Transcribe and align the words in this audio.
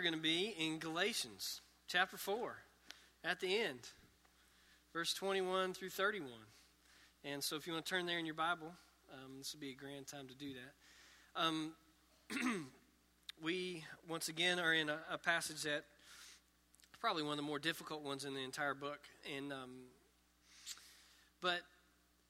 are 0.00 0.02
going 0.02 0.14
to 0.14 0.18
be 0.18 0.54
in 0.58 0.78
Galatians 0.78 1.60
chapter 1.86 2.16
4 2.16 2.56
at 3.22 3.38
the 3.38 3.60
end, 3.60 3.80
verse 4.94 5.12
21 5.12 5.74
through 5.74 5.90
31. 5.90 6.30
And 7.22 7.44
so 7.44 7.56
if 7.56 7.66
you 7.66 7.74
want 7.74 7.84
to 7.84 7.90
turn 7.90 8.06
there 8.06 8.18
in 8.18 8.24
your 8.24 8.34
Bible, 8.34 8.72
um, 9.12 9.32
this 9.36 9.52
would 9.52 9.60
be 9.60 9.72
a 9.72 9.74
grand 9.74 10.06
time 10.06 10.26
to 10.28 10.34
do 10.34 10.52
that. 10.54 11.38
Um, 11.42 11.72
we, 13.42 13.84
once 14.08 14.28
again, 14.28 14.58
are 14.58 14.72
in 14.72 14.88
a, 14.88 14.96
a, 15.12 15.18
passage 15.18 15.64
that 15.64 15.84
probably 16.98 17.22
one 17.22 17.32
of 17.32 17.36
the 17.36 17.42
more 17.42 17.58
difficult 17.58 18.02
ones 18.02 18.24
in 18.24 18.32
the 18.32 18.42
entire 18.42 18.72
book. 18.72 19.00
And, 19.36 19.52
um, 19.52 19.80
but 21.42 21.60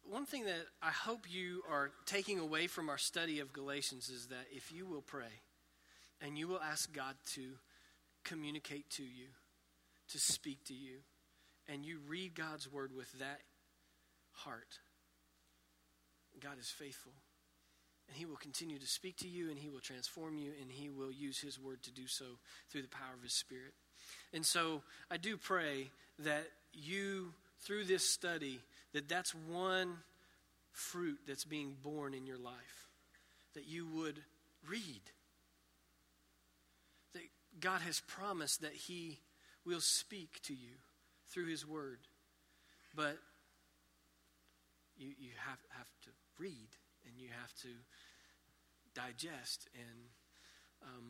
one 0.03 0.27
thing 0.27 0.45
that 0.47 0.67
I 0.83 0.91
hope 0.91 1.31
you 1.31 1.63
are 1.71 1.93
taking 2.05 2.41
away 2.41 2.67
from 2.67 2.89
our 2.89 2.99
study 2.99 3.39
of 3.39 3.53
Galatians 3.53 4.09
is 4.09 4.27
that 4.27 4.47
if 4.51 4.73
you 4.73 4.87
will 4.87 5.03
pray 5.03 5.39
and 6.21 6.39
you 6.39 6.49
will 6.49 6.61
ask 6.61 6.93
God 6.93 7.15
to 7.35 7.43
communicate 8.25 8.89
to 8.91 9.03
you, 9.03 9.27
to 10.11 10.19
speak 10.19 10.65
to 10.65 10.75
you, 10.75 10.99
and 11.69 11.85
you 11.85 11.99
read 12.09 12.35
God's 12.35 12.71
word 12.71 12.91
with 12.97 13.11
that 13.19 13.41
heart, 14.33 14.79
God 16.41 16.59
is 16.59 16.69
faithful. 16.69 17.13
And 18.09 18.17
He 18.17 18.27
will 18.27 18.37
continue 18.37 18.79
to 18.79 18.87
speak 18.87 19.17
to 19.19 19.29
you, 19.29 19.51
and 19.51 19.59
He 19.59 19.69
will 19.69 19.81
transform 19.81 20.37
you, 20.37 20.51
and 20.61 20.71
He 20.71 20.89
will 20.89 21.13
use 21.13 21.39
His 21.39 21.61
word 21.61 21.83
to 21.85 21.93
do 21.93 22.07
so 22.07 22.25
through 22.69 22.83
the 22.83 22.89
power 22.89 23.15
of 23.17 23.23
His 23.23 23.33
Spirit. 23.33 23.73
And 24.33 24.45
so 24.45 24.83
I 25.11 25.17
do 25.17 25.37
pray 25.37 25.91
that 26.21 26.45
you, 26.73 27.33
through 27.61 27.85
this 27.85 28.09
study, 28.09 28.61
that 28.93 29.09
that's 29.09 29.33
one 29.35 29.99
fruit 30.73 31.19
that's 31.27 31.45
being 31.45 31.77
born 31.83 32.15
in 32.15 32.27
your 32.27 32.39
life. 32.39 32.89
That 33.55 33.69
you 33.69 33.87
would 33.95 34.19
read. 34.69 35.03
God 37.59 37.81
has 37.83 38.01
promised 38.01 38.63
that 38.63 38.73
He 38.73 39.19
will 39.67 39.81
speak 39.81 40.41
to 40.45 40.55
you 40.55 40.77
through 41.29 41.47
His 41.47 41.67
Word. 41.67 41.99
But 42.95 43.19
you, 44.97 45.09
you 45.19 45.31
have, 45.47 45.59
have 45.77 45.89
to 46.05 46.11
read 46.39 46.69
and 47.07 47.15
you 47.19 47.29
have 47.41 47.55
to 47.63 47.69
digest. 48.95 49.69
And 49.75 49.99
um, 50.83 51.05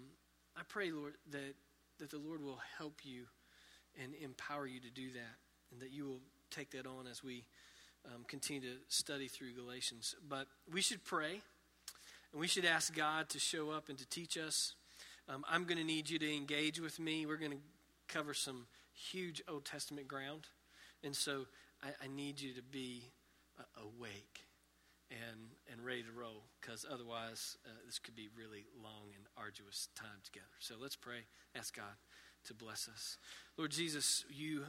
I 0.56 0.62
pray, 0.68 0.90
Lord, 0.90 1.14
that, 1.30 1.54
that 1.98 2.10
the 2.10 2.18
Lord 2.18 2.42
will 2.42 2.60
help 2.78 3.00
you 3.04 3.24
and 4.02 4.14
empower 4.22 4.66
you 4.66 4.80
to 4.80 4.90
do 4.90 5.12
that, 5.12 5.36
and 5.72 5.80
that 5.80 5.90
you 5.90 6.04
will 6.06 6.20
take 6.50 6.70
that 6.70 6.86
on 6.86 7.06
as 7.10 7.24
we 7.24 7.44
um, 8.06 8.24
continue 8.28 8.60
to 8.60 8.76
study 8.88 9.28
through 9.28 9.52
Galatians. 9.54 10.14
But 10.28 10.46
we 10.72 10.80
should 10.80 11.04
pray, 11.04 11.40
and 12.32 12.40
we 12.40 12.46
should 12.46 12.64
ask 12.64 12.94
God 12.94 13.28
to 13.30 13.38
show 13.38 13.70
up 13.70 13.88
and 13.88 13.98
to 13.98 14.08
teach 14.08 14.36
us. 14.38 14.74
Um, 15.32 15.44
I'm 15.48 15.64
going 15.64 15.78
to 15.78 15.84
need 15.84 16.10
you 16.10 16.18
to 16.18 16.36
engage 16.36 16.80
with 16.80 16.98
me. 16.98 17.24
We're 17.24 17.36
going 17.36 17.52
to 17.52 17.58
cover 18.08 18.34
some 18.34 18.66
huge 18.92 19.40
Old 19.48 19.64
Testament 19.64 20.08
ground, 20.08 20.48
and 21.04 21.14
so 21.14 21.46
I, 21.84 21.90
I 22.04 22.08
need 22.08 22.40
you 22.40 22.52
to 22.54 22.62
be 22.62 23.04
uh, 23.56 23.62
awake 23.80 24.40
and 25.08 25.50
and 25.70 25.86
ready 25.86 26.02
to 26.02 26.10
roll 26.10 26.42
because 26.60 26.84
otherwise 26.90 27.56
uh, 27.64 27.70
this 27.86 28.00
could 28.00 28.16
be 28.16 28.28
really 28.36 28.64
long 28.82 29.12
and 29.14 29.24
arduous 29.36 29.88
time 29.94 30.18
together. 30.24 30.46
So 30.58 30.74
let's 30.82 30.96
pray. 30.96 31.20
Ask 31.54 31.76
God 31.76 31.94
to 32.46 32.54
bless 32.54 32.88
us. 32.88 33.16
Lord 33.56 33.70
Jesus, 33.70 34.24
you 34.30 34.64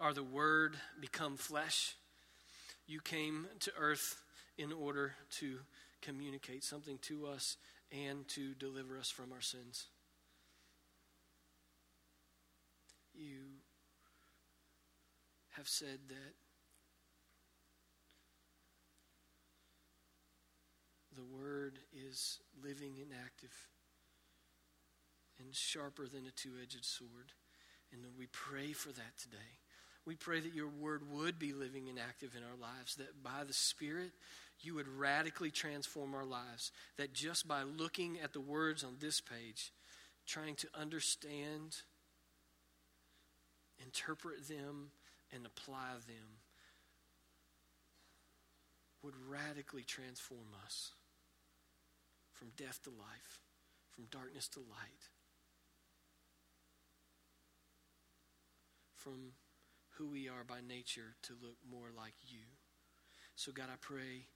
are 0.00 0.14
the 0.14 0.24
Word 0.24 0.76
become 0.98 1.36
flesh. 1.36 1.94
You 2.86 3.00
came 3.00 3.48
to 3.60 3.72
earth 3.78 4.22
in 4.56 4.72
order 4.72 5.12
to 5.40 5.58
communicate 6.00 6.64
something 6.64 6.96
to 7.02 7.26
us 7.26 7.58
and 7.92 8.26
to 8.28 8.54
deliver 8.54 8.98
us 8.98 9.10
from 9.10 9.32
our 9.32 9.40
sins. 9.40 9.86
You 13.14 13.62
have 15.50 15.68
said 15.68 15.98
that 16.08 16.34
the 21.16 21.24
Word 21.24 21.80
is 21.92 22.38
living 22.62 22.94
and 23.00 23.10
active 23.24 23.54
and 25.38 25.54
sharper 25.54 26.06
than 26.06 26.26
a 26.26 26.30
two 26.30 26.52
edged 26.62 26.84
sword. 26.84 27.32
And 27.92 28.02
we 28.16 28.26
pray 28.26 28.72
for 28.72 28.90
that 28.90 29.16
today. 29.20 29.58
We 30.08 30.16
pray 30.16 30.40
that 30.40 30.54
your 30.54 30.68
word 30.68 31.02
would 31.12 31.38
be 31.38 31.52
living 31.52 31.90
and 31.90 31.98
active 31.98 32.34
in 32.34 32.42
our 32.42 32.56
lives, 32.58 32.94
that 32.94 33.22
by 33.22 33.44
the 33.46 33.52
Spirit, 33.52 34.12
you 34.58 34.74
would 34.76 34.88
radically 34.88 35.50
transform 35.50 36.14
our 36.14 36.24
lives. 36.24 36.72
That 36.96 37.12
just 37.12 37.46
by 37.46 37.64
looking 37.64 38.18
at 38.18 38.32
the 38.32 38.40
words 38.40 38.82
on 38.82 38.96
this 39.00 39.20
page, 39.20 39.70
trying 40.26 40.54
to 40.54 40.68
understand, 40.74 41.82
interpret 43.84 44.48
them, 44.48 44.92
and 45.30 45.44
apply 45.44 45.90
them, 46.06 46.38
would 49.02 49.14
radically 49.28 49.82
transform 49.82 50.54
us 50.64 50.92
from 52.32 52.48
death 52.56 52.80
to 52.84 52.90
life, 52.90 53.42
from 53.90 54.04
darkness 54.10 54.48
to 54.48 54.60
light, 54.60 55.10
from 58.96 59.32
who 59.98 60.06
we 60.06 60.28
are 60.28 60.44
by 60.46 60.60
nature 60.66 61.16
to 61.22 61.32
look 61.42 61.56
more 61.68 61.88
like 61.96 62.14
you. 62.22 62.46
So, 63.34 63.52
God, 63.52 63.66
I 63.72 63.76
pray 63.80 64.26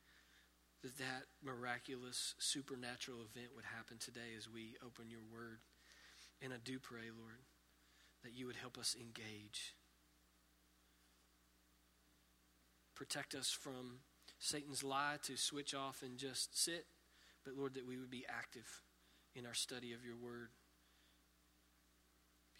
that 0.82 0.98
that 0.98 1.24
miraculous 1.42 2.34
supernatural 2.38 3.18
event 3.18 3.50
would 3.54 3.64
happen 3.64 3.98
today 3.98 4.34
as 4.36 4.48
we 4.50 4.74
open 4.84 5.08
your 5.08 5.22
word. 5.32 5.60
And 6.42 6.52
I 6.52 6.56
do 6.64 6.80
pray, 6.80 7.14
Lord, 7.16 7.38
that 8.24 8.34
you 8.34 8.46
would 8.46 8.56
help 8.56 8.76
us 8.76 8.96
engage. 9.00 9.74
Protect 12.96 13.34
us 13.34 13.50
from 13.50 14.00
Satan's 14.40 14.82
lie 14.82 15.18
to 15.22 15.36
switch 15.36 15.74
off 15.74 16.02
and 16.02 16.18
just 16.18 16.60
sit, 16.60 16.86
but 17.44 17.54
Lord, 17.56 17.74
that 17.74 17.86
we 17.86 17.96
would 17.96 18.10
be 18.10 18.26
active 18.28 18.82
in 19.36 19.46
our 19.46 19.54
study 19.54 19.92
of 19.92 20.04
your 20.04 20.16
word 20.16 20.48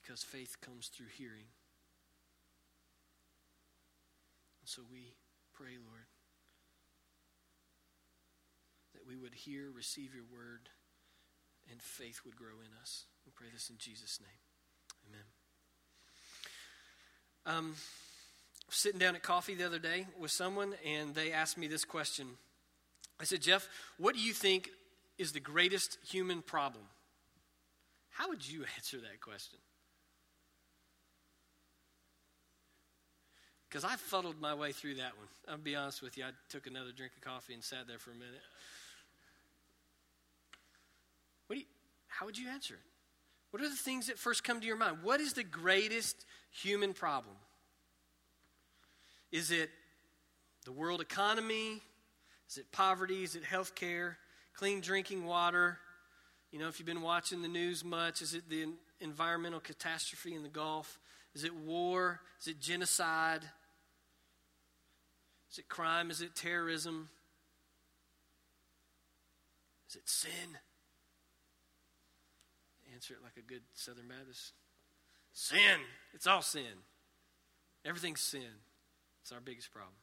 because 0.01 0.23
faith 0.23 0.57
comes 0.61 0.89
through 0.89 1.07
hearing. 1.17 1.47
And 4.61 4.62
so 4.75 4.81
we 4.91 5.13
pray, 5.53 5.77
Lord, 5.87 6.07
that 8.95 9.07
we 9.07 9.19
would 9.19 9.35
hear, 9.35 9.71
receive 9.71 10.15
your 10.15 10.25
word, 10.33 10.71
and 11.71 11.83
faith 11.83 12.21
would 12.25 12.37
grow 12.37 12.61
in 12.65 12.73
us. 12.81 13.05
We 13.27 13.33
pray 13.35 13.49
this 13.53 13.69
in 13.69 13.77
Jesus' 13.77 14.19
name. 14.19 14.31
Amen. 17.47 17.59
Um, 17.59 17.75
sitting 18.71 18.99
down 18.99 19.15
at 19.15 19.23
coffee 19.23 19.55
the 19.55 19.67
other 19.67 19.79
day 19.79 20.07
with 20.19 20.31
someone, 20.31 20.75
and 20.87 21.15
they 21.15 21.33
asked 21.33 21.59
me 21.59 21.67
this 21.67 21.85
question. 21.85 22.27
I 23.21 23.25
said, 23.25 23.43
Jeff, 23.43 23.69
what 23.99 24.15
do 24.15 24.23
you 24.23 24.33
think 24.33 24.71
is 25.19 25.33
the 25.33 25.41
greatest 25.41 25.99
human 26.09 26.41
problem? 26.41 26.85
How 28.09 28.31
would 28.31 28.49
you 28.49 28.65
answer 28.79 28.97
that 28.97 29.21
question? 29.21 29.59
Because 33.73 33.85
I 33.87 33.97
fuddled 33.97 34.39
my 34.39 34.53
way 34.53 34.73
through 34.73 34.97
that 34.97 35.17
one. 35.17 35.29
I'll 35.49 35.57
be 35.57 35.75
honest 35.75 36.03
with 36.03 36.19
you. 36.19 36.25
I 36.25 36.33
took 36.51 36.67
another 36.67 36.93
drink 36.95 37.13
of 37.17 37.23
coffee 37.23 37.55
and 37.55 37.65
sat 37.65 37.89
there 37.89 37.97
for 37.97 38.11
a 38.11 38.15
minute. 38.15 38.43
What 41.47 41.55
do 41.55 41.61
you, 41.61 41.67
how 42.07 42.27
would 42.27 42.37
you 42.37 42.51
answer 42.51 42.75
it? 42.75 42.81
What 43.51 43.63
are 43.63 43.69
the 43.71 43.75
things 43.75 44.09
that 44.09 44.19
first 44.19 44.45
come 44.45 44.61
to 44.61 44.67
your 44.67 44.77
mind? 44.77 44.99
What 45.03 45.23
is 45.23 45.33
the 45.33 45.43
greatest 45.43 46.27
human 46.51 46.93
problem? 46.93 47.35
Is 49.31 49.51
it 49.51 49.71
the 50.67 50.73
world 50.73 51.01
economy? 51.01 51.81
Is 52.51 52.59
it 52.59 52.71
poverty? 52.73 53.23
Is 53.23 53.37
it 53.37 53.43
health 53.45 53.75
care? 53.75 54.19
Clean 54.55 54.83
drinking 54.83 55.25
water? 55.25 55.79
You 56.51 56.59
know, 56.59 56.69
if 56.69 56.79
you've 56.79 56.85
been 56.85 57.01
watching 57.01 57.41
the 57.41 57.49
news 57.49 57.83
much, 57.83 58.21
is 58.21 58.35
it 58.35 58.51
the 58.51 58.67
environmental 59.01 59.61
catastrophe 59.61 60.35
in 60.35 60.43
the 60.43 60.51
Gulf? 60.51 60.99
Is 61.35 61.45
it 61.45 61.55
war? 61.55 62.21
Is 62.39 62.49
it 62.49 62.61
genocide? 62.61 63.41
Is 65.53 65.59
it 65.59 65.69
crime? 65.69 66.11
Is 66.11 66.23
it 66.23 66.35
terrorism? 66.35 67.11
Is 69.91 69.97
it 69.97 70.09
sin? 70.09 70.57
Answer 72.95 73.15
it 73.15 73.21
like 73.23 73.37
a 73.37 73.47
good 73.47 73.61
Southern 73.75 74.09
Baptist. 74.09 74.55
Sin. 75.35 75.81
It's 76.15 76.27
all 76.27 76.41
sin. 76.41 76.81
Everything's 77.85 78.21
sin. 78.21 78.63
It's 79.21 79.31
our 79.31 79.41
biggest 79.41 79.71
problem, 79.71 79.95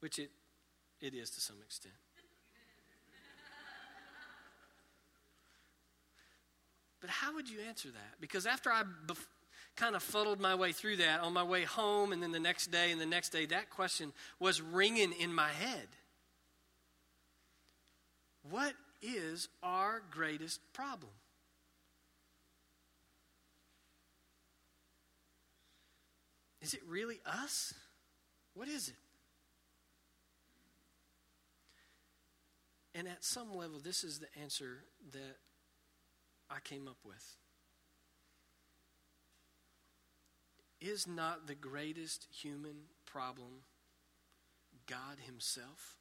which 0.00 0.18
it, 0.18 0.30
it 1.00 1.12
is 1.14 1.28
to 1.30 1.40
some 1.40 1.56
extent. 1.62 1.94
But 7.02 7.10
how 7.10 7.34
would 7.34 7.50
you 7.50 7.58
answer 7.68 7.90
that? 7.90 8.18
Because 8.18 8.46
after 8.46 8.72
I 8.72 8.82
kind 9.76 9.96
of 9.96 10.02
fuddled 10.02 10.40
my 10.40 10.54
way 10.54 10.72
through 10.72 10.96
that 10.96 11.20
on 11.20 11.32
my 11.32 11.42
way 11.42 11.64
home 11.64 12.12
and 12.12 12.22
then 12.22 12.32
the 12.32 12.40
next 12.40 12.68
day 12.68 12.92
and 12.92 13.00
the 13.00 13.06
next 13.06 13.30
day. 13.30 13.46
That 13.46 13.70
question 13.70 14.12
was 14.38 14.62
ringing 14.62 15.12
in 15.12 15.34
my 15.34 15.48
head. 15.48 15.88
What 18.48 18.74
is 19.02 19.48
our 19.62 20.02
greatest 20.10 20.60
problem? 20.72 21.12
Is 26.60 26.72
it 26.72 26.80
really 26.88 27.20
us? 27.26 27.74
What 28.54 28.68
is 28.68 28.88
it? 28.88 28.94
And 32.94 33.08
at 33.08 33.24
some 33.24 33.54
level, 33.54 33.80
this 33.80 34.04
is 34.04 34.20
the 34.20 34.28
answer 34.40 34.84
that 35.12 35.36
I 36.48 36.60
came 36.60 36.86
up 36.86 36.98
with. 37.04 37.36
Is 40.84 41.06
not 41.06 41.46
the 41.46 41.54
greatest 41.54 42.26
human 42.30 42.74
problem 43.06 43.62
God 44.86 45.16
Himself? 45.24 45.96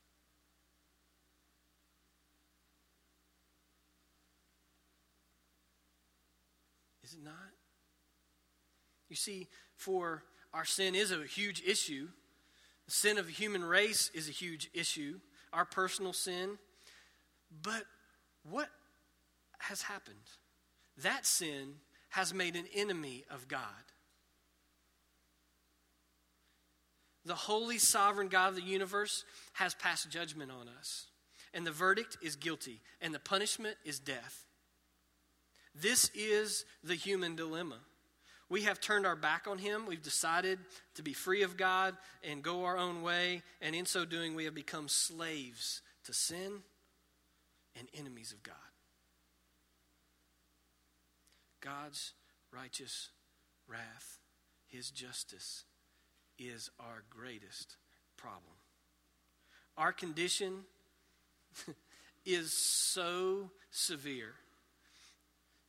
Is 7.01 7.13
it 7.13 7.23
not? 7.23 7.33
You 9.07 9.15
see, 9.15 9.47
for 9.77 10.25
our 10.53 10.65
sin 10.65 10.95
is 10.95 11.11
a 11.11 11.23
huge 11.23 11.63
issue. 11.65 12.09
The 12.85 12.91
sin 12.91 13.17
of 13.17 13.27
the 13.27 13.31
human 13.31 13.63
race 13.63 14.11
is 14.13 14.27
a 14.27 14.33
huge 14.33 14.69
issue, 14.73 15.21
our 15.53 15.63
personal 15.63 16.11
sin. 16.11 16.57
But 17.61 17.85
what 18.49 18.67
has 19.59 19.83
happened? 19.83 20.17
That 20.97 21.25
sin 21.25 21.75
has 22.09 22.33
made 22.33 22.57
an 22.57 22.65
enemy 22.75 23.23
of 23.31 23.47
God. 23.47 23.92
The 27.25 27.35
holy, 27.35 27.77
sovereign 27.77 28.27
God 28.27 28.49
of 28.49 28.55
the 28.55 28.61
universe 28.61 29.23
has 29.53 29.73
passed 29.73 30.09
judgment 30.09 30.51
on 30.51 30.67
us. 30.79 31.07
And 31.53 31.65
the 31.65 31.71
verdict 31.71 32.17
is 32.21 32.35
guilty, 32.35 32.81
and 33.01 33.13
the 33.13 33.19
punishment 33.19 33.77
is 33.85 33.99
death. 33.99 34.45
This 35.75 36.09
is 36.15 36.65
the 36.83 36.95
human 36.95 37.35
dilemma. 37.35 37.77
We 38.49 38.63
have 38.63 38.79
turned 38.79 39.05
our 39.05 39.15
back 39.15 39.47
on 39.47 39.57
Him. 39.57 39.85
We've 39.87 40.01
decided 40.01 40.59
to 40.95 41.03
be 41.03 41.13
free 41.13 41.43
of 41.43 41.57
God 41.57 41.95
and 42.23 42.43
go 42.43 42.65
our 42.65 42.77
own 42.77 43.01
way. 43.01 43.41
And 43.61 43.75
in 43.75 43.85
so 43.85 44.05
doing, 44.05 44.35
we 44.35 44.45
have 44.45 44.53
become 44.53 44.87
slaves 44.87 45.81
to 46.05 46.13
sin 46.13 46.61
and 47.77 47.87
enemies 47.97 48.31
of 48.31 48.43
God. 48.43 48.55
God's 51.61 52.13
righteous 52.51 53.09
wrath, 53.67 54.19
His 54.67 54.91
justice, 54.91 55.63
is 56.37 56.69
our 56.79 57.03
greatest 57.09 57.77
problem. 58.17 58.53
Our 59.77 59.91
condition 59.91 60.65
is 62.25 62.53
so 62.53 63.49
severe. 63.71 64.33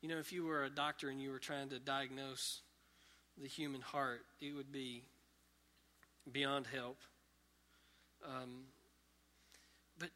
You 0.00 0.08
know, 0.08 0.18
if 0.18 0.32
you 0.32 0.44
were 0.44 0.64
a 0.64 0.70
doctor 0.70 1.08
and 1.08 1.20
you 1.20 1.30
were 1.30 1.38
trying 1.38 1.70
to 1.70 1.78
diagnose 1.78 2.60
the 3.40 3.48
human 3.48 3.80
heart, 3.80 4.22
it 4.40 4.54
would 4.54 4.70
be 4.70 5.02
beyond 6.30 6.66
help. 6.66 6.98
Um, 8.24 8.64
but 9.98 10.10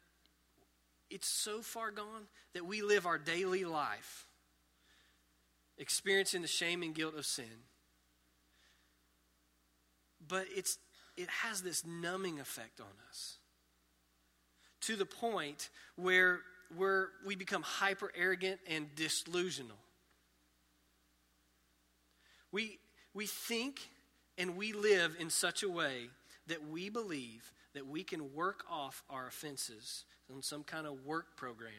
it's 1.09 1.27
so 1.27 1.61
far 1.61 1.91
gone 1.91 2.27
that 2.53 2.65
we 2.65 2.81
live 2.81 3.05
our 3.05 3.17
daily 3.17 3.65
life 3.65 4.27
experiencing 5.77 6.41
the 6.41 6.47
shame 6.47 6.83
and 6.83 6.93
guilt 6.93 7.15
of 7.15 7.25
sin 7.25 7.63
but 10.29 10.45
it's, 10.55 10.77
it 11.17 11.27
has 11.27 11.61
this 11.61 11.85
numbing 11.85 12.39
effect 12.39 12.79
on 12.79 12.87
us 13.09 13.37
to 14.81 14.95
the 14.95 15.05
point 15.05 15.69
where, 15.97 16.39
where 16.77 17.09
we 17.25 17.35
become 17.35 17.61
hyper 17.61 18.11
arrogant 18.15 18.59
and 18.67 18.87
disillusional. 18.95 19.77
We, 22.51 22.79
we 23.13 23.25
think 23.25 23.81
and 24.37 24.55
we 24.55 24.71
live 24.71 25.17
in 25.19 25.29
such 25.29 25.63
a 25.63 25.69
way 25.69 26.09
that 26.47 26.67
we 26.69 26.89
believe 26.89 27.51
that 27.73 27.85
we 27.85 28.03
can 28.03 28.33
work 28.33 28.63
off 28.69 29.03
our 29.09 29.27
offenses 29.27 30.05
on 30.33 30.41
some 30.41 30.63
kind 30.63 30.87
of 30.87 31.05
work 31.05 31.35
program 31.35 31.71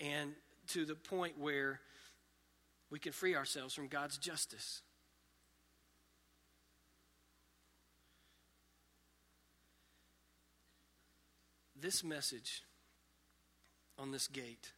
and 0.00 0.32
to 0.68 0.84
the 0.84 0.94
point 0.94 1.38
where 1.38 1.80
we 2.90 2.98
can 2.98 3.12
free 3.12 3.34
ourselves 3.34 3.74
from 3.74 3.88
God's 3.88 4.18
justice. 4.18 4.82
This 11.82 12.04
message 12.04 12.62
on 13.98 14.12
this 14.12 14.28
gate. 14.28 14.70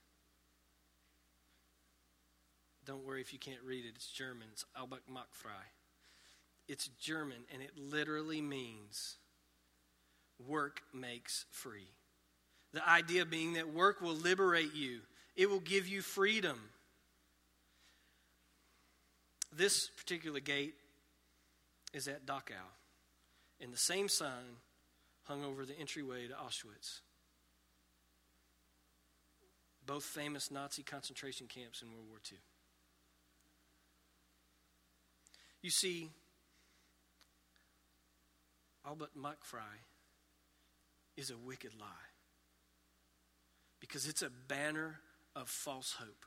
Don't 2.87 3.05
worry 3.05 3.21
if 3.21 3.31
you 3.31 3.39
can't 3.39 3.61
read 3.63 3.85
it. 3.85 3.93
It's 3.95 4.07
German. 4.07 4.49
It's 4.51 4.65
Arbeit 4.75 5.13
macht 5.13 5.35
frei. 5.35 5.53
It's 6.67 6.89
German, 6.99 7.45
and 7.53 7.61
it 7.61 7.73
literally 7.77 8.41
means 8.41 9.17
work 10.49 10.81
makes 10.95 11.45
free. 11.51 11.91
The 12.73 12.89
idea 12.89 13.27
being 13.27 13.53
that 13.53 13.75
work 13.75 14.01
will 14.01 14.15
liberate 14.15 14.75
you, 14.75 15.01
it 15.37 15.51
will 15.51 15.61
give 15.61 15.87
you 15.87 16.01
freedom. 16.01 16.59
This 19.55 19.89
particular 19.89 20.41
gate 20.41 20.75
is 21.93 22.09
at 22.09 22.25
Dachau, 22.25 22.65
and 23.61 23.75
the 23.75 23.79
same 23.79 24.09
sign 24.09 24.57
hung 25.25 25.45
over 25.45 25.65
the 25.65 25.79
entryway 25.79 26.27
to 26.29 26.35
Auschwitz. 26.35 27.01
Both 29.87 30.05
famous 30.05 30.51
Nazi 30.51 30.83
concentration 30.83 31.47
camps 31.47 31.83
in 31.83 31.89
World 31.93 32.07
War 32.09 32.19
II. 32.31 32.39
You 35.61 35.71
see, 35.71 36.11
Albert 38.87 39.11
Fry 39.41 39.61
is 41.17 41.31
a 41.31 41.37
wicked 41.37 41.73
lie 41.79 41.87
because 43.81 44.07
it's 44.07 44.23
a 44.23 44.31
banner 44.49 45.01
of 45.35 45.49
false 45.49 45.93
hope. 45.99 46.27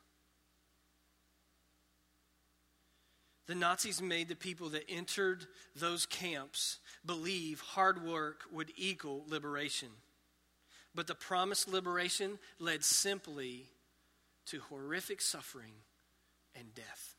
The 3.48 3.56
Nazis 3.56 4.02
made 4.02 4.28
the 4.28 4.36
people 4.36 4.70
that 4.70 4.90
entered 4.90 5.48
those 5.76 6.06
camps 6.06 6.80
believe 7.06 7.62
hard 7.62 8.06
work 8.06 8.42
would 8.52 8.72
equal 8.76 9.24
liberation. 9.28 9.90
But 10.94 11.08
the 11.08 11.16
promised 11.16 11.70
liberation 11.70 12.40
led 12.60 12.84
simply 12.84 13.68
to 14.48 14.60
horrific 14.70 15.22
suffering 15.22 15.74
and 16.56 16.74
death. 16.76 17.16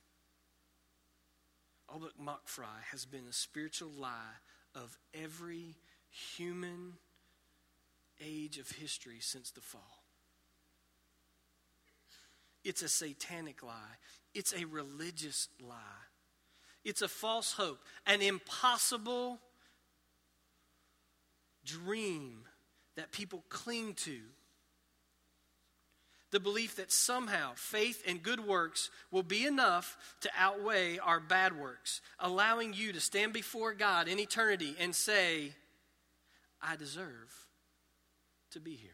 Arbeit 1.89 2.23
macht 2.23 2.49
frei 2.49 2.67
has 2.91 3.07
been 3.07 3.25
a 3.29 3.33
spiritual 3.33 3.91
lie 3.97 4.37
of 4.75 4.99
every 5.15 5.77
human 6.11 6.95
age 8.21 8.59
of 8.59 8.69
history 8.71 9.19
since 9.21 9.51
the 9.51 9.61
fall. 9.61 10.03
It's 12.65 12.83
a 12.83 12.89
satanic 12.89 13.63
lie. 13.63 13.97
It's 14.35 14.53
a 14.53 14.67
religious 14.67 15.49
lie. 15.61 16.08
It's 16.85 17.03
a 17.03 17.09
false 17.09 17.53
hope, 17.53 17.81
an 18.07 18.23
impossible 18.23 19.39
dream 21.65 22.45
that 22.97 23.13
people 23.13 23.45
cling 23.49 23.95
to. 23.95 24.19
The 26.31 26.41
belief 26.41 26.77
that 26.77 26.93
somehow 26.93 27.53
faith 27.55 28.03
and 28.07 28.23
good 28.23 28.47
works 28.47 28.91
will 29.11 29.23
be 29.23 29.47
enough 29.47 29.97
to 30.21 30.31
outweigh 30.39 30.99
our 30.99 31.21
bad 31.21 31.59
works, 31.59 32.03
allowing 32.19 32.75
you 32.75 32.93
to 32.93 33.01
stand 33.01 33.33
before 33.33 33.73
God 33.73 34.09
in 34.09 34.19
eternity 34.19 34.75
and 34.79 34.95
say, 34.95 35.53
I 36.61 36.77
deserve 36.77 37.35
to 38.51 38.61
be 38.61 38.75
here. 38.75 38.91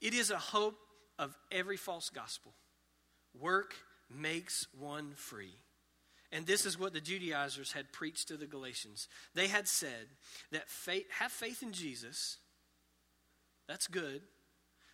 It 0.00 0.14
is 0.14 0.30
a 0.30 0.38
hope 0.38 0.78
of 1.18 1.36
every 1.50 1.76
false 1.76 2.10
gospel. 2.10 2.52
Work 3.38 3.74
makes 4.10 4.66
one 4.78 5.12
free. 5.16 5.54
And 6.32 6.46
this 6.46 6.66
is 6.66 6.78
what 6.78 6.92
the 6.92 7.00
Judaizers 7.00 7.72
had 7.72 7.92
preached 7.92 8.28
to 8.28 8.36
the 8.36 8.46
Galatians. 8.46 9.08
They 9.34 9.46
had 9.46 9.68
said 9.68 10.08
that 10.50 10.68
faith, 10.68 11.06
have 11.18 11.30
faith 11.30 11.62
in 11.62 11.72
Jesus. 11.72 12.38
That's 13.68 13.86
good. 13.86 14.20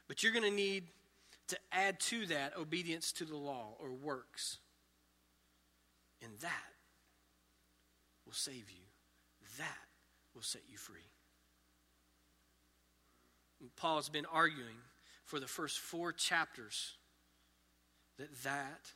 But 0.06 0.22
you're 0.22 0.32
going 0.32 0.44
to 0.44 0.50
need 0.50 0.84
to 1.48 1.58
add 1.72 1.98
to 2.00 2.26
that 2.26 2.56
obedience 2.56 3.12
to 3.12 3.24
the 3.24 3.36
law 3.36 3.74
or 3.80 3.90
works. 3.90 4.58
And 6.22 6.32
that 6.40 6.68
will 8.26 8.34
save 8.34 8.70
you. 8.70 8.84
That 9.58 9.78
will 10.34 10.42
set 10.42 10.62
you 10.68 10.76
free. 10.76 11.00
And 13.60 13.74
Paul 13.76 13.96
has 13.96 14.08
been 14.08 14.26
arguing 14.26 14.76
for 15.24 15.40
the 15.40 15.46
first 15.46 15.78
four 15.78 16.12
chapters 16.12 16.94
that 18.20 18.42
that 18.44 18.92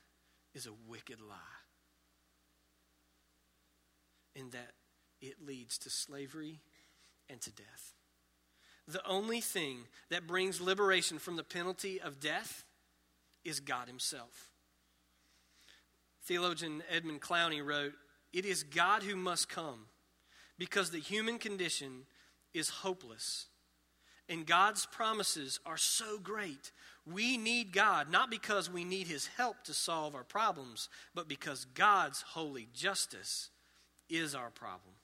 is 0.55 0.67
a 0.67 0.73
wicked 0.89 1.21
lie. 1.21 1.65
and 4.37 4.53
that 4.53 4.73
it 5.21 5.45
leads 5.45 5.79
to 5.79 5.91
slavery 5.91 6.61
and 7.31 7.41
to 7.41 7.53
death. 7.53 7.95
The 8.87 9.07
only 9.07 9.41
thing 9.41 9.79
that 10.11 10.27
brings 10.27 10.61
liberation 10.61 11.19
from 11.19 11.37
the 11.37 11.45
penalty 11.45 12.01
of 12.01 12.21
death 12.21 12.65
is 13.45 13.61
God 13.61 13.89
Himself. 13.89 14.51
Theologian 16.25 16.83
Edmund 16.91 17.21
Clowney 17.23 17.65
wrote, 17.65 17.95
It 18.33 18.45
is 18.45 18.63
God 18.63 19.03
who 19.03 19.17
must 19.17 19.49
come 19.49 19.87
because 20.59 20.91
the 20.91 20.99
human 20.99 21.39
condition 21.39 22.07
is 22.53 22.69
hopeless. 22.69 23.47
And 24.29 24.47
God's 24.47 24.87
promises 24.87 25.61
are 25.67 25.77
so 25.77 26.19
great. 26.19 26.73
We 27.07 27.37
need 27.37 27.73
God, 27.73 28.11
not 28.11 28.31
because 28.31 28.71
we 28.71 28.85
need 28.85 29.07
His 29.07 29.27
help 29.27 29.65
to 29.65 29.75
solve 29.75 30.15
our 30.15 30.25
problems, 30.25 30.89
but 31.15 31.29
because 31.29 31.67
God's 31.75 32.23
holy 32.23 32.69
justice 32.73 33.51
is 34.09 34.35
our 34.35 34.51
problem. 34.51 34.95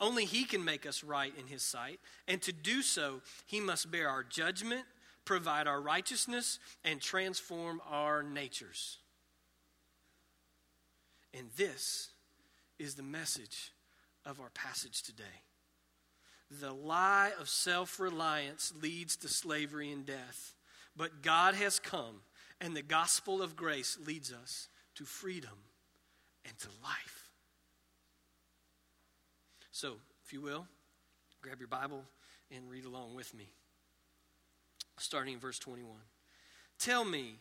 Only 0.00 0.24
He 0.24 0.44
can 0.44 0.64
make 0.64 0.86
us 0.86 1.04
right 1.04 1.32
in 1.38 1.46
His 1.46 1.62
sight, 1.62 2.00
and 2.26 2.42
to 2.42 2.52
do 2.52 2.82
so, 2.82 3.20
He 3.46 3.60
must 3.60 3.92
bear 3.92 4.08
our 4.08 4.24
judgment, 4.24 4.82
provide 5.24 5.68
our 5.68 5.80
righteousness, 5.80 6.58
and 6.84 7.00
transform 7.00 7.80
our 7.88 8.24
natures. 8.24 8.98
And 11.32 11.48
this 11.56 12.08
is 12.78 12.96
the 12.96 13.02
message 13.04 13.72
of 14.26 14.40
our 14.40 14.50
passage 14.50 15.02
today. 15.02 15.42
The 16.60 16.72
lie 16.72 17.32
of 17.40 17.48
self 17.48 17.98
reliance 17.98 18.72
leads 18.80 19.16
to 19.16 19.28
slavery 19.28 19.90
and 19.90 20.06
death, 20.06 20.54
but 20.96 21.22
God 21.22 21.54
has 21.54 21.78
come, 21.78 22.20
and 22.60 22.76
the 22.76 22.82
gospel 22.82 23.42
of 23.42 23.56
grace 23.56 23.98
leads 24.06 24.32
us 24.32 24.68
to 24.96 25.04
freedom 25.04 25.58
and 26.44 26.56
to 26.58 26.68
life. 26.82 27.30
So, 29.72 29.96
if 30.24 30.32
you 30.32 30.40
will, 30.40 30.66
grab 31.42 31.58
your 31.58 31.68
Bible 31.68 32.04
and 32.54 32.70
read 32.70 32.84
along 32.84 33.14
with 33.14 33.34
me. 33.34 33.48
Starting 34.98 35.34
in 35.34 35.40
verse 35.40 35.58
21. 35.58 35.90
Tell 36.78 37.04
me, 37.04 37.34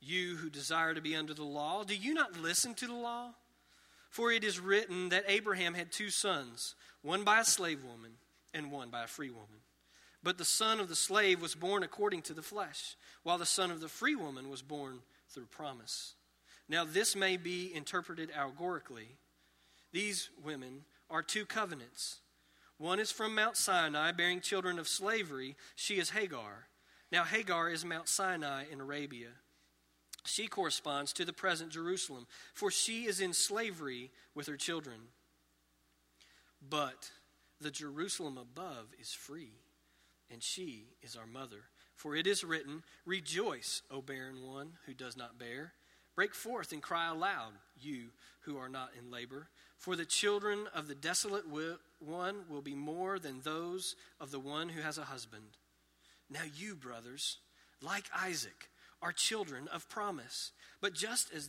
you 0.00 0.36
who 0.36 0.50
desire 0.50 0.94
to 0.94 1.00
be 1.00 1.16
under 1.16 1.34
the 1.34 1.44
law, 1.44 1.82
do 1.82 1.96
you 1.96 2.14
not 2.14 2.40
listen 2.40 2.74
to 2.74 2.86
the 2.86 2.94
law? 2.94 3.30
For 4.10 4.30
it 4.30 4.44
is 4.44 4.60
written 4.60 5.08
that 5.08 5.24
Abraham 5.26 5.74
had 5.74 5.90
two 5.90 6.10
sons, 6.10 6.76
one 7.02 7.24
by 7.24 7.40
a 7.40 7.44
slave 7.44 7.82
woman 7.82 8.12
and 8.54 8.70
one 8.70 8.88
by 8.88 9.04
a 9.04 9.08
free 9.08 9.30
woman. 9.30 9.60
But 10.22 10.38
the 10.38 10.44
son 10.44 10.80
of 10.80 10.88
the 10.88 10.96
slave 10.96 11.42
was 11.42 11.54
born 11.54 11.82
according 11.82 12.22
to 12.22 12.32
the 12.32 12.40
flesh, 12.40 12.96
while 13.24 13.36
the 13.36 13.44
son 13.44 13.70
of 13.70 13.80
the 13.80 13.88
free 13.88 14.14
woman 14.14 14.48
was 14.48 14.62
born 14.62 15.00
through 15.28 15.46
promise. 15.46 16.14
Now, 16.68 16.84
this 16.84 17.14
may 17.14 17.36
be 17.36 17.74
interpreted 17.74 18.30
allegorically. 18.34 19.18
These 19.92 20.30
women 20.42 20.84
are 21.10 21.22
two 21.22 21.44
covenants. 21.44 22.20
One 22.78 22.98
is 23.00 23.12
from 23.12 23.34
Mount 23.34 23.56
Sinai, 23.56 24.12
bearing 24.12 24.40
children 24.40 24.78
of 24.78 24.88
slavery. 24.88 25.56
She 25.76 25.98
is 25.98 26.10
Hagar. 26.10 26.68
Now, 27.12 27.24
Hagar 27.24 27.68
is 27.68 27.84
Mount 27.84 28.08
Sinai 28.08 28.64
in 28.72 28.80
Arabia. 28.80 29.28
She 30.24 30.48
corresponds 30.48 31.12
to 31.12 31.26
the 31.26 31.34
present 31.34 31.70
Jerusalem, 31.70 32.26
for 32.54 32.70
she 32.70 33.04
is 33.04 33.20
in 33.20 33.34
slavery 33.34 34.10
with 34.34 34.46
her 34.46 34.56
children. 34.56 34.96
But 36.68 37.10
the 37.64 37.70
Jerusalem 37.70 38.36
above 38.36 38.88
is 39.00 39.14
free, 39.14 39.54
and 40.30 40.42
she 40.42 40.84
is 41.02 41.16
our 41.16 41.26
mother. 41.26 41.62
For 41.96 42.14
it 42.14 42.26
is 42.26 42.44
written, 42.44 42.82
Rejoice, 43.06 43.80
O 43.90 44.02
barren 44.02 44.42
one 44.42 44.72
who 44.84 44.92
does 44.92 45.16
not 45.16 45.38
bear. 45.38 45.72
Break 46.14 46.34
forth 46.34 46.72
and 46.72 46.82
cry 46.82 47.08
aloud, 47.08 47.52
you 47.80 48.08
who 48.42 48.58
are 48.58 48.68
not 48.68 48.90
in 48.98 49.10
labor. 49.10 49.48
For 49.78 49.96
the 49.96 50.04
children 50.04 50.66
of 50.74 50.88
the 50.88 50.94
desolate 50.94 51.46
one 52.00 52.36
will 52.50 52.60
be 52.60 52.74
more 52.74 53.18
than 53.18 53.40
those 53.40 53.96
of 54.20 54.30
the 54.30 54.38
one 54.38 54.68
who 54.68 54.82
has 54.82 54.98
a 54.98 55.04
husband. 55.04 55.56
Now, 56.28 56.42
you, 56.54 56.76
brothers, 56.76 57.38
like 57.80 58.04
Isaac, 58.14 58.68
are 59.00 59.12
children 59.12 59.68
of 59.68 59.88
promise. 59.88 60.52
But 60.82 60.92
just 60.92 61.32
as 61.32 61.48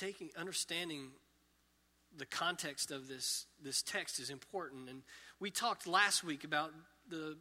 Taking 0.00 0.30
understanding 0.36 1.08
the 2.16 2.26
context 2.26 2.90
of 2.90 3.06
this 3.06 3.46
this 3.62 3.82
text 3.82 4.18
is 4.18 4.30
important. 4.30 4.88
And 4.88 5.02
we 5.38 5.50
talked 5.50 5.86
last 5.86 6.24
week 6.24 6.44
about 6.44 6.72
the 7.08 7.36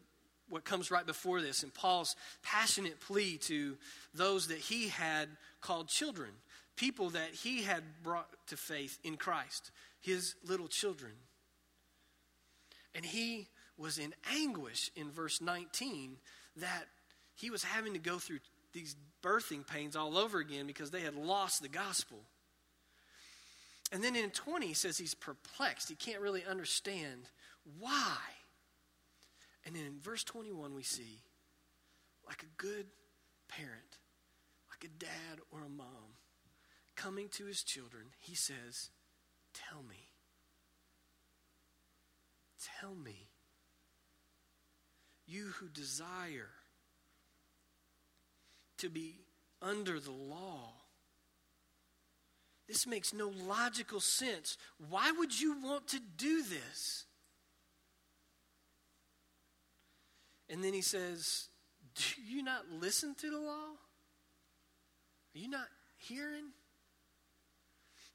what 0.50 0.66
comes 0.66 0.92
right 0.92 1.06
before 1.06 1.42
this 1.42 1.63
and 1.63 1.74
Paul's 1.74 2.16
passionate 2.44 3.00
plea 3.00 3.38
to 3.38 3.78
those 4.13 4.48
that 4.48 4.58
he 4.58 4.89
had 4.89 5.30
called 5.62 5.88
children 5.88 6.32
people 6.75 7.10
that 7.10 7.32
he 7.32 7.63
had 7.63 7.84
brought 8.04 8.28
to 8.48 8.58
faith 8.58 8.98
in 9.04 9.18
Christ 9.18 9.72
his 10.01 10.36
little 10.46 10.68
children. 10.68 11.12
And 12.96 13.06
he 13.06 13.48
was 13.78 13.98
in 13.98 14.13
anguish 14.34 14.89
in 14.96 15.12
verse 15.12 15.42
19 15.42 16.18
that 16.58 16.86
he 17.36 17.50
was 17.50 17.63
having 17.63 17.94
to 17.94 18.00
go 18.00 18.18
through 18.18 18.39
these 18.74 18.96
birthing 19.22 19.68
pains 19.68 19.96
all 19.96 20.18
over 20.18 20.39
again 20.39 20.68
because 20.68 20.89
they 20.89 21.01
had 21.01 21.16
lost 21.16 21.62
the 21.62 21.70
gospel 21.70 22.20
and 23.91 24.03
then 24.03 24.15
in 24.15 24.29
20, 24.29 24.67
he 24.67 24.74
says 24.74 24.98
he's 24.98 25.15
perplexed. 25.15 25.89
He 25.89 25.96
can't 25.96 26.22
really 26.22 26.46
understand 26.46 27.29
why. 27.79 28.17
And 29.65 29.75
then 29.75 29.86
in 29.86 30.00
verse 30.00 30.24
21, 30.24 30.75
we 30.75 30.84
see, 30.84 31.24
like 32.27 32.43
a 32.43 32.62
good 32.62 32.86
parent, 33.48 33.98
like 34.69 34.89
a 34.89 35.00
dad 35.00 35.39
or 35.51 35.60
a 35.63 35.69
mom, 35.69 36.17
coming 36.96 37.29
to 37.29 37.46
his 37.46 37.63
children, 37.63 38.05
he 38.19 38.36
says, 38.36 38.91
Tell 39.53 39.81
me. 39.81 40.10
Tell 42.79 42.93
me. 42.93 43.29
You 45.25 45.48
who 45.60 45.67
desire 45.67 46.50
to 48.77 48.89
be 48.89 49.22
under 49.62 50.00
the 50.00 50.12
law 50.12 50.78
this 52.69 52.85
makes 52.85 53.13
no 53.15 53.33
logical 53.47 53.99
sense. 53.99 54.55
Why 54.89 55.11
would 55.11 55.38
you 55.38 55.59
want 55.59 55.88
to 55.88 55.99
do 56.17 56.43
this? 56.43 57.05
And 60.47 60.63
then 60.63 60.73
he 60.73 60.83
says, 60.83 61.47
Do 61.95 62.21
you 62.21 62.43
not 62.43 62.65
listen 62.79 63.15
to 63.15 63.31
the 63.31 63.39
law? 63.39 63.71
Are 65.35 65.39
you 65.39 65.49
not 65.49 65.65
hearing? 65.97 66.45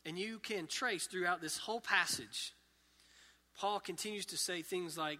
And 0.07 0.17
you 0.17 0.39
can 0.39 0.69
trace 0.69 1.09
throughout 1.09 1.41
this 1.41 1.59
whole 1.59 1.81
passage, 1.81 2.55
Paul 3.59 3.81
continues 3.81 4.27
to 4.27 4.37
say 4.37 4.63
things 4.63 4.97
like, 4.97 5.19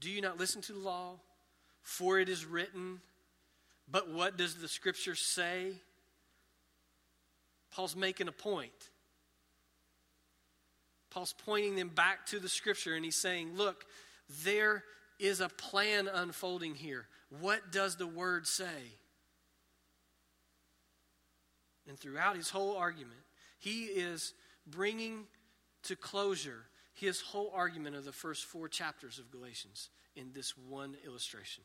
Do 0.00 0.10
you 0.10 0.20
not 0.20 0.36
listen 0.36 0.62
to 0.62 0.72
the 0.72 0.80
law? 0.80 1.20
For 1.82 2.18
it 2.18 2.28
is 2.28 2.44
written. 2.44 3.00
But 3.88 4.10
what 4.10 4.36
does 4.36 4.56
the 4.56 4.68
scripture 4.68 5.14
say? 5.14 5.74
Paul's 7.74 7.96
making 7.96 8.28
a 8.28 8.32
point. 8.32 8.70
Paul's 11.10 11.34
pointing 11.44 11.76
them 11.76 11.88
back 11.88 12.26
to 12.26 12.38
the 12.38 12.48
scripture 12.48 12.94
and 12.94 13.04
he's 13.04 13.20
saying, 13.20 13.56
Look, 13.56 13.84
there 14.44 14.84
is 15.18 15.40
a 15.40 15.48
plan 15.48 16.08
unfolding 16.08 16.74
here. 16.74 17.06
What 17.40 17.72
does 17.72 17.96
the 17.96 18.06
word 18.06 18.46
say? 18.46 18.92
And 21.88 21.98
throughout 21.98 22.36
his 22.36 22.50
whole 22.50 22.76
argument, 22.76 23.20
he 23.58 23.84
is 23.84 24.34
bringing 24.66 25.24
to 25.84 25.96
closure 25.96 26.64
his 26.94 27.20
whole 27.20 27.50
argument 27.54 27.96
of 27.96 28.04
the 28.04 28.12
first 28.12 28.44
four 28.44 28.68
chapters 28.68 29.18
of 29.18 29.30
Galatians 29.30 29.90
in 30.16 30.30
this 30.32 30.56
one 30.56 30.96
illustration. 31.04 31.64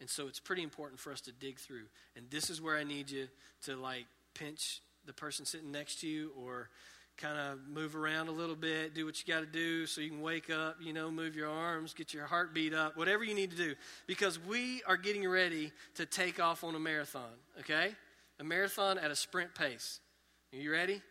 And 0.00 0.08
so 0.08 0.28
it's 0.28 0.40
pretty 0.40 0.62
important 0.62 1.00
for 1.00 1.12
us 1.12 1.20
to 1.22 1.32
dig 1.32 1.58
through. 1.58 1.86
And 2.16 2.26
this 2.30 2.50
is 2.50 2.60
where 2.60 2.76
I 2.76 2.84
need 2.84 3.10
you 3.10 3.28
to 3.64 3.76
like 3.76 4.06
pinch 4.34 4.80
the 5.06 5.12
person 5.12 5.44
sitting 5.44 5.72
next 5.72 6.00
to 6.00 6.06
you 6.06 6.30
or 6.38 6.68
kind 7.16 7.36
of 7.36 7.58
move 7.68 7.96
around 7.96 8.28
a 8.28 8.32
little 8.32 8.54
bit, 8.54 8.94
do 8.94 9.04
what 9.04 9.18
you 9.18 9.32
got 9.32 9.40
to 9.40 9.46
do 9.46 9.86
so 9.86 10.00
you 10.00 10.10
can 10.10 10.20
wake 10.20 10.50
up, 10.50 10.76
you 10.80 10.92
know, 10.92 11.10
move 11.10 11.34
your 11.34 11.50
arms, 11.50 11.92
get 11.92 12.14
your 12.14 12.26
heartbeat 12.26 12.72
up, 12.72 12.96
whatever 12.96 13.24
you 13.24 13.34
need 13.34 13.50
to 13.50 13.56
do. 13.56 13.74
Because 14.06 14.38
we 14.38 14.82
are 14.86 14.96
getting 14.96 15.28
ready 15.28 15.72
to 15.96 16.06
take 16.06 16.38
off 16.40 16.62
on 16.62 16.76
a 16.76 16.78
marathon, 16.78 17.30
okay? 17.58 17.90
A 18.38 18.44
marathon 18.44 18.98
at 18.98 19.10
a 19.10 19.16
sprint 19.16 19.52
pace. 19.54 19.98
Are 20.52 20.58
you 20.58 20.70
ready? 20.70 21.02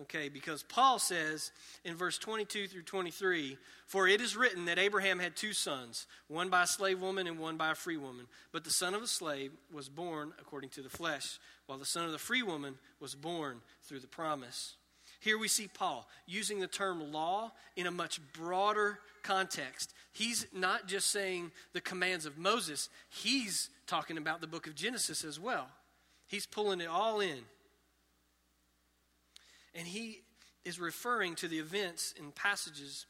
Okay, 0.00 0.30
because 0.30 0.62
Paul 0.62 0.98
says 0.98 1.52
in 1.84 1.96
verse 1.96 2.16
22 2.16 2.66
through 2.66 2.82
23 2.82 3.58
For 3.86 4.08
it 4.08 4.22
is 4.22 4.36
written 4.36 4.64
that 4.64 4.78
Abraham 4.78 5.18
had 5.18 5.36
two 5.36 5.52
sons, 5.52 6.06
one 6.28 6.48
by 6.48 6.62
a 6.62 6.66
slave 6.66 7.00
woman 7.00 7.26
and 7.26 7.38
one 7.38 7.58
by 7.58 7.72
a 7.72 7.74
free 7.74 7.98
woman. 7.98 8.26
But 8.52 8.64
the 8.64 8.70
son 8.70 8.94
of 8.94 9.02
a 9.02 9.06
slave 9.06 9.52
was 9.72 9.90
born 9.90 10.32
according 10.40 10.70
to 10.70 10.82
the 10.82 10.88
flesh, 10.88 11.38
while 11.66 11.78
the 11.78 11.84
son 11.84 12.06
of 12.06 12.12
the 12.12 12.18
free 12.18 12.42
woman 12.42 12.76
was 13.00 13.14
born 13.14 13.60
through 13.82 14.00
the 14.00 14.06
promise. 14.06 14.76
Here 15.20 15.38
we 15.38 15.46
see 15.46 15.68
Paul 15.68 16.08
using 16.26 16.58
the 16.58 16.66
term 16.66 17.12
law 17.12 17.52
in 17.76 17.86
a 17.86 17.92
much 17.92 18.18
broader 18.32 18.98
context. 19.22 19.92
He's 20.12 20.46
not 20.52 20.88
just 20.88 21.10
saying 21.10 21.52
the 21.74 21.80
commands 21.80 22.26
of 22.26 22.38
Moses, 22.38 22.88
he's 23.08 23.68
talking 23.86 24.16
about 24.16 24.40
the 24.40 24.46
book 24.46 24.66
of 24.66 24.74
Genesis 24.74 25.22
as 25.22 25.38
well. 25.38 25.68
He's 26.26 26.46
pulling 26.46 26.80
it 26.80 26.88
all 26.88 27.20
in. 27.20 27.40
And 29.74 29.86
he 29.86 30.22
is 30.64 30.78
referring 30.78 31.34
to 31.36 31.48
the 31.48 31.58
events 31.58 32.14
and 32.18 32.34
passages 32.34 33.06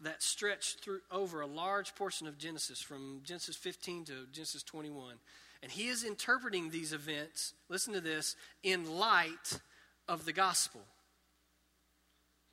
that 0.00 0.22
stretch 0.22 0.76
through 0.82 1.00
over 1.10 1.40
a 1.40 1.46
large 1.46 1.94
portion 1.94 2.26
of 2.26 2.38
Genesis 2.38 2.80
from 2.80 3.20
Genesis 3.24 3.56
15 3.56 4.04
to 4.06 4.12
Genesis 4.32 4.62
21. 4.62 5.16
And 5.62 5.72
he 5.72 5.88
is 5.88 6.04
interpreting 6.04 6.70
these 6.70 6.92
events, 6.92 7.54
listen 7.68 7.94
to 7.94 8.00
this, 8.00 8.36
in 8.62 8.98
light 8.98 9.60
of 10.06 10.26
the 10.26 10.32
gospel. 10.32 10.82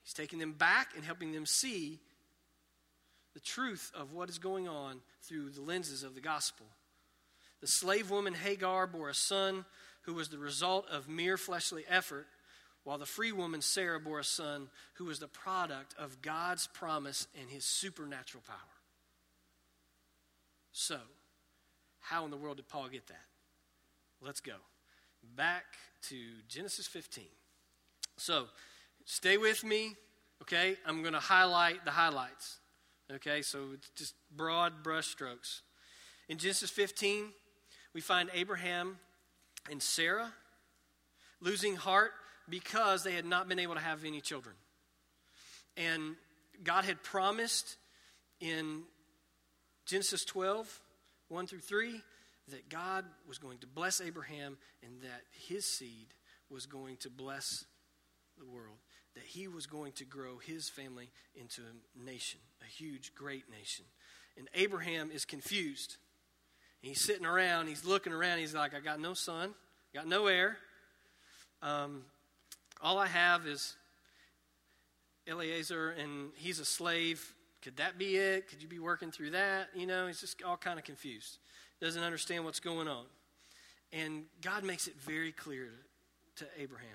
He's 0.04 0.14
taking 0.14 0.40
them 0.40 0.54
back 0.54 0.90
and 0.96 1.04
helping 1.04 1.32
them 1.34 1.46
see 1.46 2.00
the 3.34 3.40
truth 3.40 3.92
of 3.96 4.14
what 4.14 4.30
is 4.30 4.40
going 4.40 4.68
on 4.68 5.02
through 5.24 5.50
the 5.50 5.62
lenses 5.62 6.04
of 6.04 6.16
the 6.16 6.22
gospel. 6.22 6.66
The 7.60 7.68
slave 7.68 8.10
woman 8.10 8.34
Hagar 8.34 8.88
bore 8.88 9.10
a 9.10 9.14
son 9.14 9.66
who 10.04 10.14
was 10.14 10.30
the 10.30 10.38
result 10.38 10.88
of 10.90 11.08
mere 11.08 11.38
fleshly 11.38 11.84
effort, 11.88 12.28
while 12.84 12.98
the 12.98 13.06
free 13.06 13.32
woman 13.32 13.62
Sarah 13.62 14.00
bore 14.00 14.20
a 14.20 14.24
son 14.24 14.70
who 14.96 15.06
was 15.06 15.20
the 15.20 15.28
product 15.28 15.96
of 15.98 16.22
God's 16.22 16.68
promise 16.68 17.28
and 17.40 17.50
his 17.50 17.64
supernatural 17.64 18.44
power. 18.48 18.58
So, 20.72 20.98
how 22.00 22.26
in 22.26 22.32
the 22.32 22.38
world 22.38 22.58
did 22.58 22.68
Paul 22.68 22.88
get 22.90 23.08
that? 23.08 23.26
Let's 24.22 24.40
go. 24.40 24.56
Back 25.36 25.66
to 26.10 26.18
Genesis 26.48 26.88
15. 26.88 27.26
So, 28.18 28.48
Stay 29.06 29.38
with 29.38 29.64
me, 29.64 29.96
okay? 30.42 30.78
I'm 30.86 31.02
going 31.02 31.14
to 31.14 31.20
highlight 31.20 31.86
the 31.86 31.92
highlights, 31.92 32.60
okay? 33.12 33.42
So 33.42 33.70
it's 33.74 33.90
just 33.96 34.16
broad 34.36 34.84
brushstrokes. 34.84 35.62
In 36.30 36.38
Genesis 36.38 36.70
15, 36.70 37.26
we 37.94 38.02
find 38.02 38.30
Abraham 38.34 39.00
and 39.70 39.82
Sarah 39.82 40.32
losing 41.42 41.76
heart 41.76 42.12
because 42.50 43.04
they 43.04 43.14
had 43.14 43.26
not 43.26 43.48
been 43.48 43.60
able 43.60 43.76
to 43.76 43.82
have 43.82 44.04
any 44.06 44.22
children. 44.22 44.56
And 45.78 46.16
God 46.64 46.86
had 46.86 47.02
promised 47.04 47.78
in 48.40 48.84
Genesis 49.86 50.26
12, 50.26 50.80
1 51.30 51.48
through 51.48 51.60
3, 51.60 52.02
that 52.50 52.70
God 52.70 53.06
was 53.28 53.38
going 53.38 53.60
to 53.60 53.68
bless 53.68 54.02
Abraham 54.02 54.58
and 54.84 55.02
that 55.02 55.22
his 55.48 55.66
seed 55.66 56.08
was 56.50 56.66
going 56.66 56.98
to 56.98 57.10
bless 57.10 57.66
the 58.38 58.46
world 58.46 58.78
that 59.16 59.24
he 59.24 59.48
was 59.48 59.66
going 59.66 59.92
to 59.94 60.06
grow 60.06 60.38
his 60.38 60.70
family 60.70 61.10
into 61.36 61.62
a 61.62 62.06
nation, 62.06 62.40
a 62.62 62.66
huge, 62.66 63.14
great 63.14 63.50
nation. 63.50 63.86
And 64.38 64.48
Abraham 64.54 65.12
is 65.12 65.26
confused. 65.26 65.98
He's 66.82 67.04
sitting 67.04 67.26
around, 67.26 67.68
he's 67.68 67.86
looking 67.86 68.14
around, 68.14 68.40
he's 68.40 68.56
like, 68.56 68.74
I 68.74 68.80
got 68.80 69.00
no 69.00 69.14
son, 69.14 69.54
got 69.94 70.08
no 70.08 70.28
heir. 70.28 70.58
Um, 71.62 72.04
all 72.82 72.98
I 72.98 73.08
have 73.08 73.46
is 73.46 73.76
Eliezer, 75.28 75.92
and 75.92 76.32
he's 76.36 76.60
a 76.60 76.66
slave. 76.66 77.34
Could 77.62 77.78
that 77.78 77.98
be 77.98 78.18
it? 78.18 78.48
Could 78.48 78.62
you 78.62 78.68
be 78.68 78.80
working 78.80 79.12
through 79.12 79.32
that? 79.32 79.70
You 79.76 79.86
know, 79.86 80.08
he's 80.08 80.20
just 80.20 80.42
all 80.44 80.58
kind 80.58 80.80
of 80.80 80.86
confused. 80.86 81.38
Doesn't 81.80 82.04
understand 82.04 82.44
what's 82.44 82.60
going 82.60 82.88
on. 82.88 83.06
And 83.94 84.24
God 84.42 84.64
makes 84.64 84.88
it 84.88 84.96
very 85.00 85.32
clear 85.32 85.70
to 86.38 86.46
Abraham 86.58 86.88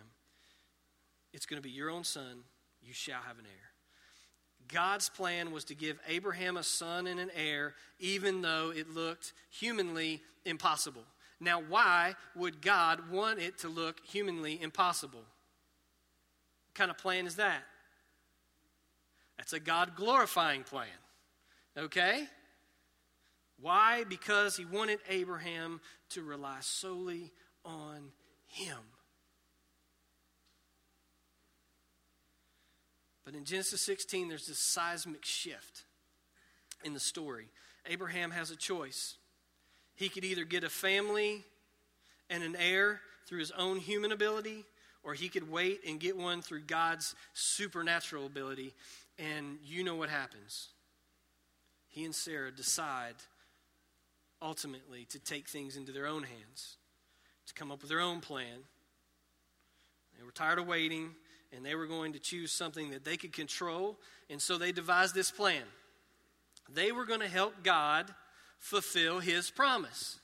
it's 1.33 1.45
going 1.45 1.61
to 1.61 1.63
be 1.63 1.71
your 1.71 1.91
own 1.91 2.03
son. 2.03 2.39
You 2.83 2.95
shall 2.95 3.21
have 3.21 3.39
an 3.39 3.45
heir. 3.45 4.73
God's 4.73 5.09
plan 5.09 5.53
was 5.53 5.65
to 5.65 5.75
give 5.75 5.99
Abraham 6.09 6.57
a 6.57 6.63
son 6.63 7.07
and 7.07 7.21
an 7.21 7.31
heir, 7.37 7.75
even 8.01 8.43
though 8.43 8.73
it 8.75 8.89
looked 8.89 9.33
humanly 9.51 10.23
impossible. 10.45 11.05
Now, 11.39 11.61
why 11.61 12.15
would 12.35 12.63
God 12.63 13.11
want 13.11 13.39
it 13.39 13.59
to 13.59 13.69
look 13.69 14.01
humanly 14.05 14.61
impossible? 14.61 15.25
Kind 16.77 16.91
of 16.91 16.99
plan 16.99 17.27
is 17.27 17.37
that? 17.37 17.63
That's 19.39 19.55
a 19.55 19.61
God 19.61 19.97
glorifying 19.97 20.63
plan. 20.63 20.89
Okay? 21.77 22.25
Why? 23.61 24.05
Because 24.05 24.57
he 24.57 24.67
wanted 24.67 24.99
Abraham 25.09 25.81
to 26.11 26.23
rely 26.23 26.59
solely 26.61 27.33
on 27.65 28.13
him. 28.47 28.77
But 33.25 33.35
in 33.35 33.45
Genesis 33.45 33.81
16, 33.81 34.29
there's 34.29 34.47
this 34.47 34.59
seismic 34.59 35.25
shift 35.25 35.85
in 36.85 36.93
the 36.93 37.01
story. 37.01 37.49
Abraham 37.87 38.31
has 38.33 38.51
a 38.51 38.57
choice. 38.57 39.17
He 39.95 40.11
could 40.11 40.25
either 40.25 40.45
get 40.45 40.63
a 40.63 40.69
family 40.69 41.43
and 42.29 42.43
an 42.43 42.55
heir 42.55 43.01
through 43.27 43.39
his 43.39 43.51
own 43.53 43.79
human 43.79 44.13
ability, 44.13 44.67
or 45.07 45.15
he 45.15 45.29
could 45.29 45.49
wait 45.49 45.83
and 45.87 46.01
get 46.01 46.17
one 46.17 46.43
through 46.43 46.63
God's 46.63 47.15
supernatural 47.33 48.27
ability. 48.27 48.75
And 49.21 49.59
you 49.65 49.85
know 49.85 49.95
what 49.95 50.09
happens. 50.09 50.71
He 51.89 52.05
and 52.05 52.15
Sarah 52.15 52.51
decide 52.51 53.15
ultimately 54.43 55.07
to 55.11 55.21
take 55.21 55.49
things 55.49 55.77
into 55.77 55.93
their 55.93 56.09
own 56.09 56.25
hands, 56.25 56.77
to 57.47 57.55
come 57.55 57.71
up 57.71 57.83
with 57.83 57.89
their 57.89 58.01
own 58.01 58.21
plan. 58.21 58.59
They 60.19 60.25
were 60.25 60.33
tired 60.33 60.59
of 60.59 60.67
waiting 60.67 61.11
and 61.55 61.65
they 61.65 61.77
were 61.77 61.87
going 61.87 62.13
to 62.15 62.19
choose 62.19 62.51
something 62.51 62.91
that 62.91 63.05
they 63.05 63.17
could 63.17 63.33
control. 63.33 63.97
And 64.29 64.43
so 64.43 64.59
they 64.59 64.73
devised 64.73 65.15
this 65.15 65.31
plan. 65.31 65.63
They 66.69 66.91
were 66.91 67.07
going 67.07 67.21
to 67.21 67.29
help 67.29 67.63
God 67.63 68.13
fulfill 68.59 69.21
his 69.21 69.53
promise. 69.53 70.19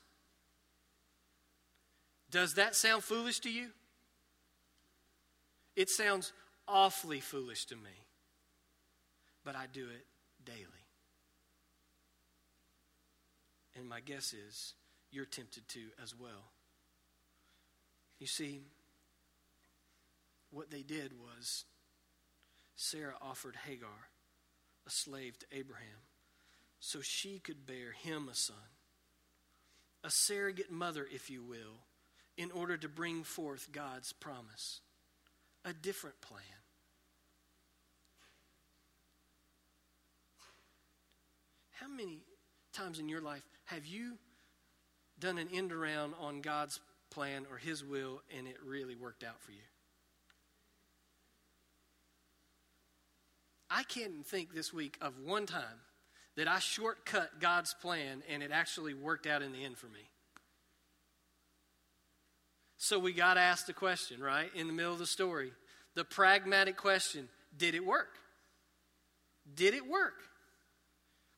Does 2.29 2.55
that 2.55 2.75
sound 2.75 3.05
foolish 3.05 3.39
to 3.39 3.49
you? 3.49 3.69
It 5.75 5.89
sounds 5.89 6.33
awfully 6.67 7.19
foolish 7.19 7.65
to 7.65 7.75
me, 7.75 8.05
but 9.43 9.55
I 9.55 9.65
do 9.71 9.85
it 9.85 10.05
daily. 10.45 10.59
And 13.75 13.89
my 13.89 13.99
guess 13.99 14.33
is 14.33 14.75
you're 15.11 15.25
tempted 15.25 15.67
to 15.69 15.79
as 16.01 16.13
well. 16.17 16.51
You 18.19 18.27
see, 18.27 18.61
what 20.51 20.69
they 20.69 20.83
did 20.83 21.13
was 21.19 21.65
Sarah 22.75 23.15
offered 23.21 23.55
Hagar, 23.67 23.89
a 24.85 24.89
slave 24.89 25.39
to 25.39 25.45
Abraham, 25.51 26.05
so 26.79 27.01
she 27.01 27.39
could 27.39 27.65
bear 27.65 27.91
him 27.91 28.29
a 28.31 28.35
son. 28.35 28.55
A 30.03 30.11
surrogate 30.11 30.71
mother, 30.71 31.07
if 31.11 31.29
you 31.29 31.41
will, 31.43 31.79
in 32.37 32.51
order 32.51 32.77
to 32.77 32.89
bring 32.89 33.23
forth 33.23 33.71
God's 33.71 34.11
promise. 34.13 34.81
A 35.65 35.73
different 35.73 36.19
plan. 36.21 36.43
How 41.71 41.87
many 41.87 42.19
times 42.73 42.99
in 42.99 43.09
your 43.09 43.21
life 43.21 43.43
have 43.65 43.85
you 43.85 44.17
done 45.19 45.37
an 45.37 45.47
end 45.53 45.71
around 45.71 46.13
on 46.19 46.41
God's 46.41 46.79
plan 47.09 47.45
or 47.49 47.57
His 47.57 47.83
will 47.83 48.21
and 48.35 48.47
it 48.47 48.57
really 48.65 48.95
worked 48.95 49.23
out 49.23 49.41
for 49.41 49.51
you? 49.51 49.57
I 53.69 53.83
can't 53.83 54.25
think 54.25 54.53
this 54.53 54.71
week 54.71 54.97
of 55.01 55.13
one 55.25 55.45
time 55.45 55.81
that 56.35 56.47
I 56.47 56.59
shortcut 56.59 57.39
God's 57.39 57.73
plan 57.73 58.21
and 58.29 58.43
it 58.43 58.51
actually 58.51 58.93
worked 58.93 59.25
out 59.25 59.41
in 59.41 59.51
the 59.51 59.63
end 59.63 59.77
for 59.77 59.87
me. 59.87 60.09
So 62.77 62.99
we 62.99 63.13
got 63.13 63.35
to 63.35 63.39
ask 63.39 63.65
the 63.65 63.73
question, 63.73 64.21
right? 64.21 64.49
In 64.55 64.67
the 64.67 64.73
middle 64.73 64.93
of 64.93 64.99
the 64.99 65.05
story. 65.05 65.51
The 65.95 66.03
pragmatic 66.03 66.77
question 66.77 67.29
Did 67.55 67.75
it 67.75 67.85
work? 67.85 68.17
Did 69.55 69.73
it 69.73 69.87
work? 69.87 70.21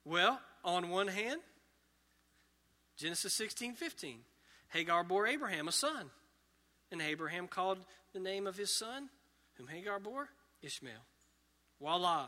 Well, 0.04 0.40
on 0.64 0.90
one 0.90 1.08
hand, 1.08 1.42
Genesis 2.98 3.34
16 3.34 3.74
15. 3.74 4.20
Hagar 4.70 5.04
bore 5.04 5.28
Abraham 5.28 5.68
a 5.68 5.72
son. 5.72 6.10
And 6.92 7.02
Abraham 7.02 7.48
called 7.48 7.80
the 8.14 8.20
name 8.20 8.48
of 8.48 8.58
his 8.58 8.70
son, 8.70 9.10
whom 9.56 9.68
Hagar 9.68 10.00
bore, 10.00 10.30
Ishmael. 10.62 11.04
Voila, 11.80 12.28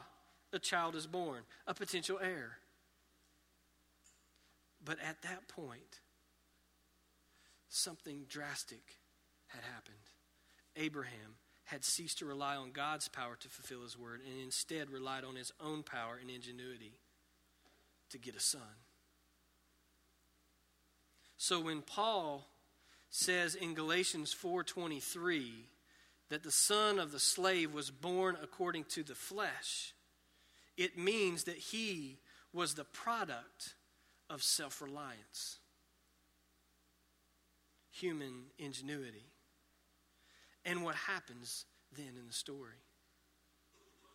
a 0.51 0.59
child 0.59 0.95
is 0.95 1.07
born, 1.07 1.43
a 1.65 1.73
potential 1.73 2.19
heir. 2.21 2.57
But 4.83 4.97
at 4.99 5.21
that 5.23 5.47
point, 5.47 6.01
something 7.77 8.25
drastic 8.27 8.97
had 9.47 9.63
happened. 9.63 9.95
Abraham 10.75 11.37
had 11.65 11.83
ceased 11.83 12.19
to 12.19 12.25
rely 12.25 12.55
on 12.55 12.71
God's 12.71 13.07
power 13.07 13.35
to 13.39 13.49
fulfill 13.49 13.83
his 13.83 13.97
word 13.97 14.21
and 14.25 14.41
instead 14.41 14.89
relied 14.89 15.23
on 15.23 15.35
his 15.35 15.51
own 15.59 15.83
power 15.83 16.17
and 16.19 16.29
ingenuity 16.29 16.99
to 18.09 18.17
get 18.17 18.35
a 18.35 18.39
son. 18.39 18.61
So 21.37 21.59
when 21.59 21.81
Paul 21.81 22.47
says 23.09 23.55
in 23.55 23.73
Galatians 23.73 24.33
4:23 24.33 25.69
that 26.29 26.43
the 26.43 26.51
son 26.51 26.99
of 26.99 27.11
the 27.11 27.19
slave 27.19 27.73
was 27.73 27.91
born 27.91 28.37
according 28.41 28.85
to 28.85 29.03
the 29.03 29.15
flesh, 29.15 29.93
it 30.75 30.97
means 30.97 31.43
that 31.45 31.57
he 31.57 32.19
was 32.53 32.73
the 32.73 32.85
product 32.85 33.75
of 34.29 34.43
self-reliance, 34.43 35.59
human 37.99 38.45
ingenuity. 38.57 39.25
And 40.65 40.83
what 40.83 40.95
happens 40.95 41.65
then 41.95 42.13
in 42.19 42.27
the 42.27 42.33
story? 42.33 42.81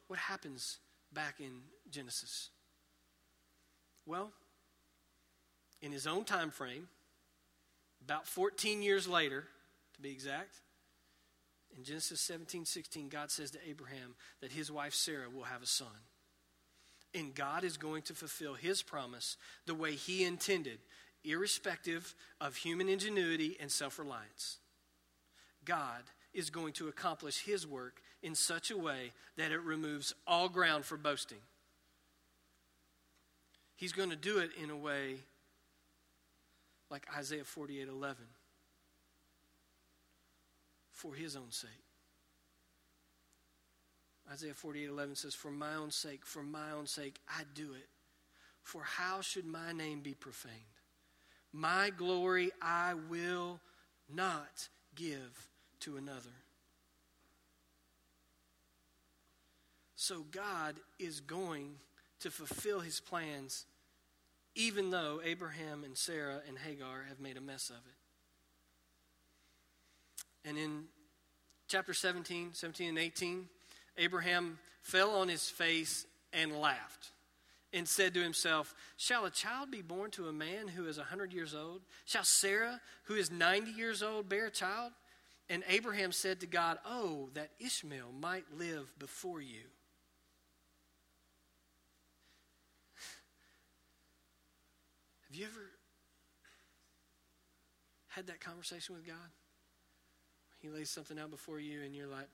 What 0.08 0.18
happens 0.18 0.78
back 1.12 1.40
in 1.40 1.62
Genesis? 1.90 2.50
Well, 4.06 4.30
in 5.80 5.92
his 5.92 6.06
own 6.06 6.24
time 6.24 6.50
frame, 6.50 6.88
about 8.04 8.26
14 8.26 8.82
years 8.82 9.06
later, 9.08 9.44
to 9.94 10.00
be 10.00 10.10
exact, 10.10 10.56
in 11.76 11.84
Genesis 11.84 12.20
17 12.20 12.64
16, 12.66 13.08
God 13.08 13.30
says 13.30 13.50
to 13.52 13.58
Abraham 13.68 14.14
that 14.40 14.52
his 14.52 14.70
wife 14.70 14.94
Sarah 14.94 15.30
will 15.30 15.44
have 15.44 15.62
a 15.62 15.66
son. 15.66 15.86
And 17.14 17.34
God 17.34 17.64
is 17.64 17.76
going 17.76 18.02
to 18.02 18.14
fulfill 18.14 18.54
his 18.54 18.82
promise 18.82 19.36
the 19.66 19.74
way 19.74 19.92
he 19.92 20.24
intended, 20.24 20.78
irrespective 21.24 22.14
of 22.40 22.56
human 22.56 22.88
ingenuity 22.88 23.56
and 23.60 23.70
self 23.70 23.98
reliance. 23.98 24.58
God 25.64 26.02
is 26.34 26.50
going 26.50 26.72
to 26.74 26.88
accomplish 26.88 27.44
his 27.44 27.66
work 27.66 28.00
in 28.22 28.34
such 28.34 28.70
a 28.70 28.78
way 28.78 29.12
that 29.36 29.52
it 29.52 29.60
removes 29.60 30.14
all 30.26 30.48
ground 30.48 30.84
for 30.84 30.96
boasting. 30.96 31.38
He's 33.76 33.92
going 33.92 34.10
to 34.10 34.16
do 34.16 34.38
it 34.38 34.50
in 34.62 34.70
a 34.70 34.76
way 34.76 35.16
like 36.90 37.06
Isaiah 37.16 37.44
48 37.44 37.88
11 37.88 38.16
for 40.92 41.14
his 41.14 41.36
own 41.36 41.50
sake. 41.50 41.70
Isaiah 44.30 44.54
48 44.54 44.88
11 44.88 45.16
says, 45.16 45.34
For 45.34 45.50
my 45.50 45.74
own 45.74 45.90
sake, 45.90 46.24
for 46.24 46.42
my 46.42 46.70
own 46.70 46.86
sake, 46.86 47.18
I 47.28 47.42
do 47.54 47.72
it. 47.72 47.88
For 48.62 48.82
how 48.82 49.20
should 49.20 49.44
my 49.44 49.72
name 49.72 50.00
be 50.00 50.14
profaned? 50.14 50.54
My 51.52 51.90
glory 51.90 52.50
I 52.60 52.94
will 52.94 53.60
not 54.12 54.68
give 54.94 55.48
to 55.80 55.96
another. 55.96 56.30
So 59.96 60.24
God 60.30 60.76
is 60.98 61.20
going 61.20 61.74
to 62.20 62.30
fulfill 62.30 62.80
his 62.80 63.00
plans, 63.00 63.66
even 64.54 64.90
though 64.90 65.20
Abraham 65.24 65.84
and 65.84 65.96
Sarah 65.96 66.40
and 66.48 66.58
Hagar 66.58 67.04
have 67.08 67.20
made 67.20 67.36
a 67.36 67.40
mess 67.40 67.70
of 67.70 67.76
it. 67.76 67.94
And 70.48 70.58
in 70.58 70.84
chapter 71.68 71.94
17, 71.94 72.50
17 72.52 72.88
and 72.88 72.98
18, 72.98 73.48
Abraham 73.98 74.58
fell 74.82 75.10
on 75.10 75.28
his 75.28 75.48
face 75.48 76.06
and 76.32 76.56
laughed 76.60 77.10
and 77.72 77.88
said 77.88 78.14
to 78.14 78.22
himself, 78.22 78.74
Shall 78.96 79.24
a 79.24 79.30
child 79.30 79.70
be 79.70 79.82
born 79.82 80.10
to 80.12 80.28
a 80.28 80.32
man 80.32 80.68
who 80.68 80.86
is 80.86 80.98
a 80.98 81.02
100 81.02 81.32
years 81.32 81.54
old? 81.54 81.82
Shall 82.04 82.24
Sarah, 82.24 82.80
who 83.04 83.14
is 83.14 83.30
90 83.30 83.70
years 83.70 84.02
old, 84.02 84.28
bear 84.28 84.46
a 84.46 84.50
child? 84.50 84.92
And 85.48 85.64
Abraham 85.68 86.12
said 86.12 86.40
to 86.40 86.46
God, 86.46 86.78
Oh, 86.86 87.30
that 87.34 87.50
Ishmael 87.58 88.12
might 88.20 88.44
live 88.56 88.92
before 88.98 89.40
you. 89.40 89.62
Have 95.28 95.40
you 95.40 95.46
ever 95.46 95.70
had 98.08 98.26
that 98.26 98.40
conversation 98.40 98.94
with 98.94 99.06
God? 99.06 99.16
He 100.60 100.68
lays 100.68 100.90
something 100.90 101.18
out 101.18 101.30
before 101.30 101.58
you, 101.58 101.82
and 101.82 101.94
you're 101.94 102.06
like, 102.06 102.28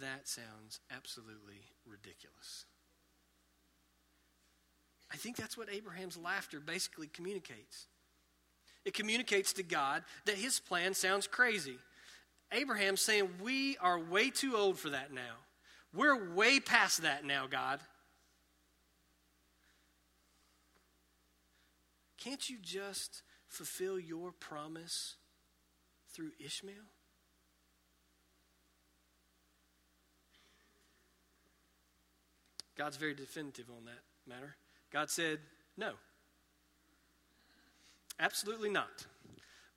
that 0.00 0.28
sounds 0.28 0.80
absolutely 0.94 1.62
ridiculous. 1.86 2.66
I 5.12 5.16
think 5.16 5.36
that's 5.36 5.58
what 5.58 5.68
Abraham's 5.70 6.16
laughter 6.16 6.58
basically 6.58 7.06
communicates. 7.08 7.86
It 8.84 8.94
communicates 8.94 9.52
to 9.54 9.62
God 9.62 10.02
that 10.24 10.36
his 10.36 10.58
plan 10.58 10.94
sounds 10.94 11.26
crazy. 11.26 11.76
Abraham's 12.50 13.00
saying, 13.00 13.28
We 13.42 13.76
are 13.78 13.98
way 13.98 14.30
too 14.30 14.56
old 14.56 14.78
for 14.78 14.90
that 14.90 15.12
now. 15.12 15.36
We're 15.94 16.34
way 16.34 16.58
past 16.58 17.02
that 17.02 17.24
now, 17.24 17.46
God. 17.46 17.80
Can't 22.16 22.48
you 22.48 22.56
just 22.62 23.22
fulfill 23.48 23.98
your 23.98 24.32
promise 24.32 25.16
through 26.12 26.30
Ishmael? 26.38 26.74
God's 32.76 32.96
very 32.96 33.14
definitive 33.14 33.66
on 33.76 33.84
that 33.84 34.02
matter. 34.26 34.56
God 34.92 35.10
said, 35.10 35.38
no. 35.76 35.92
Absolutely 38.20 38.68
not. 38.68 39.06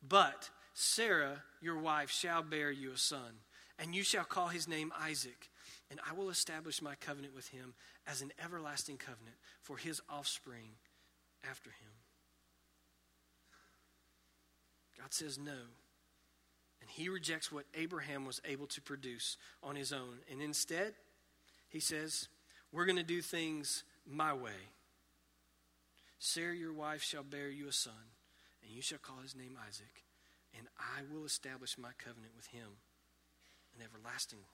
But 0.06 0.50
Sarah, 0.74 1.42
your 1.60 1.78
wife, 1.78 2.10
shall 2.10 2.42
bear 2.42 2.70
you 2.70 2.92
a 2.92 2.98
son, 2.98 3.40
and 3.78 3.94
you 3.94 4.02
shall 4.02 4.24
call 4.24 4.48
his 4.48 4.68
name 4.68 4.92
Isaac, 5.00 5.48
and 5.90 5.98
I 6.08 6.12
will 6.12 6.28
establish 6.28 6.82
my 6.82 6.94
covenant 6.96 7.34
with 7.34 7.48
him 7.48 7.74
as 8.06 8.22
an 8.22 8.32
everlasting 8.42 8.98
covenant 8.98 9.36
for 9.62 9.76
his 9.76 10.00
offspring 10.08 10.70
after 11.48 11.70
him. 11.70 11.92
God 14.98 15.12
says 15.12 15.38
no. 15.38 15.52
And 16.80 16.90
he 16.90 17.08
rejects 17.08 17.50
what 17.50 17.64
Abraham 17.74 18.24
was 18.24 18.40
able 18.44 18.66
to 18.68 18.80
produce 18.80 19.38
on 19.62 19.76
his 19.76 19.92
own. 19.92 20.18
And 20.30 20.40
instead, 20.40 20.94
he 21.68 21.80
says, 21.80 22.28
We're 22.70 22.84
going 22.84 22.96
to 22.96 23.02
do 23.02 23.22
things 23.22 23.82
my 24.06 24.32
way. 24.34 24.52
Sarah, 26.18 26.54
your 26.54 26.72
wife, 26.72 27.02
shall 27.02 27.22
bear 27.22 27.48
you 27.50 27.68
a 27.68 27.72
son, 27.72 28.14
and 28.62 28.72
you 28.72 28.82
shall 28.82 28.98
call 28.98 29.18
his 29.22 29.36
name 29.36 29.58
Isaac, 29.66 30.04
and 30.56 30.66
I 30.78 31.02
will 31.12 31.24
establish 31.24 31.78
my 31.78 31.90
covenant 31.98 32.32
with 32.36 32.46
him, 32.46 32.80
an 33.76 33.84
everlasting 33.84 34.38
one. 34.38 34.48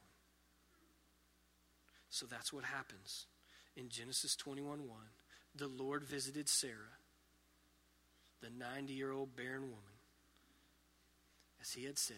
So 2.11 2.27
that's 2.27 2.53
what 2.53 2.65
happens 2.65 3.27
in 3.77 3.89
Genesis 3.89 4.37
21 4.37 4.87
1. 4.87 4.99
The 5.55 5.69
Lord 5.69 6.05
visited 6.05 6.49
Sarah, 6.49 6.99
the 8.41 8.51
90 8.51 8.93
year 8.93 9.13
old 9.13 9.37
barren 9.37 9.63
woman 9.63 9.93
as 11.63 11.73
he 11.73 11.85
had 11.85 11.99
said, 11.99 12.17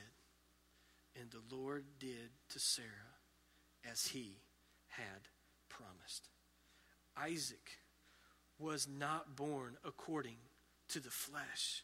and 1.21 1.31
the 1.31 1.55
Lord 1.55 1.85
did 2.01 2.31
to 2.49 2.59
Sarah 2.59 2.89
as 3.91 4.09
he 4.09 4.39
had 4.89 5.29
promised. 5.69 6.29
Isaac 7.17 7.71
was 8.59 8.87
not 8.89 9.37
born 9.37 9.77
according 9.85 10.37
to 10.89 11.01
the 11.01 11.11
flesh. 11.11 11.83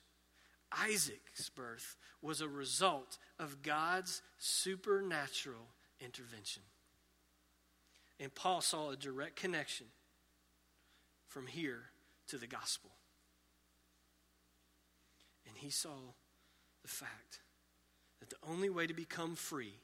Isaac's 0.72 1.48
birth 1.48 1.96
was 2.22 2.40
a 2.40 2.48
result 2.48 3.18
of 3.38 3.62
God's 3.62 4.22
supernatural 4.38 5.66
intervention. 6.00 6.62
And 8.20 8.34
Paul 8.34 8.60
saw 8.60 8.90
a 8.90 8.96
direct 8.96 9.36
connection 9.36 9.86
from 11.26 11.46
here 11.46 11.84
to 12.28 12.38
the 12.38 12.46
gospel. 12.46 12.90
And 15.48 15.56
he 15.56 15.70
saw 15.70 15.96
the 16.82 16.88
fact 16.88 17.40
that 18.20 18.30
the 18.30 18.36
only 18.48 18.68
way 18.68 18.86
to 18.86 18.94
become 18.94 19.34
free, 19.34 19.74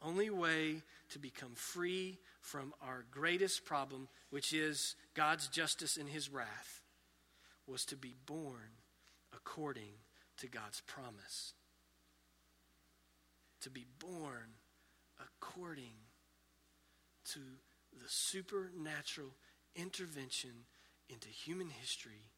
the 0.00 0.06
only 0.06 0.30
way 0.30 0.82
to 1.10 1.18
become 1.18 1.52
free 1.54 2.18
from 2.48 2.72
our 2.80 3.04
greatest 3.10 3.66
problem, 3.66 4.08
which 4.30 4.54
is 4.54 4.96
God's 5.12 5.48
justice 5.48 5.98
and 5.98 6.08
his 6.08 6.30
wrath, 6.30 6.82
was 7.66 7.84
to 7.84 7.96
be 7.96 8.14
born 8.24 8.70
according 9.34 9.92
to 10.38 10.46
God's 10.46 10.80
promise. 10.80 11.52
To 13.60 13.70
be 13.70 13.84
born 13.98 14.54
according 15.20 15.92
to 17.32 17.40
the 17.92 18.08
supernatural 18.08 19.34
intervention 19.76 20.64
into 21.10 21.28
human 21.28 21.68
history 21.68 22.30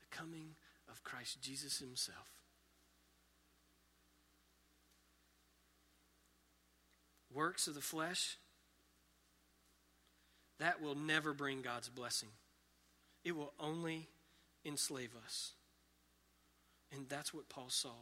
the 0.00 0.16
coming 0.16 0.56
of 0.90 1.04
Christ 1.04 1.40
Jesus 1.40 1.78
himself. 1.78 2.41
Works 7.34 7.66
of 7.66 7.74
the 7.74 7.80
flesh, 7.80 8.36
that 10.58 10.80
will 10.80 10.94
never 10.94 11.32
bring 11.32 11.62
God's 11.62 11.88
blessing. 11.88 12.28
It 13.24 13.36
will 13.36 13.52
only 13.58 14.08
enslave 14.64 15.10
us. 15.24 15.52
And 16.94 17.08
that's 17.08 17.32
what 17.32 17.48
Paul 17.48 17.68
saw. 17.68 17.94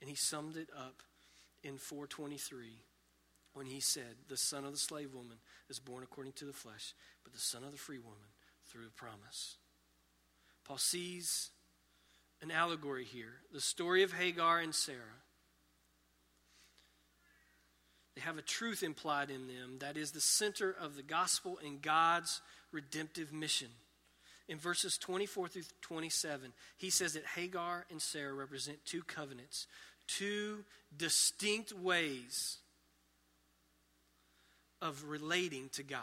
And 0.00 0.08
he 0.08 0.16
summed 0.16 0.56
it 0.56 0.70
up 0.76 1.02
in 1.62 1.78
423 1.78 2.82
when 3.52 3.66
he 3.66 3.80
said, 3.80 4.16
The 4.28 4.36
son 4.36 4.64
of 4.64 4.72
the 4.72 4.78
slave 4.78 5.14
woman 5.14 5.38
is 5.68 5.78
born 5.78 6.02
according 6.02 6.32
to 6.34 6.44
the 6.44 6.52
flesh, 6.52 6.94
but 7.22 7.32
the 7.32 7.38
son 7.38 7.64
of 7.64 7.72
the 7.72 7.78
free 7.78 7.98
woman 7.98 8.28
through 8.66 8.86
a 8.86 8.90
promise. 8.90 9.56
Paul 10.64 10.78
sees 10.78 11.50
an 12.42 12.50
allegory 12.50 13.04
here 13.04 13.34
the 13.52 13.60
story 13.60 14.02
of 14.02 14.12
Hagar 14.12 14.58
and 14.58 14.74
Sarah. 14.74 15.23
They 18.14 18.22
have 18.22 18.38
a 18.38 18.42
truth 18.42 18.82
implied 18.82 19.30
in 19.30 19.48
them 19.48 19.76
that 19.80 19.96
is 19.96 20.12
the 20.12 20.20
center 20.20 20.74
of 20.80 20.96
the 20.96 21.02
gospel 21.02 21.58
and 21.64 21.82
God's 21.82 22.40
redemptive 22.70 23.32
mission. 23.32 23.68
In 24.48 24.58
verses 24.58 24.98
24 24.98 25.48
through 25.48 25.62
27, 25.80 26.52
he 26.76 26.90
says 26.90 27.14
that 27.14 27.24
Hagar 27.34 27.86
and 27.90 28.00
Sarah 28.00 28.34
represent 28.34 28.84
two 28.84 29.02
covenants, 29.02 29.66
two 30.06 30.64
distinct 30.96 31.72
ways 31.72 32.58
of 34.82 35.02
relating 35.08 35.70
to 35.70 35.82
God. 35.82 36.00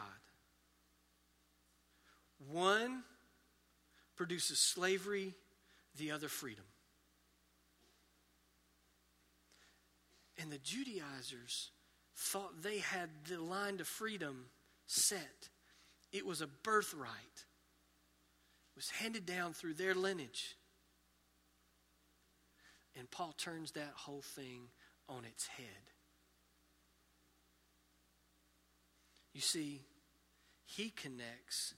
One 2.50 3.04
produces 4.16 4.58
slavery, 4.58 5.34
the 5.96 6.10
other 6.10 6.28
freedom. 6.28 6.64
And 10.38 10.50
the 10.50 10.58
Judaizers 10.58 11.70
thought 12.22 12.62
they 12.62 12.78
had 12.78 13.10
the 13.28 13.40
line 13.40 13.78
to 13.78 13.84
freedom 13.84 14.46
set. 14.86 15.48
It 16.12 16.24
was 16.24 16.40
a 16.40 16.46
birthright. 16.46 17.10
It 17.36 18.76
was 18.76 18.90
handed 18.90 19.26
down 19.26 19.52
through 19.52 19.74
their 19.74 19.94
lineage. 19.94 20.56
And 22.96 23.10
Paul 23.10 23.34
turns 23.36 23.72
that 23.72 23.92
whole 23.94 24.22
thing 24.22 24.68
on 25.08 25.24
its 25.24 25.46
head. 25.46 25.66
You 29.32 29.40
see, 29.40 29.82
he 30.64 30.90
connects 30.90 31.74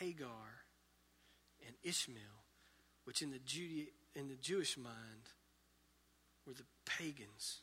Hagar 0.00 0.64
and 1.66 1.76
Ishmael, 1.82 2.44
which 3.04 3.22
in 3.22 3.30
the, 3.30 3.38
Jude- 3.38 3.88
in 4.16 4.28
the 4.28 4.36
Jewish 4.36 4.76
mind 4.76 5.30
were 6.46 6.54
the 6.54 6.64
pagans 6.84 7.60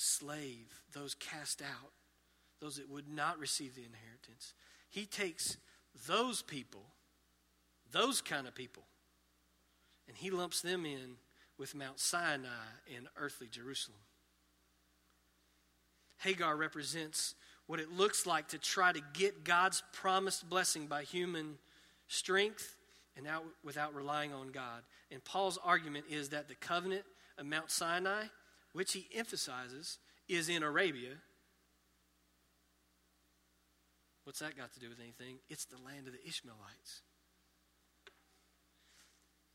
slave, 0.00 0.82
those 0.92 1.14
cast 1.14 1.62
out, 1.62 1.92
those 2.60 2.76
that 2.76 2.90
would 2.90 3.08
not 3.08 3.38
receive 3.38 3.74
the 3.74 3.84
inheritance. 3.84 4.54
He 4.88 5.06
takes 5.06 5.56
those 6.06 6.42
people, 6.42 6.82
those 7.92 8.20
kind 8.20 8.46
of 8.46 8.54
people, 8.54 8.84
and 10.08 10.16
he 10.16 10.30
lumps 10.30 10.62
them 10.62 10.84
in 10.84 11.16
with 11.58 11.74
Mount 11.74 12.00
Sinai 12.00 12.48
and 12.96 13.06
earthly 13.16 13.46
Jerusalem. 13.48 13.98
Hagar 16.18 16.56
represents 16.56 17.34
what 17.66 17.80
it 17.80 17.92
looks 17.92 18.26
like 18.26 18.48
to 18.48 18.58
try 18.58 18.92
to 18.92 19.00
get 19.12 19.44
God's 19.44 19.82
promised 19.92 20.48
blessing 20.48 20.86
by 20.86 21.04
human 21.04 21.56
strength 22.08 22.76
and 23.16 23.26
out 23.26 23.44
without 23.62 23.94
relying 23.94 24.32
on 24.32 24.48
God. 24.48 24.82
And 25.10 25.22
Paul's 25.24 25.58
argument 25.62 26.06
is 26.10 26.30
that 26.30 26.48
the 26.48 26.54
covenant 26.54 27.04
of 27.38 27.46
Mount 27.46 27.70
Sinai 27.70 28.24
which 28.72 28.92
he 28.92 29.08
emphasizes 29.14 29.98
is 30.28 30.48
in 30.48 30.62
Arabia. 30.62 31.14
What's 34.24 34.40
that 34.40 34.56
got 34.56 34.72
to 34.74 34.80
do 34.80 34.88
with 34.88 35.00
anything? 35.00 35.38
It's 35.48 35.64
the 35.64 35.82
land 35.84 36.06
of 36.06 36.12
the 36.12 36.26
Ishmaelites. 36.26 37.02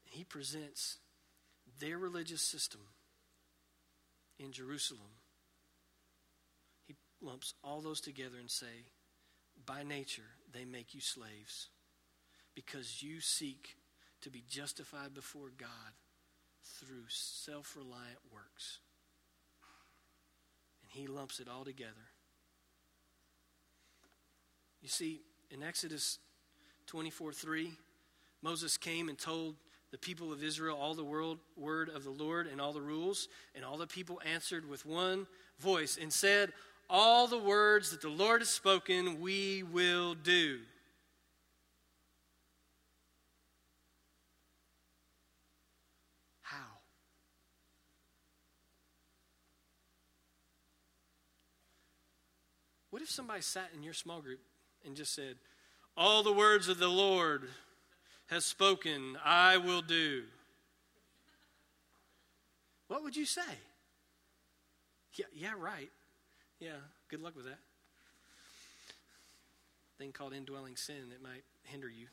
He 0.03 0.23
presents 0.23 0.97
their 1.79 1.97
religious 1.97 2.41
system 2.41 2.81
in 4.39 4.51
Jerusalem. 4.51 5.19
He 6.87 6.95
lumps 7.21 7.53
all 7.63 7.81
those 7.81 8.01
together 8.01 8.37
and 8.39 8.49
say, 8.49 8.85
by 9.65 9.83
nature, 9.83 10.21
they 10.53 10.65
make 10.65 10.93
you 10.93 11.01
slaves 11.01 11.69
because 12.53 13.01
you 13.01 13.19
seek 13.19 13.75
to 14.21 14.29
be 14.29 14.43
justified 14.49 15.13
before 15.13 15.51
God 15.57 15.93
through 16.63 17.03
self 17.07 17.75
reliant 17.77 18.19
works 18.33 18.79
he 20.95 21.07
lumps 21.07 21.39
it 21.39 21.47
all 21.49 21.65
together. 21.65 21.91
You 24.81 24.87
see, 24.87 25.21
in 25.51 25.61
Exodus 25.61 26.19
24 26.87 27.33
3, 27.33 27.71
Moses 28.41 28.77
came 28.77 29.09
and 29.09 29.17
told 29.17 29.55
the 29.91 29.97
people 29.97 30.31
of 30.31 30.41
Israel 30.41 30.77
all 30.79 30.93
the 30.93 31.03
world, 31.03 31.39
word 31.57 31.89
of 31.89 32.03
the 32.03 32.11
Lord 32.11 32.47
and 32.47 32.61
all 32.61 32.71
the 32.71 32.81
rules, 32.81 33.27
and 33.55 33.65
all 33.65 33.77
the 33.77 33.87
people 33.87 34.21
answered 34.25 34.67
with 34.69 34.85
one 34.85 35.27
voice 35.59 35.97
and 36.01 36.11
said, 36.13 36.53
All 36.89 37.27
the 37.27 37.39
words 37.39 37.91
that 37.91 38.01
the 38.01 38.09
Lord 38.09 38.41
has 38.41 38.49
spoken, 38.49 39.19
we 39.19 39.63
will 39.63 40.15
do. 40.15 40.59
What 52.94 52.94
if 53.05 53.11
somebody 53.11 53.41
sat 53.41 53.69
in 53.75 53.83
your 53.83 53.93
small 53.93 54.19
group 54.19 54.39
and 54.83 54.95
just 54.95 55.13
said, 55.13 55.35
All 55.95 56.23
the 56.23 56.33
words 56.33 56.67
of 56.67 56.79
the 56.79 56.87
Lord 56.87 57.43
has 58.31 58.43
spoken, 58.43 59.15
I 59.23 59.57
will 59.57 59.83
do? 59.83 60.23
What 62.87 63.03
would 63.03 63.15
you 63.15 63.27
say? 63.27 63.41
Yeah, 65.13 65.27
yeah, 65.35 65.53
right. 65.55 65.91
Yeah, 66.59 66.81
good 67.07 67.21
luck 67.21 67.35
with 67.35 67.45
that. 67.45 67.59
Thing 69.99 70.11
called 70.11 70.33
indwelling 70.33 70.75
sin 70.75 71.09
that 71.11 71.21
might 71.21 71.43
hinder 71.63 71.87
you, 71.87 72.07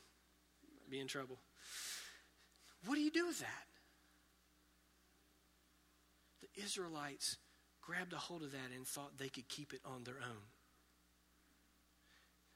be 0.90 1.00
in 1.00 1.07
trouble. 1.07 1.38
What 2.85 2.96
do 2.96 3.00
you 3.00 3.11
do 3.11 3.26
with 3.26 3.40
that? 3.40 3.66
The 6.42 6.62
Israelites 6.62 7.38
grabbed 7.81 8.12
a 8.12 8.16
hold 8.16 8.42
of 8.42 8.52
that 8.52 8.70
and 8.76 8.87
thought 8.87 9.16
they 9.16 9.31
could 9.31 9.48
keep 9.48 9.72
it 9.72 9.81
on 9.87 10.05
their 10.05 10.16
own. 10.22 10.52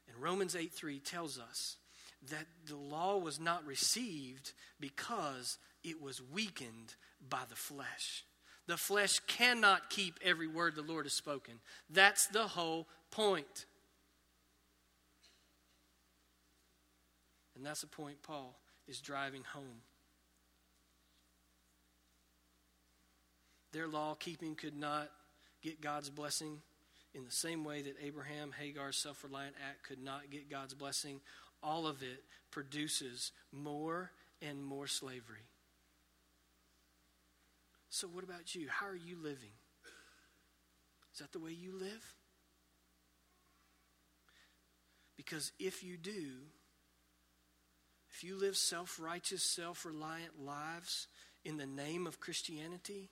And 0.07 0.21
Romans 0.21 0.55
8 0.55 0.71
3 0.73 0.99
tells 0.99 1.39
us 1.39 1.77
that 2.29 2.45
the 2.65 2.75
law 2.75 3.17
was 3.17 3.39
not 3.39 3.65
received 3.65 4.53
because 4.79 5.57
it 5.83 6.01
was 6.01 6.21
weakened 6.21 6.95
by 7.29 7.41
the 7.49 7.55
flesh. 7.55 8.25
The 8.67 8.77
flesh 8.77 9.19
cannot 9.27 9.89
keep 9.89 10.19
every 10.23 10.47
word 10.47 10.75
the 10.75 10.81
Lord 10.81 11.05
has 11.05 11.13
spoken. 11.13 11.53
That's 11.89 12.27
the 12.27 12.47
whole 12.47 12.87
point. 13.11 13.65
And 17.55 17.65
that's 17.65 17.81
the 17.81 17.87
point 17.87 18.21
Paul 18.23 18.59
is 18.87 18.99
driving 18.99 19.43
home. 19.53 19.81
Their 23.71 23.87
law 23.87 24.15
keeping 24.15 24.55
could 24.55 24.75
not 24.75 25.09
get 25.61 25.81
God's 25.81 26.09
blessing 26.09 26.61
in 27.17 27.25
the 27.25 27.31
same 27.31 27.63
way 27.63 27.81
that 27.81 27.95
Abraham, 28.01 28.53
Hagar's 28.57 28.95
self 28.95 29.23
reliant 29.23 29.55
act 29.67 29.83
could 29.83 29.99
not 30.01 30.29
get 30.29 30.49
God's 30.49 30.75
blessing, 30.75 31.19
all 31.63 31.87
of 31.87 32.03
it 32.03 32.23
produces 32.51 33.31
more 33.51 34.11
and 34.41 34.63
more 34.63 34.85
slavery. 34.85 35.49
So, 37.89 38.07
what 38.07 38.23
about 38.23 38.53
you? 38.53 38.67
How 38.69 38.85
are 38.85 38.95
you 38.95 39.17
living? 39.17 39.55
Is 41.11 41.19
that 41.19 41.31
the 41.31 41.39
way 41.39 41.51
you 41.51 41.73
live? 41.73 42.13
Because 45.17 45.51
if 45.59 45.83
you 45.83 45.97
do, 45.97 46.43
if 48.11 48.23
you 48.23 48.37
live 48.37 48.55
self 48.55 48.99
righteous, 49.01 49.41
self 49.41 49.85
reliant 49.85 50.39
lives 50.45 51.07
in 51.43 51.57
the 51.57 51.65
name 51.65 52.05
of 52.05 52.19
Christianity, 52.19 53.09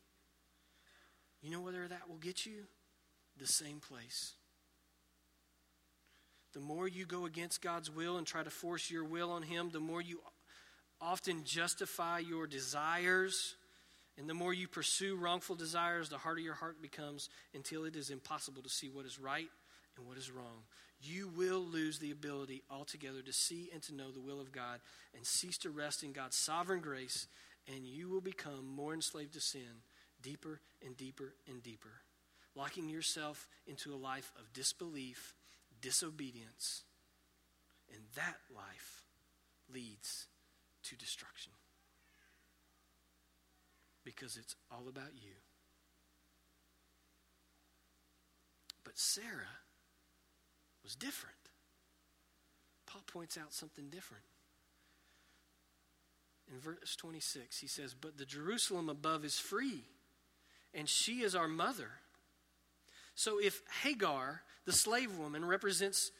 you 1.41 1.49
know 1.49 1.61
whether 1.61 1.87
that 1.87 2.07
will 2.07 2.17
get 2.17 2.45
you? 2.45 2.65
The 3.39 3.47
same 3.47 3.79
place. 3.79 4.33
The 6.53 6.61
more 6.61 6.87
you 6.87 7.05
go 7.05 7.25
against 7.25 7.61
God's 7.61 7.91
will 7.91 8.17
and 8.17 8.25
try 8.25 8.41
to 8.41 8.49
force 8.49 8.89
your 8.89 9.03
will 9.03 9.31
on 9.31 9.43
Him, 9.43 9.69
the 9.71 9.79
more 9.81 10.01
you 10.01 10.21
often 11.01 11.43
justify 11.43 12.19
your 12.19 12.47
desires. 12.47 13.55
And 14.17 14.29
the 14.29 14.33
more 14.33 14.53
you 14.53 14.69
pursue 14.69 15.17
wrongful 15.17 15.57
desires, 15.57 16.07
the 16.07 16.17
harder 16.17 16.39
your 16.39 16.53
heart 16.53 16.81
becomes 16.81 17.29
until 17.53 17.83
it 17.83 17.97
is 17.97 18.09
impossible 18.09 18.63
to 18.63 18.69
see 18.69 18.87
what 18.87 19.05
is 19.05 19.19
right 19.19 19.49
and 19.97 20.07
what 20.07 20.17
is 20.17 20.31
wrong. 20.31 20.63
You 21.01 21.27
will 21.27 21.59
lose 21.59 21.99
the 21.99 22.11
ability 22.11 22.63
altogether 22.71 23.21
to 23.21 23.33
see 23.33 23.69
and 23.73 23.83
to 23.83 23.93
know 23.93 24.11
the 24.11 24.21
will 24.21 24.39
of 24.39 24.53
God 24.53 24.79
and 25.13 25.25
cease 25.25 25.57
to 25.59 25.69
rest 25.69 26.03
in 26.03 26.13
God's 26.13 26.37
sovereign 26.37 26.79
grace, 26.79 27.27
and 27.67 27.85
you 27.85 28.07
will 28.07 28.21
become 28.21 28.65
more 28.65 28.93
enslaved 28.93 29.33
to 29.33 29.41
sin, 29.41 29.83
deeper 30.21 30.61
and 30.85 30.95
deeper 30.95 31.33
and 31.49 31.61
deeper 31.61 32.04
locking 32.55 32.89
yourself 32.89 33.47
into 33.67 33.93
a 33.93 33.95
life 33.97 34.31
of 34.39 34.53
disbelief, 34.53 35.35
disobedience, 35.81 36.83
and 37.93 38.01
that 38.15 38.37
life 38.53 39.03
leads 39.71 40.27
to 40.83 40.95
destruction. 40.95 41.51
because 44.05 44.37
it's 44.37 44.55
all 44.71 44.87
about 44.87 45.13
you. 45.15 45.31
But 48.83 48.97
Sarah 48.97 49.59
was 50.83 50.95
different. 50.95 51.35
Paul 52.85 53.01
points 53.07 53.37
out 53.37 53.51
something 53.51 53.89
different. 53.89 54.23
In 56.53 56.59
verse 56.59 56.95
26, 56.95 57.57
he 57.57 57.67
says, 57.67 57.95
But 57.99 58.19
the 58.19 58.25
Jerusalem 58.25 58.87
above 58.87 59.25
is 59.25 59.39
free, 59.39 59.85
and 60.73 60.87
she 60.87 61.21
is 61.21 61.33
our 61.33 61.47
mother. 61.47 61.89
So 63.15 63.39
if 63.39 63.61
Hagar, 63.83 64.41
the 64.65 64.73
slave 64.73 65.17
woman, 65.17 65.45
represents 65.45 66.11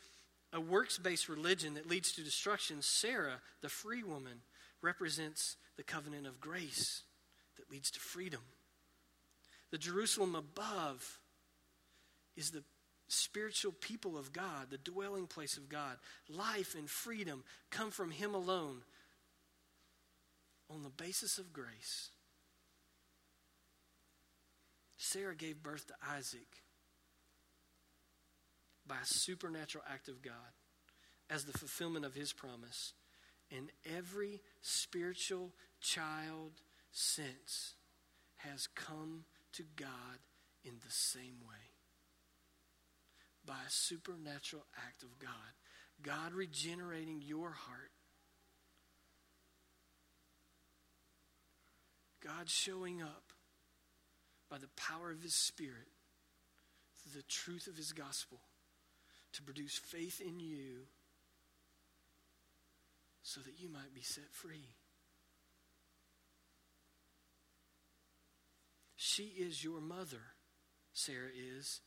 a 0.53 0.62
works 0.62 0.97
based 0.97 1.27
religion 1.27 1.73
that 1.73 1.89
leads 1.89 2.13
to 2.13 2.23
destruction, 2.23 2.81
Sarah, 2.81 3.41
the 3.62 3.69
free 3.69 4.03
woman, 4.03 4.41
represents 4.81 5.58
the 5.75 5.84
covenant 5.84 6.25
of 6.25 6.39
grace 6.39 7.03
that 7.58 7.69
leads 7.69 7.91
to 7.91 7.99
freedom. 7.99 8.41
The 9.71 9.77
Jerusalem 9.77 10.36
above 10.36 11.19
is 12.38 12.51
the 12.51 12.63
spiritual 13.10 13.73
people 13.73 14.17
of 14.17 14.31
God, 14.31 14.69
the 14.69 14.77
dwelling 14.77 15.27
place 15.27 15.58
of 15.58 15.67
God. 15.67 15.97
Life 16.29 16.75
and 16.77 16.89
freedom 16.89 17.43
come 17.71 17.91
from 17.91 18.12
Him 18.12 18.34
alone 18.34 18.81
on 20.69 20.84
the 20.84 20.89
basis 20.89 21.38
of 21.38 21.51
grace. 21.51 22.10
Sarah 24.97 25.36
gave 25.36 25.62
birth 25.62 25.88
to 25.88 25.93
Isaac 26.10 26.63
by 28.87 28.95
a 29.01 29.05
supernatural 29.05 29.83
act 29.91 30.07
of 30.07 30.21
God 30.21 30.53
as 31.29 31.45
the 31.45 31.57
fulfillment 31.57 32.05
of 32.05 32.13
His 32.13 32.33
promise. 32.33 32.93
And 33.55 33.69
every 33.95 34.41
spiritual 34.61 35.51
child 35.79 36.51
since 36.91 37.75
has 38.37 38.67
come 38.67 39.25
to 39.53 39.63
God 39.75 40.19
in 40.63 40.73
the 40.83 40.91
same 40.91 41.39
way 41.47 41.71
by 43.45 43.53
a 43.65 43.69
supernatural 43.69 44.65
act 44.87 45.03
of 45.03 45.19
God. 45.19 45.31
God 46.01 46.33
regenerating 46.33 47.21
your 47.23 47.51
heart. 47.51 47.91
God 52.23 52.49
showing 52.49 53.01
up 53.01 53.33
by 54.49 54.57
the 54.57 54.69
power 54.75 55.11
of 55.11 55.21
His 55.21 55.35
Spirit, 55.35 55.87
through 57.03 57.21
the 57.21 57.27
truth 57.27 57.67
of 57.67 57.77
His 57.77 57.93
gospel, 57.93 58.39
to 59.35 59.43
produce 59.43 59.77
faith 59.77 60.21
in 60.21 60.39
you 60.39 60.87
so 63.21 63.41
that 63.41 63.59
you 63.59 63.67
might 63.69 63.93
be 63.93 64.01
set 64.01 64.31
free. 64.31 64.69
She 68.95 69.23
is 69.23 69.63
your 69.63 69.81
mother, 69.81 70.21
Sarah 70.93 71.29
is 71.57 71.81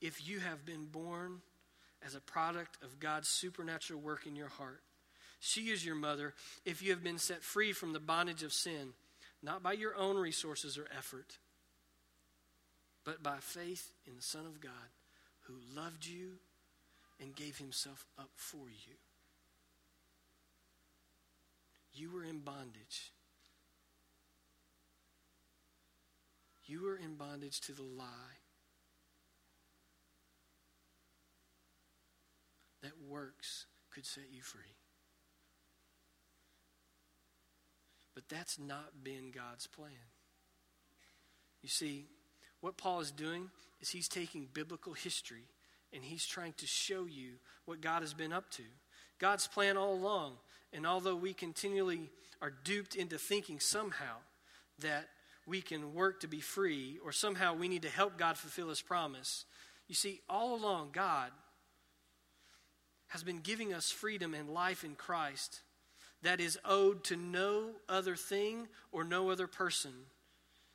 if 0.00 0.26
you 0.26 0.40
have 0.40 0.66
been 0.66 0.86
born 0.86 1.42
as 2.04 2.14
a 2.14 2.20
product 2.20 2.76
of 2.82 2.98
God's 2.98 3.28
supernatural 3.28 4.00
work 4.00 4.26
in 4.26 4.34
your 4.34 4.48
heart. 4.48 4.82
She 5.38 5.70
is 5.70 5.84
your 5.84 5.94
mother 5.94 6.34
if 6.64 6.82
you 6.82 6.90
have 6.90 7.04
been 7.04 7.18
set 7.18 7.42
free 7.42 7.72
from 7.72 7.92
the 7.92 8.00
bondage 8.00 8.42
of 8.42 8.52
sin, 8.52 8.94
not 9.42 9.62
by 9.62 9.72
your 9.72 9.96
own 9.96 10.16
resources 10.16 10.76
or 10.76 10.88
effort, 10.96 11.38
but 13.04 13.22
by 13.22 13.36
faith 13.38 13.92
in 14.06 14.16
the 14.16 14.22
Son 14.22 14.46
of 14.46 14.60
God 14.60 14.90
who 15.52 15.80
loved 15.80 16.06
you 16.06 16.38
and 17.20 17.34
gave 17.34 17.58
himself 17.58 18.06
up 18.18 18.30
for 18.34 18.68
you. 18.68 18.94
You 21.94 22.10
were 22.10 22.24
in 22.24 22.40
bondage. 22.40 23.12
You 26.64 26.82
were 26.82 26.96
in 26.96 27.16
bondage 27.16 27.60
to 27.62 27.72
the 27.72 27.82
lie 27.82 28.38
that 32.82 32.92
works 33.08 33.66
could 33.92 34.06
set 34.06 34.24
you 34.32 34.40
free. 34.42 34.76
But 38.14 38.24
that's 38.28 38.58
not 38.58 39.04
been 39.04 39.30
God's 39.34 39.66
plan. 39.66 39.90
You 41.62 41.68
see, 41.68 42.06
what 42.60 42.76
Paul 42.76 43.00
is 43.00 43.10
doing 43.10 43.50
is 43.82 43.90
he's 43.90 44.08
taking 44.08 44.48
biblical 44.54 44.94
history 44.94 45.44
and 45.92 46.02
he's 46.02 46.24
trying 46.24 46.54
to 46.54 46.66
show 46.66 47.04
you 47.04 47.32
what 47.66 47.82
God 47.82 48.00
has 48.00 48.14
been 48.14 48.32
up 48.32 48.50
to. 48.52 48.62
God's 49.18 49.46
plan 49.46 49.76
all 49.76 49.92
along. 49.92 50.34
And 50.72 50.86
although 50.86 51.16
we 51.16 51.34
continually 51.34 52.08
are 52.40 52.52
duped 52.64 52.94
into 52.94 53.18
thinking 53.18 53.60
somehow 53.60 54.16
that 54.78 55.08
we 55.46 55.60
can 55.60 55.92
work 55.92 56.20
to 56.20 56.28
be 56.28 56.40
free 56.40 56.98
or 57.04 57.12
somehow 57.12 57.54
we 57.54 57.68
need 57.68 57.82
to 57.82 57.90
help 57.90 58.16
God 58.16 58.38
fulfill 58.38 58.70
his 58.70 58.80
promise, 58.80 59.44
you 59.88 59.94
see, 59.94 60.20
all 60.30 60.54
along, 60.54 60.90
God 60.92 61.30
has 63.08 63.22
been 63.22 63.40
giving 63.40 63.74
us 63.74 63.90
freedom 63.90 64.32
and 64.32 64.48
life 64.48 64.84
in 64.84 64.94
Christ 64.94 65.60
that 66.22 66.40
is 66.40 66.58
owed 66.64 67.04
to 67.04 67.16
no 67.16 67.72
other 67.88 68.16
thing 68.16 68.68
or 68.90 69.04
no 69.04 69.28
other 69.28 69.46
person 69.46 69.92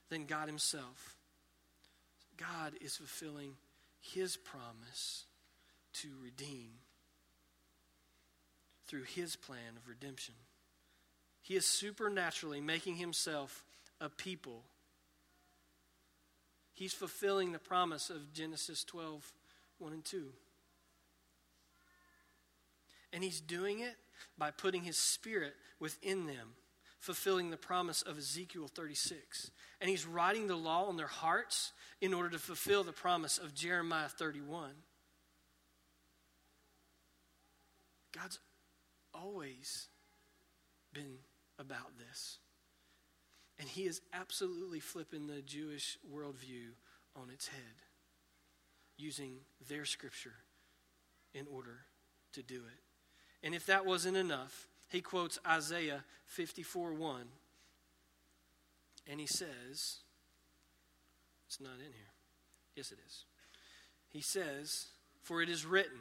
than 0.10 0.26
God 0.26 0.48
Himself. 0.48 1.17
God 2.38 2.74
is 2.82 2.98
fulfilling 2.98 3.54
His 4.00 4.38
promise 4.38 5.26
to 5.94 6.08
redeem 6.24 6.70
through 8.88 9.04
His 9.04 9.36
plan 9.36 9.76
of 9.76 9.90
redemption. 9.90 10.36
He 11.42 11.56
is 11.56 11.66
supernaturally 11.66 12.62
making 12.62 12.98
Himself 12.98 13.64
a 14.00 14.10
people. 14.10 14.64
He's 16.74 16.94
fulfilling 16.94 17.52
the 17.52 17.60
promise 17.60 18.10
of 18.10 18.34
Genesis 18.34 18.84
12 18.84 19.32
1 19.80 19.94
and 19.94 20.06
2. 20.06 20.26
And 23.14 23.24
he's 23.24 23.40
doing 23.40 23.80
it 23.80 23.96
by 24.38 24.52
putting 24.52 24.84
his 24.84 24.98
spirit 24.98 25.54
within 25.80 26.26
them, 26.26 26.54
fulfilling 27.08 27.52
the 27.52 27.56
promise 27.58 28.02
of 28.02 28.18
Ezekiel 28.18 28.68
36. 28.68 29.50
And 29.80 29.90
he's 29.90 30.06
writing 30.06 30.48
the 30.48 30.58
law 30.58 30.90
on 30.90 30.98
their 30.98 31.08
hearts 31.08 31.72
in 32.02 32.14
order 32.14 32.32
to 32.32 32.38
fulfill 32.38 32.84
the 32.84 32.92
promise 32.92 33.38
of 33.38 33.56
Jeremiah 33.56 34.10
31. 34.10 34.72
God's 38.14 38.40
always 39.14 39.88
been 40.94 41.20
about 41.58 41.98
this. 41.98 42.40
And 43.58 43.70
he 43.70 43.84
is 43.86 44.02
absolutely 44.12 44.82
flipping 44.82 45.28
the 45.28 45.42
Jewish 45.42 45.98
worldview 46.14 46.72
on 47.16 47.30
its 47.30 47.48
head, 47.48 47.78
using 48.98 49.38
their 49.70 49.86
scripture 49.86 50.36
in 51.34 51.48
order 51.50 51.86
to 52.34 52.44
do 52.44 52.56
it. 52.56 53.46
And 53.46 53.56
if 53.56 53.66
that 53.68 53.86
wasn't 53.86 54.18
enough, 54.18 54.68
he 54.90 55.02
quotes 55.02 55.40
Isaiah 55.46 56.04
54 56.26 56.94
1. 56.94 57.22
And 59.10 59.20
he 59.20 59.26
says, 59.26 60.00
it's 61.48 61.62
not 61.62 61.76
in 61.76 61.94
here. 61.94 62.12
Yes, 62.76 62.92
it 62.92 63.00
is. 63.06 63.24
He 64.10 64.22
says, 64.22 64.88
For 65.24 65.42
it 65.42 65.50
is 65.50 65.66
written, 65.66 66.00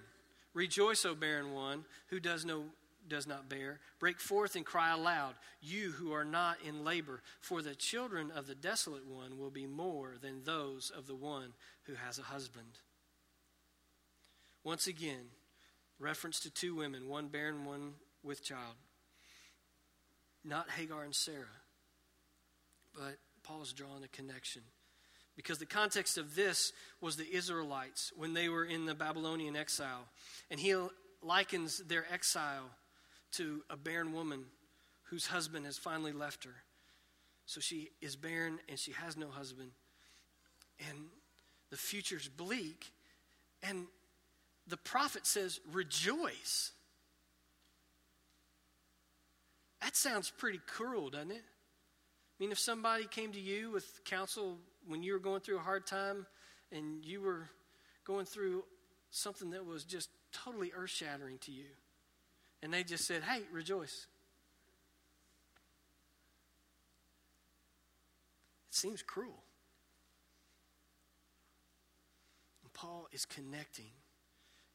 Rejoice, 0.55 1.05
O 1.05 1.15
barren 1.15 1.53
one 1.53 1.85
who 2.09 2.19
does, 2.19 2.45
no, 2.45 2.65
does 3.07 3.27
not 3.27 3.49
bear. 3.49 3.79
Break 4.01 4.19
forth 4.19 4.57
and 4.57 4.67
cry 4.67 4.93
aloud, 4.93 5.35
you 5.61 5.93
who 5.93 6.13
are 6.13 6.25
not 6.25 6.59
in 6.67 6.85
labor, 6.85 7.23
for 7.41 7.63
the 7.63 7.75
children 7.77 8.33
of 8.35 8.49
the 8.49 8.55
desolate 8.55 9.07
one 9.07 9.39
will 9.39 9.51
be 9.51 9.67
more 9.67 10.15
than 10.21 10.43
those 10.43 10.91
of 10.91 11.07
the 11.07 11.15
one 11.15 11.53
who 11.85 11.95
has 11.95 12.19
a 12.19 12.23
husband. 12.23 12.81
Once 14.65 14.89
again, 14.89 15.27
Reference 15.99 16.41
to 16.41 16.51
two 16.51 16.75
women, 16.75 17.09
one 17.09 17.29
barren, 17.29 17.65
one 17.65 17.95
with 18.27 18.43
child. 18.43 18.75
Not 20.45 20.71
Hagar 20.71 21.03
and 21.05 21.15
Sarah, 21.15 21.45
but 22.95 23.17
Paul's 23.43 23.73
drawing 23.73 24.05
a 24.05 24.09
connection. 24.09 24.63
Because 25.37 25.59
the 25.59 25.67
context 25.67 26.19
of 26.19 26.35
this 26.35 26.73
was 27.01 27.17
the 27.17 27.31
Israelites 27.31 28.13
when 28.17 28.33
they 28.33 28.49
were 28.49 28.65
in 28.65 28.87
the 28.87 28.95
Babylonian 28.95 29.55
exile. 29.55 30.07
And 30.51 30.59
he 30.59 30.75
likens 31.23 31.79
their 31.79 32.05
exile 32.13 32.71
to 33.33 33.63
a 33.69 33.77
barren 33.77 34.13
woman 34.13 34.45
whose 35.11 35.27
husband 35.27 35.67
has 35.67 35.77
finally 35.77 36.13
left 36.13 36.45
her. 36.45 36.55
So 37.45 37.61
she 37.61 37.91
is 38.01 38.17
barren 38.17 38.59
and 38.69 38.79
she 38.79 38.93
has 38.93 39.17
no 39.17 39.29
husband. 39.29 39.71
And 40.89 40.99
the 41.71 41.77
future's 41.77 42.29
bleak. 42.29 42.93
And 43.63 43.87
the 44.67 44.77
prophet 44.77 45.27
says, 45.27 45.61
rejoice. 45.71 46.73
That 49.83 49.97
sounds 49.97 50.31
pretty 50.31 50.61
cruel, 50.67 51.11
doesn't 51.11 51.31
it? 51.31 51.43
I 51.43 52.43
mean, 52.43 52.53
if 52.53 52.59
somebody 52.59 53.07
came 53.07 53.33
to 53.33 53.41
you 53.41 53.71
with 53.71 54.05
counsel 54.05 54.59
when 54.87 55.03
you 55.03 55.13
were 55.13 55.19
going 55.19 55.41
through 55.41 55.57
a 55.57 55.63
hard 55.63 55.87
time 55.87 56.27
and 56.71 57.05
you 57.05 57.21
were 57.21 57.49
going 58.05 58.27
through 58.27 58.65
something 59.11 59.51
that 59.51 59.65
was 59.65 59.85
just 59.85 60.11
totally 60.33 60.73
earth 60.77 60.91
shattering 60.91 61.39
to 61.39 61.53
you, 61.53 61.65
and 62.63 62.73
they 62.73 62.83
just 62.85 63.07
said, 63.07 63.23
hey, 63.23 63.43
rejoice. 63.53 64.07
It 68.71 68.75
seems 68.75 69.03
cruel. 69.03 69.43
And 72.63 72.73
Paul 72.73 73.09
is 73.13 73.25
connecting 73.25 73.93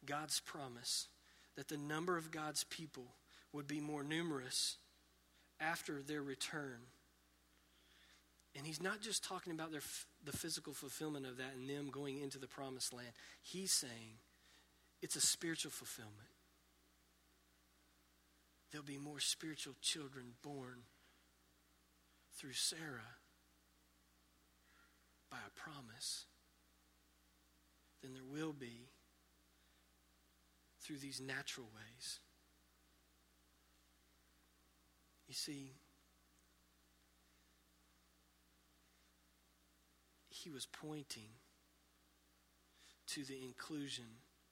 God's 0.06 0.40
promise 0.40 1.08
that 1.56 1.68
the 1.68 1.78
number 1.78 2.18
of 2.18 2.32
God's 2.32 2.64
people 2.64 3.16
would 3.54 3.68
be 3.68 3.80
more 3.80 4.04
numerous 4.04 4.78
after 5.62 6.02
their 6.02 6.22
return. 6.22 6.80
And 8.56 8.66
he's 8.66 8.82
not 8.82 9.02
just 9.02 9.24
talking 9.24 9.54
about 9.54 9.72
their, 9.72 9.82
the 10.26 10.34
physical 10.34 10.74
fulfillment 10.74 11.26
of 11.26 11.38
that 11.38 11.54
and 11.56 11.70
them 11.70 11.90
going 11.90 12.20
into 12.20 12.38
the 12.38 12.48
promised 12.48 12.94
land. 12.94 13.12
He's 13.42 13.72
saying 13.72 14.18
it's 15.02 15.16
a 15.16 15.22
spiritual 15.22 15.72
fulfillment. 15.72 16.18
There'll 18.72 18.86
be 18.86 18.98
more 18.98 19.20
spiritual 19.20 19.74
children 19.82 20.34
born 20.42 20.84
through 22.38 22.54
Sarah 22.54 23.16
by 25.30 25.38
a 25.38 25.60
promise 25.60 26.26
than 28.02 28.14
there 28.14 28.24
will 28.24 28.54
be 28.54 28.90
through 30.82 30.98
these 30.98 31.22
natural 31.22 31.68
ways. 31.74 32.20
You 35.32 35.36
see, 35.36 35.72
he 40.30 40.50
was 40.50 40.66
pointing 40.66 41.30
to 43.08 43.24
the 43.24 43.42
inclusion 43.42 44.04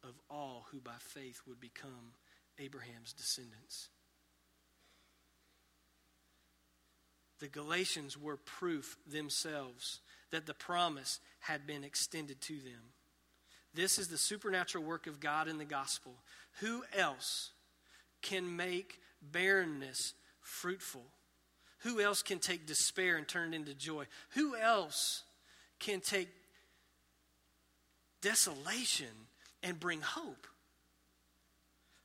of 0.05 0.11
all 0.31 0.67
who 0.71 0.79
by 0.79 0.93
faith 0.99 1.41
would 1.45 1.59
become 1.59 2.13
Abraham's 2.59 3.11
descendants. 3.11 3.89
The 7.41 7.49
Galatians 7.49 8.17
were 8.17 8.37
proof 8.37 8.95
themselves 9.05 9.99
that 10.31 10.45
the 10.45 10.53
promise 10.53 11.19
had 11.41 11.67
been 11.67 11.83
extended 11.83 12.39
to 12.43 12.53
them. 12.53 12.93
This 13.73 13.99
is 13.99 14.07
the 14.07 14.17
supernatural 14.17 14.85
work 14.85 15.07
of 15.07 15.19
God 15.19 15.49
in 15.49 15.57
the 15.57 15.65
gospel. 15.65 16.13
Who 16.61 16.85
else 16.95 17.51
can 18.21 18.55
make 18.55 19.01
barrenness 19.21 20.13
fruitful? 20.41 21.05
Who 21.79 22.01
else 22.01 22.21
can 22.21 22.39
take 22.39 22.65
despair 22.65 23.17
and 23.17 23.27
turn 23.27 23.53
it 23.53 23.57
into 23.57 23.73
joy? 23.73 24.05
Who 24.31 24.55
else 24.55 25.23
can 25.79 26.01
take 26.01 26.29
desolation 28.21 29.07
and 29.63 29.79
bring 29.79 30.01
hope? 30.01 30.47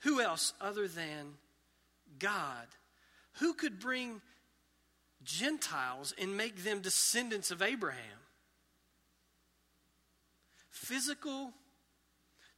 Who 0.00 0.20
else 0.20 0.52
other 0.60 0.86
than 0.86 1.34
God? 2.18 2.66
Who 3.40 3.54
could 3.54 3.80
bring 3.80 4.20
Gentiles 5.24 6.14
and 6.18 6.36
make 6.36 6.62
them 6.62 6.80
descendants 6.80 7.50
of 7.50 7.62
Abraham? 7.62 7.98
Physical 10.70 11.52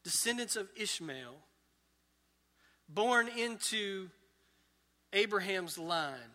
descendants 0.03 0.57
of 0.57 0.69
Ishmael, 0.77 1.35
born 2.89 3.29
into 3.29 4.09
Abraham's 5.17 5.79
line. 5.79 6.35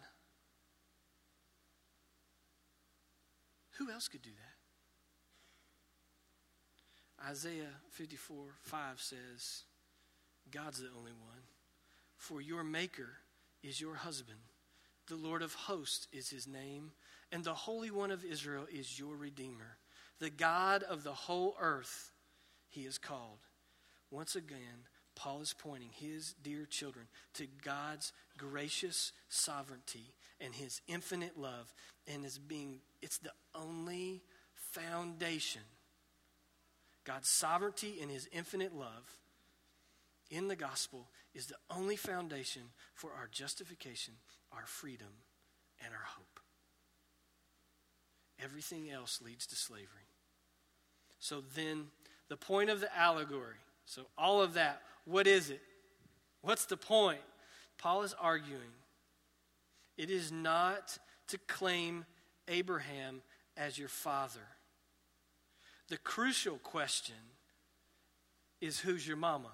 Who 3.77 3.91
else 3.91 4.07
could 4.07 4.23
do 4.23 4.31
that? 4.31 4.55
Isaiah 7.29 7.75
54 7.91 8.55
5 8.63 8.99
says, 8.99 9.65
God's 10.49 10.81
the 10.81 10.87
only 10.97 11.11
one. 11.11 11.43
For 12.17 12.41
your 12.41 12.63
Maker 12.63 13.09
is 13.61 13.79
your 13.79 13.93
husband. 13.93 14.39
The 15.07 15.15
Lord 15.15 15.43
of 15.43 15.53
hosts 15.53 16.07
is 16.11 16.31
his 16.31 16.47
name, 16.47 16.91
and 17.31 17.43
the 17.43 17.53
Holy 17.53 17.91
One 17.91 18.09
of 18.09 18.25
Israel 18.25 18.65
is 18.71 18.99
your 18.99 19.15
Redeemer. 19.15 19.77
The 20.19 20.31
God 20.31 20.81
of 20.83 21.03
the 21.03 21.13
whole 21.13 21.55
earth, 21.59 22.11
he 22.69 22.81
is 22.81 22.97
called. 22.97 23.39
Once 24.09 24.35
again, 24.35 24.87
Paul 25.21 25.41
is 25.41 25.53
pointing 25.53 25.91
his 25.93 26.33
dear 26.41 26.65
children 26.65 27.05
to 27.35 27.45
God's 27.63 28.11
gracious 28.39 29.11
sovereignty 29.29 30.15
and 30.39 30.51
his 30.55 30.81
infinite 30.87 31.37
love 31.37 31.71
and 32.11 32.25
as 32.25 32.39
being 32.39 32.79
it's 33.03 33.19
the 33.19 33.31
only 33.53 34.23
foundation 34.53 35.61
God's 37.03 37.29
sovereignty 37.29 37.99
and 38.01 38.09
his 38.09 38.27
infinite 38.31 38.75
love 38.75 39.19
in 40.31 40.47
the 40.47 40.55
gospel 40.55 41.07
is 41.35 41.45
the 41.45 41.55
only 41.69 41.95
foundation 41.95 42.63
for 42.95 43.11
our 43.11 43.27
justification, 43.31 44.15
our 44.51 44.65
freedom, 44.65 45.13
and 45.83 45.93
our 45.93 46.05
hope. 46.05 46.39
Everything 48.43 48.89
else 48.89 49.21
leads 49.21 49.45
to 49.47 49.55
slavery. 49.55 50.09
So 51.19 51.43
then, 51.55 51.87
the 52.29 52.37
point 52.37 52.69
of 52.69 52.79
the 52.79 52.95
allegory, 52.97 53.57
so 53.91 54.03
all 54.17 54.41
of 54.41 54.53
that, 54.53 54.81
what 55.03 55.27
is 55.27 55.49
it? 55.49 55.61
What's 56.43 56.63
the 56.63 56.77
point? 56.77 57.19
Paul 57.77 58.03
is 58.03 58.15
arguing 58.17 58.71
it 59.97 60.09
is 60.09 60.31
not 60.31 60.97
to 61.27 61.37
claim 61.39 62.05
Abraham 62.47 63.21
as 63.57 63.77
your 63.77 63.89
father. 63.89 64.47
The 65.89 65.97
crucial 65.97 66.57
question 66.57 67.15
is 68.61 68.79
who's 68.79 69.05
your 69.05 69.17
mama? 69.17 69.51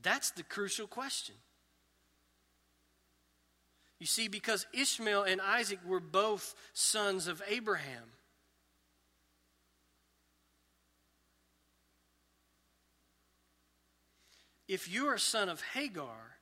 That's 0.00 0.30
the 0.30 0.44
crucial 0.44 0.86
question. 0.86 1.34
You 4.02 4.06
see, 4.06 4.26
because 4.26 4.66
Ishmael 4.72 5.22
and 5.22 5.40
Isaac 5.40 5.78
were 5.86 6.00
both 6.00 6.56
sons 6.72 7.28
of 7.28 7.40
Abraham. 7.46 8.02
If 14.66 14.92
you 14.92 15.06
are 15.06 15.14
a 15.14 15.20
son 15.20 15.48
of 15.48 15.62
Hagar, 15.62 16.36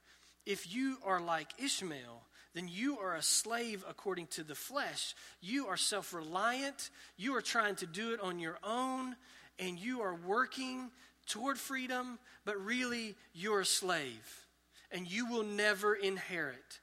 if 0.47 0.75
you 0.75 0.97
are 1.05 1.21
like 1.21 1.49
Ishmael, 1.63 2.23
then 2.55 2.67
you 2.67 2.99
are 2.99 3.17
a 3.17 3.23
slave 3.23 3.85
according 3.87 4.29
to 4.29 4.43
the 4.43 4.55
flesh. 4.55 5.15
You 5.43 5.67
are 5.67 5.77
self 5.77 6.15
reliant. 6.15 6.89
You 7.19 7.37
are 7.37 7.43
trying 7.43 7.75
to 7.75 7.87
do 7.87 8.15
it 8.15 8.21
on 8.23 8.39
your 8.39 8.57
own, 8.65 9.17
and 9.59 9.79
you 9.79 10.01
are 10.01 10.15
working 10.15 10.91
toward 11.27 11.59
freedom, 11.59 12.19
but 12.47 12.59
really 12.65 13.17
you're 13.35 13.61
a 13.61 13.67
slave. 13.67 14.47
And 14.91 15.07
you 15.07 15.27
will 15.27 15.45
never 15.45 15.95
inherit 15.95 16.81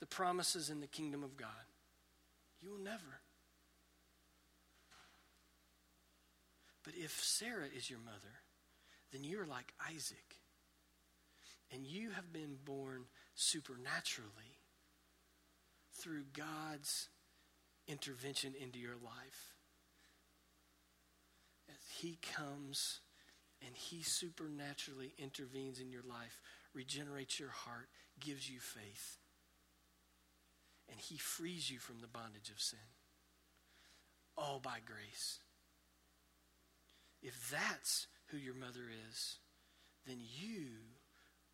the 0.00 0.06
promises 0.06 0.70
in 0.70 0.80
the 0.80 0.86
kingdom 0.86 1.22
of 1.22 1.36
God. 1.36 1.48
You 2.62 2.70
will 2.70 2.78
never. 2.78 3.20
But 6.84 6.94
if 6.96 7.22
Sarah 7.22 7.68
is 7.76 7.90
your 7.90 8.00
mother, 8.00 8.40
then 9.12 9.24
you're 9.24 9.46
like 9.46 9.72
Isaac. 9.88 10.38
And 11.72 11.86
you 11.86 12.10
have 12.10 12.32
been 12.32 12.56
born 12.64 13.04
supernaturally 13.34 14.58
through 15.92 16.24
God's 16.36 17.08
intervention 17.86 18.54
into 18.60 18.78
your 18.78 18.96
life. 18.96 19.54
As 21.68 21.96
He 21.98 22.18
comes 22.34 23.00
and 23.64 23.74
He 23.76 24.02
supernaturally 24.02 25.12
intervenes 25.18 25.80
in 25.80 25.90
your 25.90 26.02
life, 26.02 26.40
regenerates 26.74 27.38
your 27.38 27.50
heart, 27.50 27.88
gives 28.18 28.50
you 28.50 28.58
faith, 28.58 29.18
and 30.90 30.98
He 30.98 31.16
frees 31.16 31.70
you 31.70 31.78
from 31.78 32.00
the 32.00 32.06
bondage 32.06 32.50
of 32.50 32.60
sin. 32.60 32.78
All 34.36 34.60
by 34.62 34.78
grace. 34.84 35.38
If 37.22 37.50
that's 37.50 38.06
who 38.28 38.36
your 38.36 38.54
mother 38.54 38.84
is, 39.10 39.38
then 40.06 40.18
you 40.20 40.66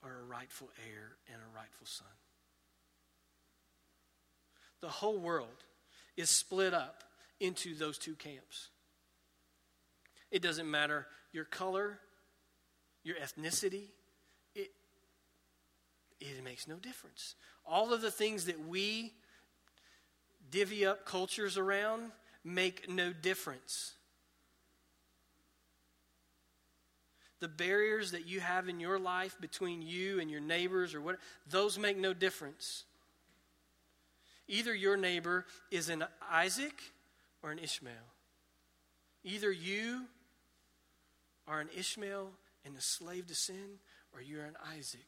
are 0.02 0.20
a 0.20 0.24
rightful 0.24 0.68
heir 0.86 1.16
and 1.32 1.36
a 1.36 1.56
rightful 1.56 1.86
son. 1.86 2.06
The 4.80 4.88
whole 4.88 5.18
world 5.18 5.64
is 6.16 6.30
split 6.30 6.74
up 6.74 7.02
into 7.40 7.74
those 7.74 7.98
two 7.98 8.14
camps. 8.14 8.68
It 10.30 10.42
doesn't 10.42 10.70
matter 10.70 11.06
your 11.32 11.44
color, 11.44 11.98
your 13.02 13.16
ethnicity, 13.16 13.88
it, 14.54 14.70
it 16.20 16.42
makes 16.44 16.66
no 16.68 16.76
difference. 16.76 17.34
All 17.64 17.92
of 17.92 18.00
the 18.00 18.10
things 18.10 18.46
that 18.46 18.66
we 18.66 19.12
divvy 20.50 20.86
up 20.86 21.04
cultures 21.04 21.56
around 21.56 22.12
make 22.44 22.88
no 22.88 23.12
difference. 23.12 23.94
The 27.40 27.48
barriers 27.48 28.12
that 28.12 28.26
you 28.26 28.40
have 28.40 28.68
in 28.68 28.80
your 28.80 28.98
life 28.98 29.36
between 29.40 29.82
you 29.82 30.20
and 30.20 30.30
your 30.30 30.40
neighbors 30.40 30.94
or 30.94 31.00
what, 31.00 31.18
those 31.48 31.78
make 31.78 31.98
no 31.98 32.14
difference. 32.14 32.84
Either 34.48 34.74
your 34.74 34.96
neighbor 34.96 35.44
is 35.70 35.88
an 35.88 36.04
Isaac 36.30 36.80
or 37.42 37.50
an 37.50 37.58
Ishmael. 37.58 37.92
Either 39.24 39.50
you 39.50 40.04
are 41.46 41.60
an 41.60 41.68
Ishmael 41.76 42.30
and 42.64 42.76
a 42.76 42.80
slave 42.80 43.26
to 43.26 43.34
sin, 43.34 43.78
or 44.12 44.20
you're 44.20 44.44
an 44.44 44.56
Isaac 44.76 45.06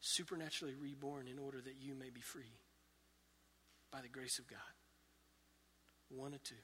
supernaturally 0.00 0.74
reborn 0.80 1.26
in 1.26 1.38
order 1.38 1.60
that 1.60 1.74
you 1.80 1.94
may 1.94 2.10
be 2.10 2.20
free 2.20 2.52
by 3.92 4.00
the 4.00 4.08
grace 4.08 4.38
of 4.38 4.46
God. 4.46 4.58
One 6.08 6.34
or 6.34 6.38
two. 6.38 6.54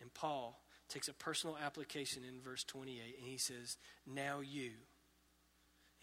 And 0.00 0.12
Paul 0.12 0.60
takes 0.88 1.08
a 1.08 1.14
personal 1.14 1.56
application 1.56 2.22
in 2.28 2.40
verse 2.40 2.64
28 2.64 3.16
and 3.18 3.26
he 3.26 3.38
says, 3.38 3.76
Now 4.06 4.40
you. 4.40 4.70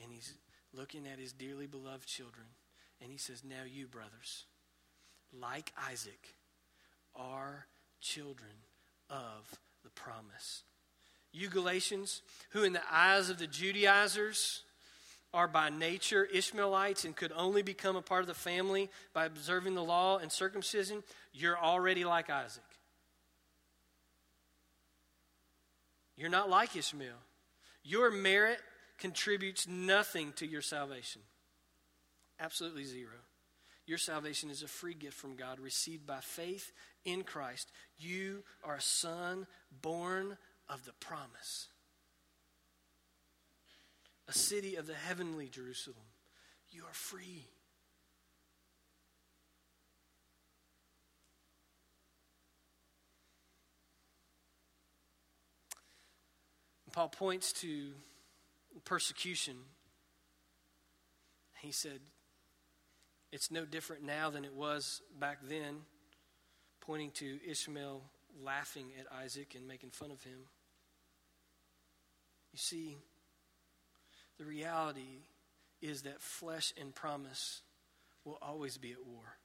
And 0.02 0.12
he's 0.12 0.34
looking 0.74 1.06
at 1.08 1.20
his 1.20 1.34
dearly 1.34 1.68
beloved 1.68 2.08
children. 2.08 2.46
And 3.02 3.12
he 3.12 3.18
says, 3.18 3.44
Now 3.44 3.64
you, 3.68 3.88
brothers, 3.88 4.46
like 5.40 5.72
Isaac, 5.90 6.36
are 7.16 7.68
children 8.00 8.52
of 9.10 9.60
the 9.84 9.90
promise. 9.90 10.64
You 11.32 11.48
Galatians, 11.48 12.22
who 12.50 12.64
in 12.64 12.74
the 12.74 12.82
eyes 12.92 13.30
of 13.30 13.38
the 13.38 13.48
Judaizers 13.48 14.64
are 15.34 15.48
by 15.48 15.70
nature 15.70 16.26
Ishmaelites 16.26 17.06
and 17.06 17.16
could 17.16 17.32
only 17.36 17.62
become 17.62 17.96
a 17.96 18.02
part 18.02 18.22
of 18.22 18.28
the 18.28 18.34
family 18.34 18.90
by 19.14 19.26
observing 19.26 19.76
the 19.76 19.84
law 19.84 20.18
and 20.18 20.32
circumcision, 20.32 21.04
you're 21.34 21.58
already 21.58 22.04
like 22.04 22.30
Isaac. 22.30 22.64
You're 26.18 26.30
not 26.30 26.50
like 26.50 26.76
Ishmael. 26.76 27.16
Your 27.84 28.12
merit 28.12 28.60
contributes 29.00 29.68
nothing 29.68 30.34
to 30.34 30.46
your 30.46 30.62
salvation. 30.62 31.22
Absolutely 32.40 32.84
zero. 32.84 33.16
Your 33.88 33.98
salvation 33.98 34.50
is 34.50 34.62
a 34.62 34.68
free 34.68 34.94
gift 34.94 35.16
from 35.16 35.36
God 35.36 35.60
received 35.60 36.06
by 36.06 36.20
faith 36.20 36.72
in 37.06 37.24
Christ. 37.24 37.72
You 37.98 38.44
are 38.64 38.76
a 38.76 38.82
son 38.82 39.48
born 39.82 40.38
of 40.70 40.86
the 40.86 40.94
promise. 40.94 41.68
A 44.32 44.34
city 44.34 44.78
of 44.78 44.88
the 44.88 44.94
heavenly 44.94 45.50
Jerusalem. 45.50 46.06
You 46.70 46.84
are 46.84 46.94
free. 46.94 47.50
Paul 56.94 57.10
points 57.10 57.52
to 57.60 57.92
persecution. 58.86 59.58
He 61.60 61.74
said, 61.74 62.00
It's 63.34 63.52
no 63.52 63.66
different 63.66 64.04
now 64.04 64.30
than 64.30 64.46
it 64.46 64.54
was 64.54 65.02
back 65.20 65.40
then, 65.44 65.82
pointing 66.80 67.12
to 67.16 67.38
Ishmael 67.46 68.02
laughing 68.42 68.94
at 68.98 69.08
Isaac 69.12 69.56
and 69.58 69.68
making 69.68 69.90
fun 69.90 70.10
of 70.10 70.24
him. 70.24 70.40
You 72.54 72.60
see, 72.60 72.96
the 74.42 74.48
reality 74.48 75.20
is 75.84 76.02
that 76.02 76.20
flesh 76.20 76.74
and 76.82 76.96
promise 76.96 77.62
will 78.26 78.40
always 78.42 78.76
be 78.76 78.92
at 78.92 79.06
war. 79.06 79.38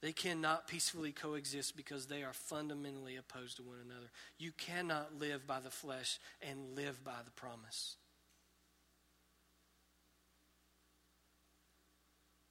They 0.00 0.12
cannot 0.12 0.68
peacefully 0.68 1.12
coexist 1.12 1.76
because 1.76 2.06
they 2.06 2.22
are 2.22 2.32
fundamentally 2.32 3.16
opposed 3.16 3.58
to 3.58 3.62
one 3.62 3.76
another. 3.84 4.06
You 4.38 4.52
cannot 4.52 5.20
live 5.20 5.46
by 5.46 5.60
the 5.60 5.70
flesh 5.70 6.18
and 6.40 6.74
live 6.74 7.04
by 7.04 7.18
the 7.22 7.30
promise. 7.32 7.96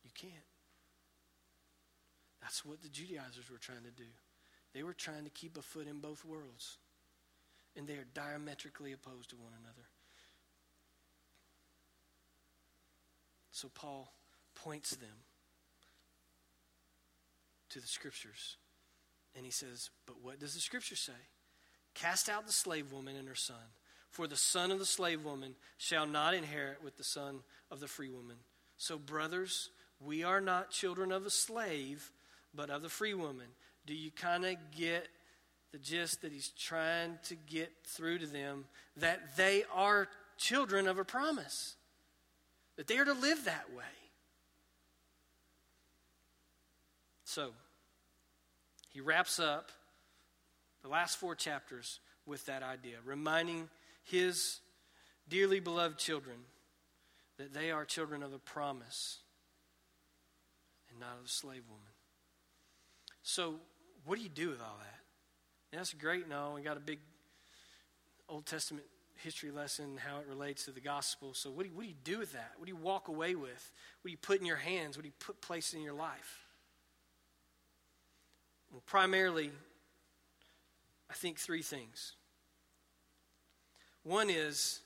You 0.03 0.11
can't. 0.13 0.33
That's 2.43 2.63
what 2.63 2.83
the 2.83 2.89
Judaizers 2.89 3.49
were 3.51 3.57
trying 3.57 3.83
to 3.85 3.91
do. 3.91 4.09
They 4.75 4.83
were 4.83 4.93
trying 4.93 5.23
to 5.23 5.31
keep 5.31 5.57
a 5.57 5.63
foot 5.63 5.87
in 5.87 5.99
both 5.99 6.23
worlds. 6.23 6.77
And 7.75 7.87
they 7.87 7.95
are 7.95 8.07
diametrically 8.13 8.91
opposed 8.91 9.31
to 9.31 9.35
one 9.35 9.53
another. 9.59 9.87
So 13.61 13.69
Paul 13.75 14.11
points 14.55 14.95
them 14.95 15.09
to 17.69 17.79
the 17.79 17.85
scriptures. 17.85 18.57
And 19.35 19.45
he 19.45 19.51
says, 19.51 19.91
But 20.07 20.15
what 20.23 20.39
does 20.39 20.55
the 20.55 20.59
scripture 20.59 20.95
say? 20.95 21.13
Cast 21.93 22.27
out 22.27 22.47
the 22.47 22.51
slave 22.51 22.91
woman 22.91 23.15
and 23.15 23.27
her 23.27 23.35
son, 23.35 23.69
for 24.09 24.25
the 24.25 24.35
son 24.35 24.71
of 24.71 24.79
the 24.79 24.85
slave 24.87 25.23
woman 25.23 25.53
shall 25.77 26.07
not 26.07 26.33
inherit 26.33 26.83
with 26.83 26.97
the 26.97 27.03
son 27.03 27.41
of 27.69 27.79
the 27.79 27.87
free 27.87 28.09
woman. 28.09 28.37
So, 28.77 28.97
brothers, 28.97 29.69
we 29.99 30.23
are 30.23 30.41
not 30.41 30.71
children 30.71 31.11
of 31.11 31.27
a 31.27 31.29
slave, 31.29 32.11
but 32.55 32.71
of 32.71 32.81
the 32.81 32.89
free 32.89 33.13
woman. 33.13 33.45
Do 33.85 33.93
you 33.93 34.09
kind 34.09 34.43
of 34.43 34.55
get 34.75 35.07
the 35.71 35.77
gist 35.77 36.23
that 36.23 36.31
he's 36.31 36.49
trying 36.49 37.19
to 37.25 37.35
get 37.35 37.71
through 37.85 38.19
to 38.19 38.27
them? 38.27 38.65
That 38.97 39.37
they 39.37 39.65
are 39.71 40.07
children 40.39 40.87
of 40.87 40.97
a 40.97 41.05
promise, 41.05 41.75
that 42.77 42.87
they 42.87 42.97
are 42.97 43.05
to 43.05 43.13
live 43.13 43.45
that 43.45 43.73
way. 43.75 43.83
So, 47.23 47.51
he 48.89 48.99
wraps 48.99 49.39
up 49.39 49.71
the 50.81 50.89
last 50.89 51.17
four 51.17 51.35
chapters 51.35 51.99
with 52.25 52.45
that 52.47 52.63
idea, 52.63 52.97
reminding 53.05 53.69
his 54.03 54.59
dearly 55.29 55.59
beloved 55.59 55.97
children 55.97 56.37
that 57.37 57.53
they 57.53 57.71
are 57.71 57.85
children 57.85 58.21
of 58.23 58.31
the 58.31 58.39
promise 58.39 59.19
and 60.89 60.99
not 60.99 61.17
of 61.19 61.25
a 61.25 61.29
slave 61.29 61.63
woman. 61.69 61.83
So, 63.23 63.55
what 64.05 64.17
do 64.17 64.23
you 64.23 64.29
do 64.29 64.49
with 64.49 64.61
all 64.61 64.77
that? 64.79 65.01
that's 65.71 65.93
great 65.93 66.25
and 66.25 66.33
all. 66.33 66.53
We 66.53 66.61
got 66.61 66.75
a 66.75 66.81
big 66.81 66.99
Old 68.27 68.45
Testament 68.45 68.85
history 69.23 69.51
lesson, 69.51 69.97
how 69.97 70.19
it 70.19 70.25
relates 70.27 70.65
to 70.65 70.71
the 70.71 70.81
gospel. 70.81 71.33
So, 71.33 71.49
what 71.49 71.63
do, 71.63 71.69
you, 71.69 71.75
what 71.75 71.83
do 71.83 71.89
you 71.89 71.95
do 72.03 72.19
with 72.19 72.33
that? 72.33 72.53
What 72.57 72.65
do 72.65 72.71
you 72.71 72.77
walk 72.77 73.07
away 73.07 73.35
with? 73.35 73.71
What 74.01 74.09
do 74.09 74.11
you 74.11 74.17
put 74.17 74.39
in 74.39 74.45
your 74.45 74.57
hands? 74.57 74.97
What 74.97 75.03
do 75.03 75.07
you 75.07 75.13
put 75.19 75.41
place 75.41 75.73
in 75.73 75.81
your 75.81 75.93
life? 75.93 76.39
Well, 78.71 78.83
primarily, 78.85 79.51
I 81.09 81.13
think 81.13 81.39
three 81.39 81.61
things. 81.61 82.13
One 84.03 84.29
is 84.29 84.79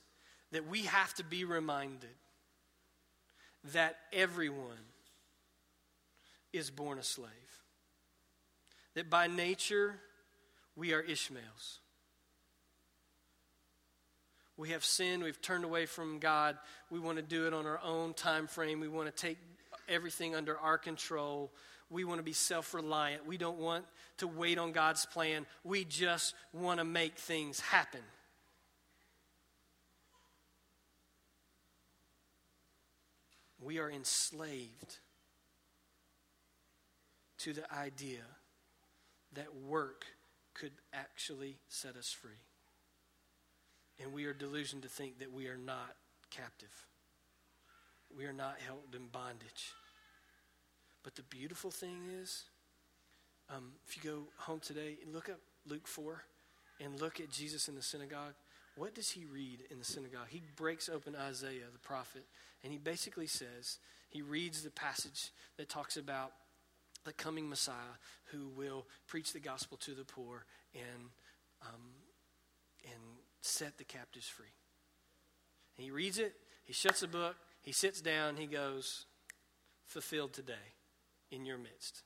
that 0.52 0.66
we 0.68 0.82
have 0.82 1.14
to 1.14 1.24
be 1.24 1.44
reminded 1.44 2.10
that 3.72 3.96
everyone 4.12 4.78
is 6.52 6.70
born 6.70 6.98
a 6.98 7.02
slave. 7.02 7.30
That 8.94 9.10
by 9.10 9.26
nature, 9.26 9.96
we 10.74 10.92
are 10.92 11.00
Ishmaels. 11.00 11.80
We 14.56 14.70
have 14.70 14.84
sinned, 14.84 15.22
we've 15.22 15.40
turned 15.40 15.64
away 15.64 15.86
from 15.86 16.18
God. 16.18 16.56
We 16.90 16.98
want 16.98 17.18
to 17.18 17.22
do 17.22 17.46
it 17.46 17.52
on 17.52 17.66
our 17.66 17.80
own 17.84 18.14
time 18.14 18.46
frame. 18.46 18.80
We 18.80 18.88
want 18.88 19.14
to 19.14 19.22
take 19.22 19.38
everything 19.88 20.34
under 20.34 20.58
our 20.58 20.78
control. 20.78 21.52
We 21.90 22.04
want 22.04 22.18
to 22.18 22.24
be 22.24 22.32
self 22.32 22.72
reliant. 22.72 23.26
We 23.26 23.36
don't 23.36 23.58
want 23.58 23.84
to 24.18 24.26
wait 24.26 24.58
on 24.58 24.72
God's 24.72 25.04
plan. 25.06 25.46
We 25.62 25.84
just 25.84 26.34
want 26.52 26.78
to 26.78 26.84
make 26.84 27.18
things 27.18 27.60
happen. 27.60 28.00
We 33.62 33.78
are 33.78 33.90
enslaved 33.90 34.98
to 37.38 37.52
the 37.52 37.72
idea 37.72 38.22
that 39.34 39.54
work 39.54 40.06
could 40.54 40.72
actually 40.92 41.58
set 41.68 41.96
us 41.96 42.10
free. 42.10 42.45
And 44.02 44.12
we 44.12 44.26
are 44.26 44.32
delusioned 44.32 44.82
to 44.82 44.88
think 44.88 45.18
that 45.20 45.32
we 45.32 45.46
are 45.46 45.56
not 45.56 45.96
captive. 46.30 46.86
We 48.16 48.26
are 48.26 48.32
not 48.32 48.56
held 48.64 48.94
in 48.94 49.06
bondage. 49.06 49.72
But 51.02 51.14
the 51.14 51.22
beautiful 51.22 51.70
thing 51.70 52.02
is, 52.20 52.44
um, 53.48 53.72
if 53.86 53.96
you 53.96 54.02
go 54.02 54.22
home 54.38 54.60
today 54.60 54.96
and 55.04 55.14
look 55.14 55.28
up 55.28 55.38
Luke 55.68 55.86
4 55.86 56.22
and 56.80 57.00
look 57.00 57.20
at 57.20 57.30
Jesus 57.30 57.68
in 57.68 57.74
the 57.74 57.82
synagogue, 57.82 58.34
what 58.76 58.94
does 58.94 59.10
he 59.10 59.24
read 59.24 59.60
in 59.70 59.78
the 59.78 59.84
synagogue? 59.84 60.26
He 60.28 60.42
breaks 60.56 60.88
open 60.88 61.16
Isaiah, 61.16 61.70
the 61.72 61.78
prophet, 61.78 62.24
and 62.62 62.72
he 62.72 62.78
basically 62.78 63.26
says, 63.26 63.78
he 64.10 64.20
reads 64.20 64.62
the 64.62 64.70
passage 64.70 65.30
that 65.56 65.68
talks 65.68 65.96
about 65.96 66.32
the 67.04 67.12
coming 67.12 67.48
Messiah 67.48 67.96
who 68.26 68.48
will 68.48 68.86
preach 69.06 69.32
the 69.32 69.40
gospel 69.40 69.78
to 69.78 69.92
the 69.92 70.04
poor 70.04 70.44
and, 70.74 71.10
um, 71.62 71.80
and 72.84 73.02
set 73.46 73.78
the 73.78 73.84
captives 73.84 74.28
free. 74.28 74.46
And 75.76 75.84
he 75.84 75.90
reads 75.90 76.18
it, 76.18 76.34
he 76.64 76.72
shuts 76.72 77.00
the 77.00 77.08
book, 77.08 77.36
he 77.62 77.72
sits 77.72 78.00
down, 78.00 78.36
he 78.36 78.46
goes, 78.46 79.06
fulfilled 79.86 80.32
today 80.32 80.54
in 81.30 81.44
your 81.44 81.58
midst. 81.58 82.02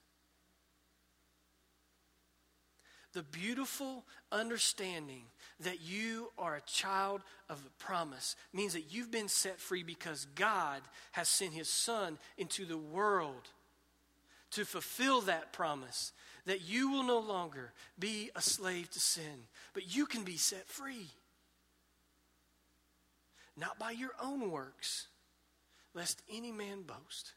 The 3.13 3.23
beautiful 3.25 4.05
understanding 4.31 5.25
that 5.61 5.81
you 5.81 6.31
are 6.39 6.57
a 6.57 6.61
child 6.63 7.23
of 7.49 7.65
the 7.65 7.71
promise 7.71 8.37
means 8.53 8.73
that 8.75 8.93
you've 8.93 9.11
been 9.11 9.29
set 9.29 9.59
free 9.59 9.83
because 9.83 10.27
God 10.37 10.81
has 11.13 11.29
sent 11.29 11.53
his 11.53 11.69
Son 11.69 12.19
into 12.39 12.65
the 12.65 12.79
world 12.79 13.49
to 14.53 14.65
fulfill 14.65 15.23
that 15.23 15.53
promise. 15.53 16.13
That 16.47 16.63
you 16.63 16.91
will 16.91 17.03
no 17.03 17.19
longer 17.19 17.73
be 17.99 18.31
a 18.35 18.41
slave 18.41 18.91
to 18.93 19.01
sin, 19.01 19.47
but 19.75 19.95
you 19.95 20.07
can 20.07 20.25
be 20.25 20.37
set 20.37 20.69
free. 20.69 21.09
Not 23.57 23.79
by 23.79 23.91
your 23.91 24.13
own 24.23 24.51
works, 24.51 25.09
lest 25.95 26.23
any 26.31 26.53
man 26.53 26.83
boast. 26.83 27.35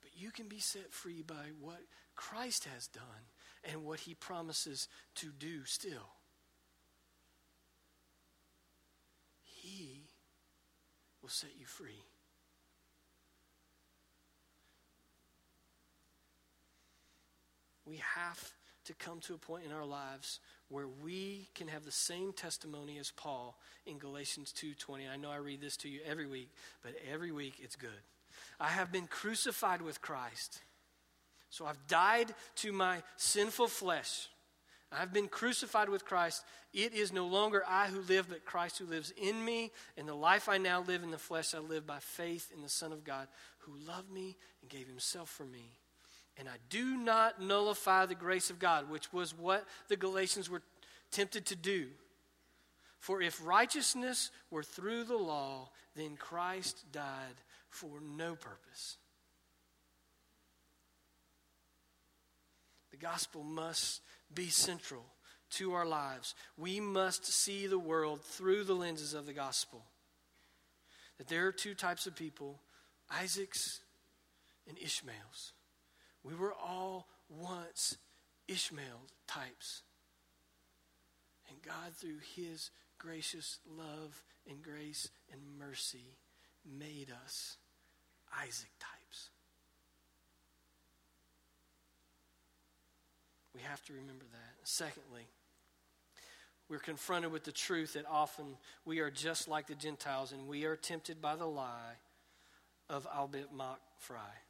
But 0.00 0.10
you 0.14 0.30
can 0.30 0.48
be 0.48 0.60
set 0.60 0.92
free 0.92 1.22
by 1.22 1.50
what 1.60 1.80
Christ 2.14 2.66
has 2.74 2.86
done 2.88 3.02
and 3.64 3.84
what 3.84 4.00
he 4.00 4.14
promises 4.14 4.88
to 5.16 5.30
do 5.38 5.64
still. 5.64 6.14
He 9.44 10.04
will 11.22 11.28
set 11.28 11.50
you 11.58 11.66
free. 11.66 12.04
We 17.84 18.00
have 18.14 18.52
to 18.86 18.94
come 18.94 19.20
to 19.20 19.34
a 19.34 19.38
point 19.38 19.64
in 19.64 19.72
our 19.72 19.84
lives 19.84 20.40
where 20.68 20.88
we 20.88 21.48
can 21.54 21.68
have 21.68 21.84
the 21.84 21.92
same 21.92 22.32
testimony 22.32 22.98
as 22.98 23.10
Paul 23.10 23.58
in 23.86 23.98
Galatians 23.98 24.52
2:20. 24.52 25.08
I 25.08 25.16
know 25.16 25.30
I 25.30 25.36
read 25.36 25.60
this 25.60 25.76
to 25.78 25.88
you 25.88 26.00
every 26.04 26.26
week, 26.26 26.50
but 26.82 26.94
every 27.08 27.30
week 27.30 27.60
it's 27.60 27.76
good. 27.76 28.02
I 28.58 28.68
have 28.68 28.90
been 28.90 29.06
crucified 29.06 29.82
with 29.82 30.00
Christ. 30.00 30.60
So 31.50 31.66
I've 31.66 31.86
died 31.86 32.34
to 32.56 32.72
my 32.72 33.02
sinful 33.16 33.68
flesh. 33.68 34.28
I've 34.92 35.12
been 35.12 35.28
crucified 35.28 35.88
with 35.88 36.04
Christ. 36.04 36.44
It 36.72 36.94
is 36.94 37.12
no 37.12 37.26
longer 37.26 37.64
I 37.66 37.88
who 37.88 38.00
live, 38.02 38.28
but 38.28 38.44
Christ 38.44 38.78
who 38.78 38.86
lives 38.86 39.12
in 39.16 39.44
me. 39.44 39.72
And 39.96 40.08
the 40.08 40.14
life 40.14 40.48
I 40.48 40.58
now 40.58 40.80
live 40.80 41.02
in 41.02 41.10
the 41.10 41.18
flesh, 41.18 41.54
I 41.54 41.58
live 41.58 41.86
by 41.86 41.98
faith 41.98 42.50
in 42.52 42.62
the 42.62 42.68
Son 42.68 42.92
of 42.92 43.04
God 43.04 43.28
who 43.58 43.76
loved 43.86 44.10
me 44.10 44.36
and 44.60 44.70
gave 44.70 44.86
himself 44.86 45.28
for 45.28 45.44
me. 45.44 45.72
And 46.38 46.48
I 46.48 46.56
do 46.68 46.96
not 46.96 47.40
nullify 47.40 48.06
the 48.06 48.14
grace 48.14 48.50
of 48.50 48.58
God, 48.58 48.90
which 48.90 49.12
was 49.12 49.36
what 49.36 49.64
the 49.88 49.96
Galatians 49.96 50.50
were 50.50 50.62
tempted 51.10 51.46
to 51.46 51.56
do. 51.56 51.86
For 52.98 53.22
if 53.22 53.44
righteousness 53.44 54.30
were 54.50 54.62
through 54.62 55.04
the 55.04 55.16
law, 55.16 55.70
then 55.94 56.16
Christ 56.16 56.84
died 56.92 57.40
for 57.68 58.00
no 58.00 58.34
purpose. 58.34 58.96
The 62.90 62.96
gospel 62.96 63.42
must 63.42 64.00
be 64.32 64.48
central 64.48 65.04
to 65.50 65.74
our 65.74 65.86
lives. 65.86 66.34
We 66.56 66.80
must 66.80 67.26
see 67.26 67.66
the 67.66 67.78
world 67.78 68.22
through 68.22 68.64
the 68.64 68.74
lenses 68.74 69.14
of 69.14 69.26
the 69.26 69.32
gospel. 69.32 69.84
That 71.18 71.28
there 71.28 71.46
are 71.46 71.52
two 71.52 71.74
types 71.74 72.06
of 72.06 72.16
people 72.16 72.60
Isaacs 73.10 73.80
and 74.68 74.76
Ishmaels. 74.78 75.52
We 76.26 76.34
were 76.34 76.52
all 76.52 77.06
once 77.28 77.98
Ishmael 78.48 79.02
types. 79.28 79.82
And 81.48 81.62
God, 81.62 81.94
through 81.94 82.18
His 82.34 82.70
gracious 82.98 83.58
love 83.78 84.24
and 84.50 84.60
grace 84.60 85.08
and 85.30 85.40
mercy, 85.56 86.16
made 86.78 87.12
us 87.24 87.58
Isaac 88.42 88.70
types. 88.80 89.30
We 93.54 93.60
have 93.62 93.84
to 93.84 93.92
remember 93.92 94.24
that. 94.32 94.54
Secondly, 94.64 95.28
we're 96.68 96.78
confronted 96.78 97.30
with 97.30 97.44
the 97.44 97.52
truth 97.52 97.92
that 97.92 98.04
often 98.10 98.56
we 98.84 98.98
are 98.98 99.12
just 99.12 99.46
like 99.46 99.68
the 99.68 99.76
Gentiles 99.76 100.32
and 100.32 100.48
we 100.48 100.64
are 100.64 100.74
tempted 100.74 101.22
by 101.22 101.36
the 101.36 101.46
lie 101.46 101.94
of 102.90 103.06
Arbeit 103.06 103.52
macht 103.56 103.80
frei. 103.98 104.45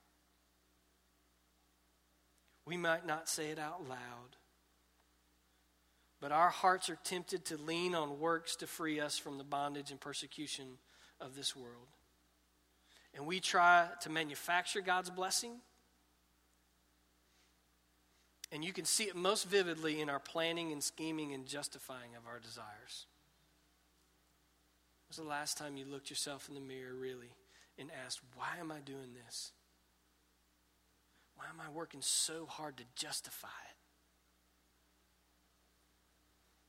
We 2.67 2.77
might 2.77 3.07
not 3.07 3.29
say 3.29 3.51
it 3.51 3.59
out 3.59 3.89
loud, 3.89 4.37
but 6.21 6.33
our 6.33 6.51
hearts 6.51 6.91
are 6.91 6.99
tempted 7.05 7.45
to 7.47 7.57
lean 7.57 7.95
on 7.95 8.19
works 8.19 8.57
to 8.57 8.67
free 8.67 8.99
us 8.99 9.17
from 9.17 9.39
the 9.39 9.45
bondage 9.45 9.93
and 9.93 10.01
persecution 10.01 10.79
of 11.21 11.37
this 11.37 11.55
world. 11.55 11.87
And 13.15 13.25
we 13.25 13.41
try 13.41 13.89
to 14.03 14.11
manufacture 14.11 14.81
God's 14.81 15.11
blessing. 15.11 15.53
And 18.53 18.65
you 18.65 18.73
can 18.73 18.85
see 18.85 19.05
it 19.05 19.17
most 19.17 19.49
vividly 19.49 20.01
in 20.01 20.11
our 20.11 20.19
planning 20.19 20.73
and 20.73 20.83
scheming 20.83 21.33
and 21.33 21.47
justifying 21.47 22.15
of 22.17 22.27
our 22.27 22.39
desires. 22.39 23.07
When 25.07 25.09
was 25.09 25.17
the 25.17 25.25
last 25.25 25.57
time 25.57 25.77
you 25.77 25.87
looked 25.87 26.11
yourself 26.11 26.49
in 26.49 26.55
the 26.55 26.61
mirror, 26.61 26.95
really, 26.95 27.31
and 27.79 27.91
asked, 28.05 28.21
Why 28.35 28.59
am 28.59 28.71
I 28.71 28.81
doing 28.81 29.15
this? 29.25 29.53
Why 31.37 31.45
am 31.45 31.61
I 31.61 31.71
working 31.71 32.01
so 32.03 32.47
hard 32.47 32.77
to 32.79 32.85
justify 32.95 33.49
it? 33.49 33.77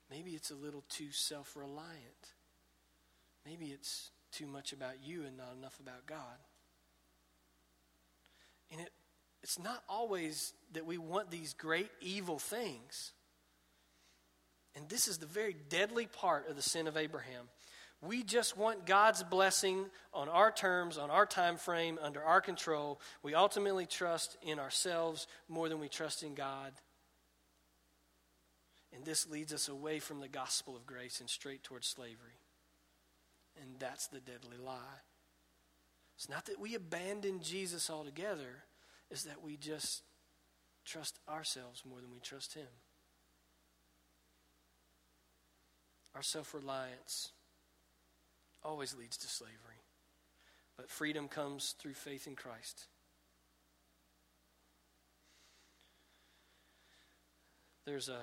Maybe 0.10 0.32
it's 0.32 0.52
a 0.52 0.56
little 0.56 0.84
too 0.90 1.12
self 1.12 1.56
reliant. 1.56 2.34
Maybe 3.46 3.68
it's 3.68 4.12
too 4.32 4.48
much 4.48 4.74
about 4.74 4.96
you 5.04 5.24
and 5.24 5.38
not 5.38 5.54
enough 5.58 5.80
about 5.80 6.06
God. 6.06 6.38
And 8.72 8.82
it, 8.82 8.92
it's 9.42 9.58
not 9.58 9.84
always 9.88 10.54
that 10.74 10.86
we 10.86 10.98
want 10.98 11.32
these 11.32 11.54
great 11.54 11.90
evil 12.02 12.40
things. 12.40 13.14
And 14.76 14.88
this 14.90 15.08
is 15.08 15.18
the 15.18 15.26
very 15.26 15.56
deadly 15.70 16.06
part 16.06 16.50
of 16.50 16.56
the 16.56 16.62
sin 16.62 16.88
of 16.88 16.98
Abraham. 16.98 17.50
We 18.02 18.22
just 18.22 18.56
want 18.56 18.86
God's 18.86 19.24
blessing 19.24 19.86
on 20.14 20.30
our 20.30 20.52
terms, 20.52 20.98
on 20.98 21.10
our 21.10 21.26
time 21.26 21.58
frame, 21.58 21.98
under 22.02 22.24
our 22.24 22.42
control. 22.42 23.02
We 23.24 23.34
ultimately 23.34 23.88
trust 23.88 24.38
in 24.44 24.60
ourselves 24.60 25.26
more 25.50 25.68
than 25.68 25.80
we 25.80 25.90
trust 25.90 26.22
in 26.22 26.36
God. 26.36 26.74
And 28.94 29.04
this 29.04 29.28
leads 29.28 29.52
us 29.52 29.68
away 29.68 30.00
from 30.00 30.20
the 30.20 30.28
gospel 30.28 30.76
of 30.76 30.86
grace 30.86 31.20
and 31.20 31.30
straight 31.30 31.64
towards 31.64 31.88
slavery. 31.88 32.40
And 33.60 33.80
that's 33.80 34.08
the 34.08 34.20
deadly 34.20 34.58
lie. 34.64 35.02
It's 36.16 36.30
not 36.30 36.46
that 36.46 36.60
we 36.60 36.76
abandon 36.76 37.42
Jesus 37.42 37.90
altogether, 37.90 38.64
it's 39.10 39.24
that 39.24 39.44
we 39.44 39.58
just 39.58 40.04
trust 40.86 41.20
ourselves 41.28 41.84
more 41.88 42.00
than 42.00 42.12
we 42.12 42.20
trust 42.20 42.54
Him. 42.54 42.68
Our 46.16 46.24
self 46.24 46.54
reliance 46.54 47.32
always 48.68 48.94
leads 48.96 49.18
to 49.18 49.28
slavery. 49.28 49.54
But 50.76 50.90
freedom 50.90 51.28
comes 51.28 51.74
through 51.80 51.94
faith 51.94 52.28
in 52.28 52.36
Christ. 52.36 52.86
There's 57.86 58.10
a 58.10 58.20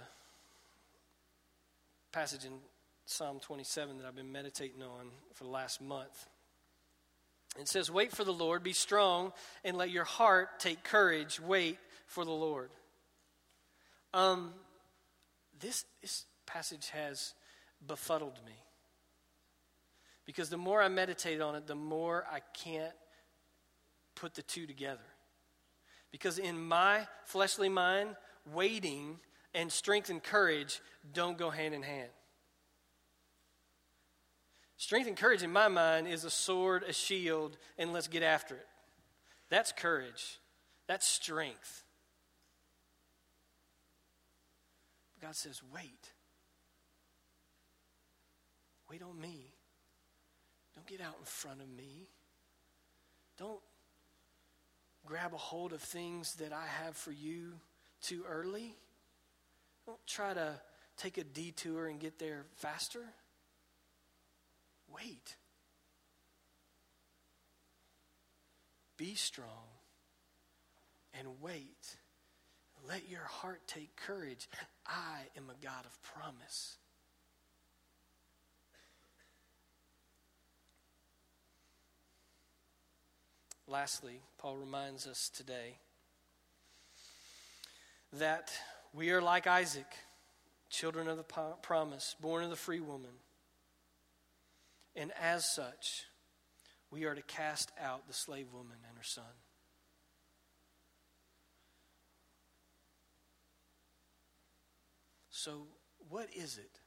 passage 2.13 2.45
in 2.45 2.53
Psalm 3.07 3.41
27 3.41 3.99
that 3.99 4.07
I've 4.07 4.15
been 4.15 4.31
meditating 4.31 4.83
on 4.83 5.09
for 5.33 5.45
the 5.45 5.51
last 5.51 5.81
month. 5.81 6.27
It 7.59 7.67
says, 7.67 7.91
Wait 7.91 8.13
for 8.13 8.25
the 8.25 8.33
Lord, 8.33 8.63
be 8.63 8.75
strong, 8.75 9.33
and 9.65 9.77
let 9.77 9.91
your 9.91 10.05
heart 10.05 10.61
take 10.61 10.85
courage. 10.85 11.41
Wait 11.41 11.79
for 12.07 12.25
the 12.25 12.31
Lord. 12.31 12.71
Um, 14.13 14.53
this, 15.59 15.87
this 16.03 16.25
passage 16.47 16.91
has 16.91 17.33
befuddled 17.87 18.39
me. 18.45 18.53
Because 20.27 20.49
the 20.49 20.57
more 20.57 20.83
I 20.83 20.89
meditate 20.89 21.41
on 21.41 21.55
it, 21.55 21.67
the 21.67 21.75
more 21.75 22.27
I 22.31 22.41
can't 22.55 22.95
put 24.15 24.35
the 24.35 24.43
two 24.43 24.67
together. 24.67 25.01
Because 26.11 26.39
in 26.39 26.59
my 26.61 27.07
fleshly 27.25 27.69
mind, 27.69 28.17
waiting 28.53 29.19
and 29.53 29.71
strength 29.71 30.11
and 30.11 30.23
courage 30.23 30.81
don't 31.13 31.37
go 31.37 31.51
hand 31.51 31.75
in 31.75 31.83
hand. 31.83 32.11
Strength 34.77 35.09
and 35.09 35.17
courage 35.17 35.43
in 35.43 35.53
my 35.53 35.69
mind 35.69 36.09
is 36.09 36.25
a 36.25 36.31
sword, 36.31 36.83
a 36.83 36.93
shield, 36.93 37.57
and 37.79 37.93
let's 37.93 38.09
get 38.09 38.23
after 38.23 38.55
it. 38.57 38.67
That's 39.49 39.73
courage. 39.73 40.41
That's 40.87 41.07
strength. 41.07 41.85
God 45.23 45.35
says, 45.35 45.63
wait. 45.73 46.13
Wait 48.91 49.03
on 49.03 49.19
me. 49.19 49.54
Don't 50.87 50.99
get 50.99 51.07
out 51.07 51.17
in 51.19 51.25
front 51.25 51.61
of 51.61 51.69
me. 51.69 52.09
Don't 53.39 53.61
grab 55.07 55.33
a 55.33 55.39
hold 55.39 55.73
of 55.73 55.81
things 55.81 56.35
that 56.37 56.53
I 56.53 56.67
have 56.85 56.97
for 56.97 57.13
you 57.13 57.53
too 58.03 58.25
early. 58.29 58.75
Don't 59.87 60.05
try 60.07 60.35
to 60.35 60.61
take 60.97 61.19
a 61.19 61.25
detour 61.25 61.87
and 61.87 62.01
get 62.01 62.19
there 62.19 62.45
faster. 62.57 63.03
Wait. 64.95 65.37
Be 68.97 69.15
strong 69.15 69.69
and 71.19 71.29
wait. 71.41 71.97
Let 72.89 73.09
your 73.09 73.25
heart 73.25 73.63
take 73.67 73.97
courage. 73.97 74.49
I 74.87 75.21
am 75.37 75.45
a 75.51 75.65
God 75.65 75.87
of 75.87 76.03
promise. 76.03 76.77
Lastly, 83.67 84.21
Paul 84.39 84.57
reminds 84.59 85.07
us 85.07 85.31
today 85.31 85.79
that 88.13 88.53
we 88.93 89.11
are 89.11 89.23
like 89.23 89.47
Isaac, 89.47 89.87
children 90.69 91.09
of 91.09 91.17
the 91.17 91.57
promise, 91.63 92.15
born 92.21 92.45
of 92.45 92.51
the 92.51 92.57
free 92.57 92.81
woman. 92.81 93.11
And 94.95 95.13
as 95.21 95.51
such, 95.55 96.05
we 96.91 97.05
are 97.05 97.15
to 97.15 97.23
cast 97.23 97.73
out 97.81 98.07
the 98.07 98.13
slave 98.13 98.53
woman 98.53 98.77
and 98.89 98.97
her 98.97 99.03
son. 99.03 99.25
So, 105.31 105.67
what 106.09 106.29
is 106.35 106.59
it? 106.59 106.79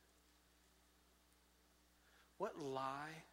What 2.37 2.57
lie? 2.57 3.23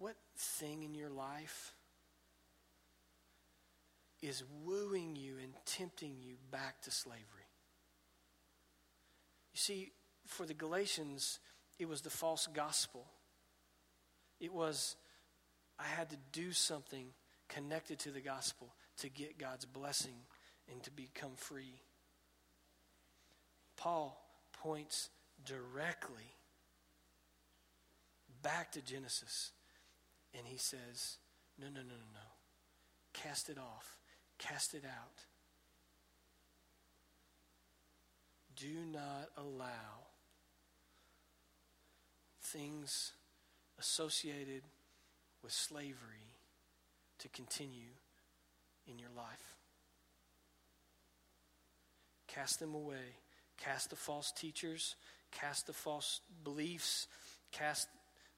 What 0.00 0.16
thing 0.34 0.82
in 0.82 0.94
your 0.94 1.10
life 1.10 1.74
is 4.22 4.42
wooing 4.64 5.14
you 5.14 5.34
and 5.42 5.52
tempting 5.66 6.16
you 6.18 6.36
back 6.50 6.80
to 6.82 6.90
slavery? 6.90 7.50
You 9.52 9.58
see, 9.58 9.92
for 10.26 10.46
the 10.46 10.54
Galatians, 10.54 11.38
it 11.78 11.86
was 11.86 12.00
the 12.00 12.08
false 12.08 12.46
gospel. 12.46 13.04
It 14.40 14.54
was, 14.54 14.96
I 15.78 15.84
had 15.84 16.08
to 16.10 16.16
do 16.32 16.52
something 16.52 17.08
connected 17.50 17.98
to 17.98 18.10
the 18.10 18.22
gospel 18.22 18.74
to 19.00 19.10
get 19.10 19.38
God's 19.38 19.66
blessing 19.66 20.16
and 20.72 20.82
to 20.82 20.90
become 20.90 21.32
free. 21.36 21.82
Paul 23.76 24.18
points 24.54 25.10
directly 25.44 26.36
back 28.42 28.72
to 28.72 28.80
Genesis 28.80 29.52
and 30.36 30.46
he 30.46 30.56
says, 30.56 31.18
No, 31.58 31.66
no, 31.66 31.80
no, 31.80 31.88
no, 31.88 32.10
no. 32.12 32.20
Cast 33.12 33.48
it 33.48 33.58
off, 33.58 33.98
cast 34.38 34.74
it 34.74 34.84
out. 34.84 35.24
Do 38.56 38.84
not 38.92 39.30
allow 39.36 40.06
things 42.42 43.12
associated 43.78 44.62
with 45.42 45.52
slavery 45.52 46.34
to 47.18 47.28
continue 47.28 47.94
in 48.86 48.98
your 48.98 49.08
life. 49.16 49.56
Cast 52.26 52.60
them 52.60 52.74
away. 52.74 53.16
Cast 53.60 53.90
the 53.90 53.96
false 53.96 54.32
teachers, 54.32 54.96
cast 55.30 55.66
the 55.66 55.74
false 55.74 56.20
beliefs, 56.42 57.06
cast 57.52 57.88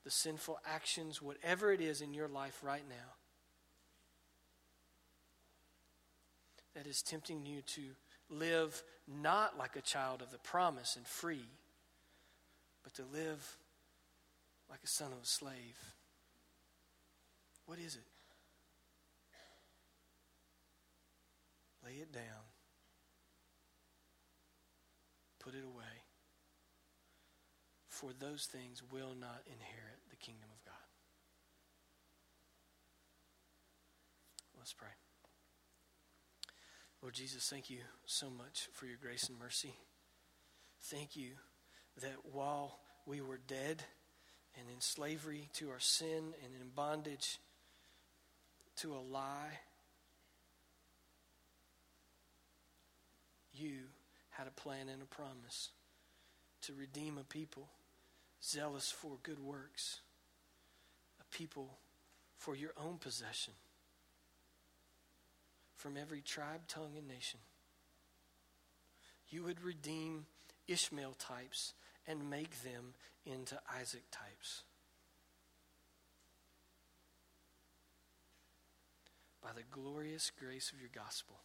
the 0.04 0.10
sinful 0.10 0.58
actions, 0.66 1.22
whatever 1.22 1.72
it 1.72 1.80
is 1.80 2.00
in 2.00 2.12
your 2.14 2.28
life 2.28 2.60
right 2.62 2.84
now 2.88 3.14
that 6.74 6.86
is 6.86 7.02
tempting 7.02 7.44
you 7.44 7.62
to 7.62 7.82
live 8.30 8.82
not 9.06 9.58
like 9.58 9.76
a 9.76 9.80
child 9.80 10.22
of 10.22 10.30
the 10.30 10.38
promise 10.38 10.96
and 10.96 11.06
free, 11.06 11.44
but 12.82 12.94
to 12.94 13.02
live 13.12 13.56
like 14.70 14.80
a 14.82 14.88
son 14.88 15.12
of 15.12 15.22
a 15.22 15.26
slave. 15.26 15.94
What 17.66 17.78
is 17.78 17.94
it? 17.94 18.02
Lay 21.84 21.92
it 21.92 22.12
down. 22.12 22.22
Put 25.40 25.54
it 25.54 25.64
away. 25.64 26.01
For 28.02 28.10
those 28.18 28.46
things 28.46 28.82
will 28.90 29.14
not 29.14 29.42
inherit 29.46 30.00
the 30.10 30.16
kingdom 30.16 30.48
of 30.52 30.64
God. 30.64 30.74
Let's 34.58 34.72
pray. 34.72 34.88
Lord 37.00 37.14
Jesus, 37.14 37.48
thank 37.48 37.70
you 37.70 37.78
so 38.04 38.28
much 38.28 38.66
for 38.72 38.86
your 38.86 38.96
grace 39.00 39.28
and 39.28 39.38
mercy. 39.38 39.76
Thank 40.80 41.14
you 41.14 41.30
that 42.00 42.16
while 42.32 42.80
we 43.06 43.20
were 43.20 43.38
dead 43.46 43.84
and 44.58 44.66
in 44.68 44.80
slavery 44.80 45.48
to 45.54 45.70
our 45.70 45.78
sin 45.78 46.34
and 46.44 46.60
in 46.60 46.70
bondage 46.74 47.38
to 48.78 48.94
a 48.94 49.02
lie, 49.12 49.60
you 53.54 53.74
had 54.30 54.48
a 54.48 54.60
plan 54.60 54.88
and 54.88 55.02
a 55.02 55.06
promise 55.06 55.68
to 56.62 56.72
redeem 56.72 57.16
a 57.16 57.22
people 57.22 57.68
zealous 58.44 58.90
for 58.90 59.18
good 59.22 59.38
works, 59.38 60.00
a 61.20 61.36
people 61.36 61.78
for 62.36 62.56
your 62.56 62.72
own 62.76 62.98
possession 62.98 63.54
from 65.76 65.96
every 65.96 66.20
tribe, 66.20 66.66
tongue, 66.68 66.92
and 66.96 67.08
nation. 67.08 67.40
You 69.28 69.42
would 69.44 69.62
redeem 69.62 70.26
Ishmael 70.68 71.16
types 71.18 71.74
and 72.06 72.30
make 72.30 72.62
them 72.62 72.94
into 73.26 73.58
Isaac 73.80 74.04
types. 74.10 74.62
By 79.42 79.50
the 79.56 79.62
glorious 79.70 80.30
grace 80.30 80.70
of 80.72 80.80
your 80.80 80.90
gospel. 80.94 81.36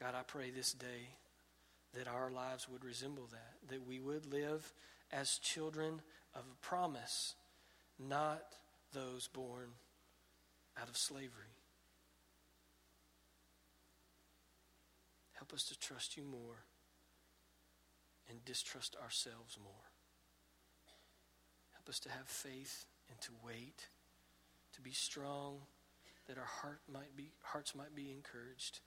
God, 0.00 0.14
I 0.14 0.22
pray 0.22 0.50
this 0.50 0.72
day 0.72 1.08
that 1.98 2.06
our 2.06 2.30
lives 2.30 2.68
would 2.68 2.84
resemble 2.84 3.28
that, 3.32 3.54
that 3.68 3.84
we 3.84 3.98
would 3.98 4.24
live 4.32 4.72
as 5.10 5.38
children 5.38 6.00
of 6.32 6.42
a 6.42 6.64
promise, 6.64 7.34
not 7.98 8.44
those 8.92 9.26
born 9.26 9.70
out 10.80 10.88
of 10.88 10.96
slavery. 10.96 11.56
Help 15.32 15.52
us 15.52 15.64
to 15.64 15.78
trust 15.78 16.16
you 16.16 16.22
more 16.22 16.62
and 18.30 18.44
distrust 18.44 18.94
ourselves 19.02 19.58
more. 19.60 19.90
Help 21.72 21.88
us 21.88 21.98
to 21.98 22.10
have 22.10 22.28
faith 22.28 22.84
and 23.10 23.20
to 23.22 23.30
wait, 23.44 23.88
to 24.72 24.80
be 24.80 24.92
strong, 24.92 25.56
that 26.28 26.38
our 26.38 26.44
heart 26.44 26.80
might 26.92 27.16
be, 27.16 27.32
hearts 27.42 27.74
might 27.74 27.96
be 27.96 28.12
encouraged. 28.12 28.78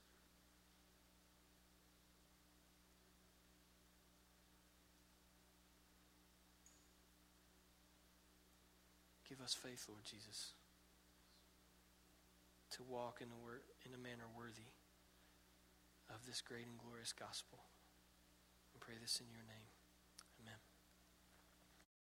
Us 9.42 9.54
faith, 9.54 9.86
Lord 9.88 10.04
Jesus, 10.04 10.52
to 12.78 12.82
walk 12.88 13.20
in 13.20 13.28
a, 13.28 13.38
wor- 13.42 13.66
in 13.84 13.92
a 13.94 13.98
manner 13.98 14.30
worthy 14.36 14.70
of 16.08 16.24
this 16.26 16.40
great 16.40 16.66
and 16.66 16.78
glorious 16.78 17.12
gospel. 17.12 17.58
I 18.74 18.78
pray 18.78 18.94
this 19.00 19.20
in 19.20 19.26
your 19.32 19.44
name. 19.44 19.71